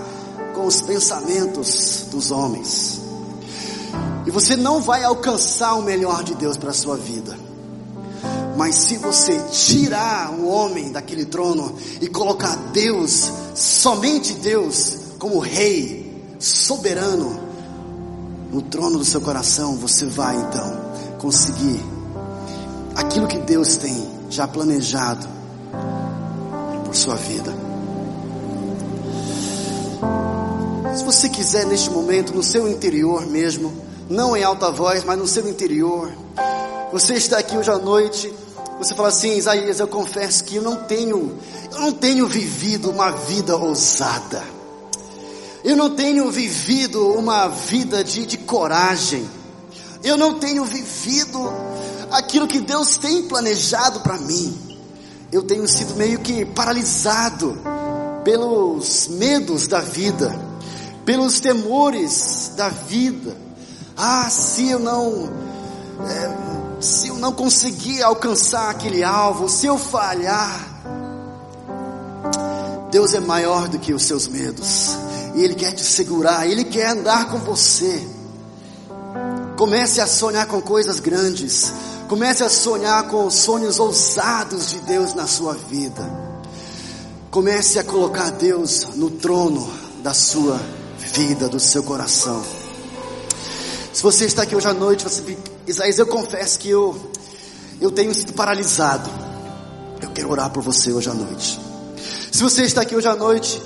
com 0.55 0.65
os 0.65 0.81
pensamentos 0.81 2.07
dos 2.11 2.31
homens. 2.31 3.03
E 4.27 4.31
você 4.31 4.57
não 4.57 4.81
vai 4.81 5.05
alcançar 5.05 5.75
o 5.75 5.83
melhor 5.83 6.25
de 6.25 6.35
Deus 6.37 6.57
para 6.57 6.71
a 6.71 6.73
sua 6.73 6.97
vida. 6.97 7.39
Mas 8.57 8.77
se 8.77 8.97
você 8.97 9.39
tirar 9.51 10.33
o 10.33 10.49
homem 10.49 10.91
daquele 10.91 11.27
trono 11.27 11.77
e 12.01 12.09
colocar 12.09 12.57
Deus, 12.73 13.31
somente 13.55 14.33
Deus, 14.33 14.97
como 15.19 15.39
rei, 15.39 16.35
soberano, 16.39 17.39
no 18.51 18.63
trono 18.63 18.97
do 18.97 19.05
seu 19.05 19.21
coração, 19.21 19.77
você 19.77 20.07
vai 20.07 20.35
então 20.35 20.81
conseguir 21.19 21.79
aquilo 22.95 23.29
que 23.29 23.39
Deus 23.41 23.77
tem 23.77 24.09
já 24.31 24.49
planejado 24.49 25.37
por 26.89 26.97
sua 26.97 27.17
vida. 27.17 27.55
Se 30.97 31.05
você 31.05 31.29
quiser 31.29 31.67
neste 31.67 31.91
momento, 31.91 32.35
no 32.35 32.43
seu 32.43 32.67
interior 32.67 33.27
mesmo, 33.27 33.73
não 34.09 34.35
em 34.35 34.43
alta 34.43 34.71
voz, 34.71 35.05
mas 35.05 35.19
no 35.19 35.27
seu 35.27 35.47
interior, 35.49 36.11
você 36.91 37.15
está 37.15 37.39
aqui 37.39 37.59
hoje 37.59 37.71
à 37.71 37.79
noite, 37.79 38.33
você 38.79 38.95
fala 38.95 39.09
assim, 39.09 39.37
Isaías, 39.37 39.81
eu 39.81 39.87
confesso 39.87 40.43
que 40.45 40.57
eu 40.57 40.63
não 40.63 40.77
tenho, 40.77 41.37
eu 41.73 41.79
não 41.79 41.93
tenho 41.93 42.27
vivido 42.27 42.91
uma 42.91 43.11
vida 43.11 43.55
ousada. 43.55 44.43
Eu 45.63 45.77
não 45.77 45.91
tenho 45.91 46.31
vivido 46.31 47.07
uma 47.13 47.49
vida 47.49 48.03
de, 48.03 48.25
de 48.25 48.39
coragem. 48.39 49.29
Eu 50.03 50.17
não 50.17 50.39
tenho 50.39 50.65
vivido 50.65 51.53
aquilo 52.11 52.47
que 52.47 52.61
Deus 52.61 52.97
tem 52.97 53.25
planejado 53.25 54.01
para 54.01 54.17
mim. 54.17 54.68
Eu 55.31 55.43
tenho 55.43 55.69
sido 55.69 55.95
meio 55.95 56.19
que 56.21 56.45
paralisado 56.47 57.59
pelos 58.25 59.09
medos 59.09 59.67
da 59.67 59.81
vida, 59.81 60.35
pelos 61.05 61.39
temores 61.39 62.53
da 62.57 62.71
vida. 62.71 63.37
Ah, 63.95 64.31
se 64.31 64.71
eu 64.71 64.79
não, 64.79 65.29
é, 66.09 66.81
se 66.81 67.09
eu 67.09 67.17
não 67.17 67.33
conseguir 67.33 68.03
alcançar 68.03 68.71
aquele 68.71 69.05
alvo, 69.05 69.51
se 69.51 69.67
eu 69.67 69.77
falhar, 69.77 70.67
Deus 72.91 73.13
é 73.13 73.21
maior 73.21 73.69
do 73.69 73.79
que 73.79 73.93
os 73.93 74.05
seus 74.05 74.29
medos. 74.29 74.97
E 75.35 75.43
Ele 75.43 75.55
quer 75.55 75.73
te 75.73 75.83
segurar, 75.83 76.47
Ele 76.47 76.65
quer 76.65 76.93
andar 76.93 77.29
com 77.31 77.39
você. 77.39 78.07
Comece 79.59 80.01
a 80.01 80.07
sonhar 80.07 80.47
com 80.47 80.63
coisas 80.63 81.01
grandes. 81.01 81.71
Comece 82.09 82.43
a 82.43 82.49
sonhar 82.49 83.07
com 83.09 83.29
sonhos 83.29 83.79
ousados 83.79 84.71
de 84.71 84.81
Deus 84.81 85.13
na 85.13 85.27
sua 85.27 85.53
vida. 85.53 86.03
Comece 87.31 87.79
a 87.79 87.85
colocar 87.85 88.31
Deus 88.31 88.89
no 88.95 89.11
trono 89.11 89.71
da 90.03 90.15
sua 90.15 90.59
vida, 90.97 91.51
do 91.51 91.61
seu 91.61 91.83
coração. 91.83 92.43
Se 93.93 94.03
você 94.03 94.25
está 94.25 94.45
aqui 94.45 94.57
hoje 94.57 94.67
à 94.67 94.73
noite, 94.73 95.05
você, 95.05 95.37
Isaías, 95.67 95.99
eu 95.99 96.07
confesso 96.07 96.59
que 96.59 96.71
eu, 96.71 96.97
eu 97.79 97.91
tenho 97.91 98.15
sido 98.15 98.33
paralisado. 98.33 99.11
Eu 100.01 100.09
quero 100.09 100.31
orar 100.31 100.49
por 100.49 100.63
você 100.63 100.91
hoje 100.91 101.11
à 101.11 101.15
noite. 101.15 101.61
Se 102.33 102.43
você 102.43 102.63
está 102.63 102.83
aqui 102.83 102.97
hoje 102.97 103.09
à 103.09 103.17
noite, 103.17 103.61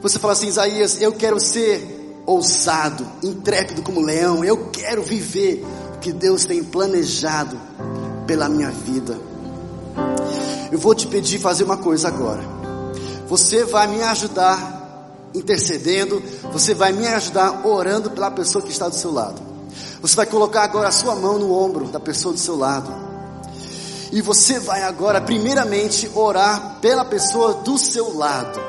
você 0.00 0.20
fala 0.20 0.34
assim, 0.34 0.46
Isaías, 0.46 1.02
eu 1.02 1.12
quero 1.12 1.40
ser 1.40 2.22
ousado, 2.24 3.04
intrépido 3.24 3.82
como 3.82 4.00
leão, 4.00 4.44
eu 4.44 4.68
quero 4.68 5.02
viver 5.02 5.64
o 5.96 5.98
que 5.98 6.12
Deus 6.12 6.44
tem 6.44 6.62
planejado 6.62 7.58
pela 8.28 8.46
minha 8.46 8.70
vida. 8.70 9.18
Eu 10.70 10.78
vou 10.78 10.94
te 10.94 11.06
pedir 11.06 11.40
fazer 11.40 11.64
uma 11.64 11.78
coisa 11.78 12.08
agora. 12.08 12.42
Você 13.26 13.64
vai 13.64 13.86
me 13.88 14.02
ajudar 14.02 15.30
intercedendo, 15.34 16.22
você 16.52 16.74
vai 16.74 16.92
me 16.92 17.06
ajudar 17.06 17.66
orando 17.66 18.10
pela 18.10 18.30
pessoa 18.30 18.62
que 18.62 18.70
está 18.70 18.86
do 18.88 18.94
seu 18.94 19.10
lado. 19.10 19.40
Você 20.02 20.14
vai 20.14 20.26
colocar 20.26 20.62
agora 20.62 20.88
a 20.88 20.92
sua 20.92 21.16
mão 21.16 21.38
no 21.38 21.52
ombro 21.52 21.86
da 21.86 21.98
pessoa 21.98 22.34
do 22.34 22.38
seu 22.38 22.56
lado. 22.56 22.92
E 24.12 24.20
você 24.20 24.58
vai 24.60 24.82
agora, 24.82 25.20
primeiramente, 25.20 26.10
orar 26.14 26.78
pela 26.80 27.04
pessoa 27.04 27.54
do 27.54 27.78
seu 27.78 28.14
lado. 28.16 28.60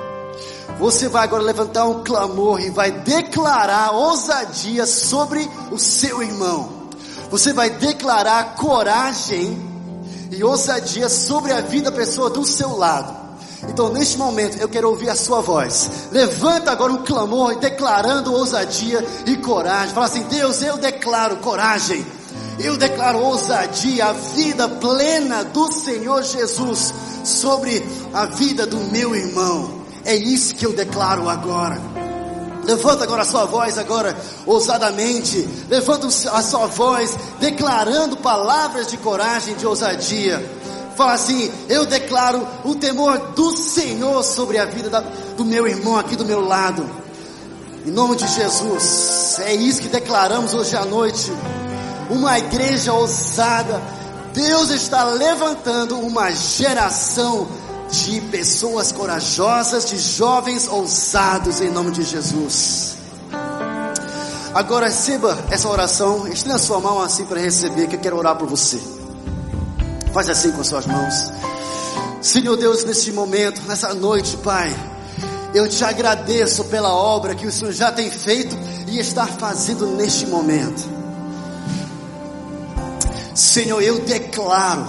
Você 0.79 1.09
vai 1.09 1.23
agora 1.25 1.43
levantar 1.43 1.85
um 1.85 2.03
clamor 2.03 2.61
e 2.61 2.69
vai 2.69 2.91
declarar 2.91 3.91
ousadia 3.91 4.85
sobre 4.85 5.49
o 5.69 5.77
seu 5.77 6.23
irmão. 6.23 6.78
Você 7.29 7.53
vai 7.53 7.69
declarar 7.69 8.55
coragem 8.55 9.69
e 10.31 10.43
ousadia 10.43 11.09
sobre 11.09 11.51
a 11.51 11.61
vida 11.61 11.89
da 11.91 11.97
pessoa 11.97 12.29
do 12.29 12.45
seu 12.45 12.75
lado. 12.75 13.17
Então, 13.67 13.91
neste 13.91 14.17
momento, 14.17 14.57
eu 14.57 14.69
quero 14.69 14.89
ouvir 14.89 15.09
a 15.09 15.15
sua 15.15 15.41
voz. 15.41 15.89
Levanta 16.11 16.71
agora 16.71 16.93
um 16.93 17.03
clamor, 17.03 17.55
declarando 17.57 18.33
ousadia 18.33 19.05
e 19.25 19.35
coragem. 19.37 19.93
Fala 19.93 20.05
assim: 20.05 20.23
Deus, 20.23 20.61
eu 20.61 20.77
declaro 20.77 21.37
coragem. 21.37 22.05
Eu 22.57 22.77
declaro 22.77 23.19
ousadia, 23.19 24.07
a 24.07 24.13
vida 24.13 24.67
plena 24.67 25.45
do 25.45 25.71
Senhor 25.71 26.23
Jesus 26.23 26.93
sobre 27.23 27.85
a 28.13 28.25
vida 28.25 28.65
do 28.65 28.77
meu 28.91 29.15
irmão. 29.15 29.79
É 30.03 30.15
isso 30.15 30.55
que 30.55 30.65
eu 30.65 30.73
declaro 30.73 31.29
agora. 31.29 31.98
Levanta 32.69 33.03
agora 33.03 33.23
a 33.23 33.25
sua 33.25 33.45
voz 33.45 33.79
agora 33.79 34.15
ousadamente. 34.45 35.49
Levanta 35.67 36.05
a 36.05 36.43
sua 36.43 36.67
voz 36.67 37.17
declarando 37.39 38.15
palavras 38.17 38.85
de 38.85 38.97
coragem, 38.97 39.55
de 39.55 39.65
ousadia. 39.65 40.39
Fala 40.95 41.13
assim: 41.13 41.51
Eu 41.67 41.87
declaro 41.87 42.47
o 42.63 42.75
temor 42.75 43.17
do 43.35 43.57
Senhor 43.57 44.23
sobre 44.23 44.59
a 44.59 44.65
vida 44.65 44.87
da, 44.87 44.99
do 45.35 45.43
meu 45.43 45.67
irmão 45.67 45.97
aqui 45.97 46.15
do 46.15 46.23
meu 46.23 46.45
lado. 46.45 46.87
Em 47.87 47.89
nome 47.89 48.15
de 48.15 48.27
Jesus. 48.27 49.39
É 49.39 49.55
isso 49.55 49.81
que 49.81 49.87
declaramos 49.87 50.53
hoje 50.53 50.75
à 50.75 50.85
noite. 50.85 51.31
Uma 52.07 52.37
igreja 52.37 52.93
ousada. 52.93 53.81
Deus 54.31 54.69
está 54.69 55.05
levantando 55.05 55.99
uma 55.99 56.29
geração 56.29 57.47
de 57.91 58.21
pessoas 58.21 58.91
corajosas, 58.91 59.85
de 59.85 59.97
jovens 59.97 60.67
ousados 60.67 61.59
em 61.59 61.69
nome 61.69 61.91
de 61.91 62.03
Jesus. 62.03 62.97
Agora 64.53 64.87
receba 64.87 65.37
essa 65.51 65.69
oração, 65.69 66.27
estenda 66.27 66.57
sua 66.57 66.79
mão 66.79 67.01
assim 67.01 67.25
para 67.25 67.39
receber, 67.39 67.87
que 67.87 67.95
eu 67.95 67.99
quero 67.99 68.17
orar 68.17 68.35
por 68.35 68.47
você. 68.47 68.79
Faz 70.11 70.29
assim 70.29 70.51
com 70.51 70.61
as 70.61 70.67
suas 70.67 70.85
mãos. 70.85 71.31
Senhor 72.21 72.57
Deus, 72.57 72.83
neste 72.83 73.11
momento, 73.11 73.61
nessa 73.67 73.93
noite, 73.93 74.35
Pai, 74.37 74.75
eu 75.53 75.67
te 75.67 75.83
agradeço 75.83 76.65
pela 76.65 76.93
obra 76.93 77.35
que 77.35 77.47
o 77.47 77.51
Senhor 77.51 77.71
já 77.71 77.91
tem 77.91 78.09
feito 78.09 78.57
e 78.87 78.99
está 78.99 79.25
fazendo 79.25 79.85
neste 79.87 80.25
momento. 80.25 80.83
Senhor, 83.33 83.81
eu 83.81 83.99
declaro 83.99 84.85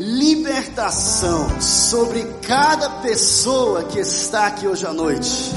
libertação 0.00 1.60
sobre 1.60 2.24
cada 2.40 2.88
pessoa 2.88 3.84
que 3.84 3.98
está 3.98 4.46
aqui 4.46 4.66
hoje 4.66 4.86
à 4.86 4.94
noite. 4.94 5.52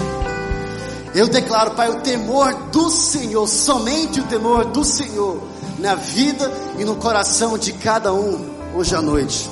Eu 1.16 1.30
declaro, 1.30 1.72
Pai, 1.72 1.90
o 1.90 2.02
temor 2.02 2.54
do 2.70 2.90
Senhor, 2.90 3.48
somente 3.48 4.20
o 4.20 4.26
temor 4.26 4.66
do 4.66 4.84
Senhor, 4.84 5.42
na 5.80 5.96
vida 5.96 6.52
e 6.78 6.84
no 6.84 6.98
coração 6.98 7.58
de 7.58 7.72
cada 7.72 8.14
um 8.14 8.54
hoje 8.76 8.94
à 8.94 9.02
noite. 9.02 9.50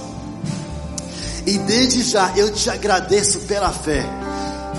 E 1.46 1.58
desde 1.60 2.04
já 2.04 2.34
eu 2.36 2.52
te 2.52 2.70
agradeço 2.70 3.40
pela 3.42 3.72
fé, 3.72 4.04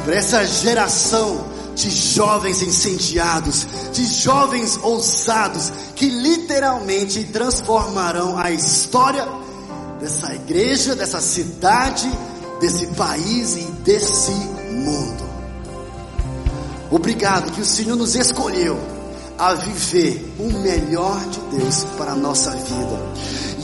por 0.04 0.12
essa 0.12 0.44
geração 0.44 1.42
de 1.74 1.88
jovens 1.88 2.60
incendiados, 2.60 3.66
de 3.94 4.04
jovens 4.04 4.78
ousados, 4.82 5.72
que 5.96 6.06
literalmente 6.06 7.24
transformarão 7.24 8.38
a 8.38 8.50
história 8.50 9.26
dessa 10.02 10.34
igreja, 10.34 10.96
dessa 10.96 11.20
cidade, 11.20 12.10
desse 12.60 12.88
país 12.88 13.54
e 13.54 13.62
desse 13.84 14.32
mundo. 14.32 15.22
Obrigado 16.90 17.52
que 17.52 17.60
o 17.60 17.64
Senhor 17.64 17.94
nos 17.94 18.16
escolheu 18.16 18.76
a 19.38 19.54
viver 19.54 20.34
o 20.40 20.52
melhor 20.58 21.20
de 21.26 21.40
Deus 21.56 21.84
para 21.96 22.12
a 22.12 22.16
nossa 22.16 22.50
vida. 22.50 23.00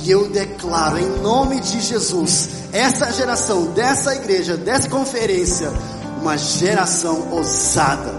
E 0.05 0.11
eu 0.11 0.29
declaro 0.31 0.97
em 0.97 1.21
nome 1.21 1.61
de 1.61 1.81
Jesus, 1.81 2.49
essa 2.73 3.13
geração, 3.13 3.73
dessa 3.73 4.15
igreja, 4.15 4.57
dessa 4.57 4.89
conferência, 4.89 5.73
uma 6.21 6.39
geração 6.39 7.33
ousada, 7.33 8.15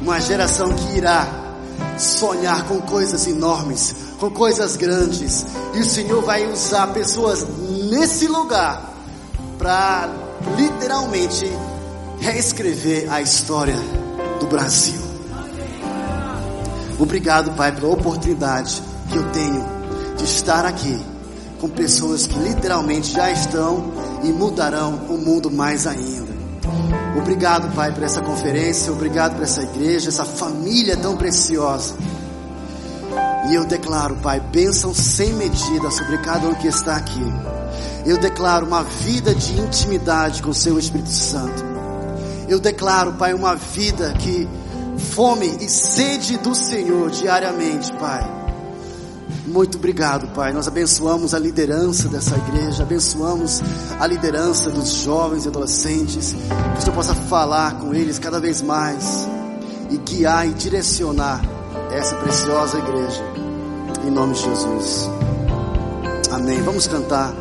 uma 0.00 0.20
geração 0.20 0.72
que 0.72 0.96
irá 0.96 1.28
sonhar 1.98 2.68
com 2.68 2.80
coisas 2.82 3.26
enormes, 3.26 3.94
com 4.18 4.30
coisas 4.30 4.76
grandes, 4.76 5.46
e 5.74 5.80
o 5.80 5.84
Senhor 5.84 6.22
vai 6.22 6.46
usar 6.50 6.88
pessoas 6.88 7.46
nesse 7.90 8.26
lugar 8.26 8.94
para 9.58 10.08
literalmente 10.56 11.50
reescrever 12.20 13.12
a 13.12 13.20
história 13.20 13.76
do 14.40 14.46
Brasil. 14.46 15.00
Obrigado, 16.98 17.52
Pai, 17.52 17.72
pela 17.72 17.92
oportunidade 17.92 18.82
que 19.10 19.16
eu 19.16 19.30
tenho 19.30 19.64
de 20.16 20.24
estar 20.24 20.64
aqui 20.64 20.98
com 21.60 21.68
pessoas 21.68 22.26
que 22.26 22.38
literalmente 22.38 23.12
já 23.12 23.30
estão 23.30 23.92
e 24.22 24.28
mudarão 24.28 24.94
o 25.08 25.18
mundo 25.18 25.50
mais 25.50 25.86
ainda. 25.86 26.34
Obrigado, 27.18 27.74
Pai, 27.74 27.92
por 27.92 28.02
essa 28.02 28.20
conferência, 28.20 28.92
obrigado 28.92 29.34
por 29.34 29.42
essa 29.42 29.62
igreja, 29.62 30.08
essa 30.08 30.24
família 30.24 30.96
tão 30.96 31.16
preciosa. 31.16 31.94
E 33.48 33.54
eu 33.54 33.64
declaro, 33.64 34.16
Pai, 34.16 34.40
bênção 34.40 34.92
sem 34.92 35.32
medida 35.34 35.90
sobre 35.90 36.18
cada 36.18 36.48
um 36.48 36.54
que 36.54 36.66
está 36.66 36.96
aqui. 36.96 37.22
Eu 38.04 38.18
declaro 38.18 38.66
uma 38.66 38.82
vida 38.82 39.34
de 39.34 39.58
intimidade 39.60 40.42
com 40.42 40.50
o 40.50 40.54
Seu 40.54 40.78
Espírito 40.78 41.10
Santo. 41.10 41.64
Eu 42.48 42.58
declaro, 42.58 43.12
Pai, 43.14 43.34
uma 43.34 43.54
vida 43.54 44.12
que 44.14 44.48
fome 44.98 45.46
e 45.60 45.68
sede 45.68 46.38
do 46.38 46.54
Senhor 46.54 47.10
diariamente, 47.10 47.92
Pai. 47.92 48.36
Muito 49.46 49.78
obrigado, 49.78 50.26
Pai. 50.34 50.52
Nós 50.52 50.66
abençoamos 50.66 51.32
a 51.32 51.38
liderança 51.38 52.08
dessa 52.08 52.36
igreja, 52.36 52.82
abençoamos 52.82 53.62
a 53.98 54.06
liderança 54.06 54.70
dos 54.70 54.90
jovens 54.90 55.44
e 55.44 55.48
adolescentes. 55.48 56.32
Que 56.32 56.78
o 56.78 56.82
Senhor 56.82 56.94
possa 56.94 57.14
falar 57.14 57.78
com 57.78 57.94
eles 57.94 58.18
cada 58.18 58.40
vez 58.40 58.60
mais 58.60 59.26
e 59.88 59.96
guiar 59.98 60.48
e 60.48 60.52
direcionar 60.52 61.42
essa 61.92 62.16
preciosa 62.16 62.78
igreja. 62.78 63.35
Em 64.06 64.10
nome 64.10 64.34
de 64.34 64.42
Jesus. 64.42 65.10
Amém. 66.30 66.62
Vamos 66.62 66.86
cantar 66.86 67.34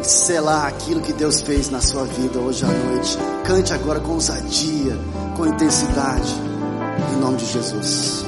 e 0.00 0.06
selar 0.06 0.68
aquilo 0.68 1.00
que 1.00 1.12
Deus 1.12 1.40
fez 1.40 1.70
na 1.70 1.80
sua 1.80 2.04
vida 2.04 2.38
hoje 2.38 2.64
à 2.64 2.68
noite. 2.68 3.18
Cante 3.44 3.72
agora 3.72 3.98
com 3.98 4.12
ousadia, 4.12 4.96
com 5.36 5.44
intensidade. 5.44 6.34
Em 7.12 7.20
nome 7.20 7.36
de 7.36 7.46
Jesus. 7.46 8.24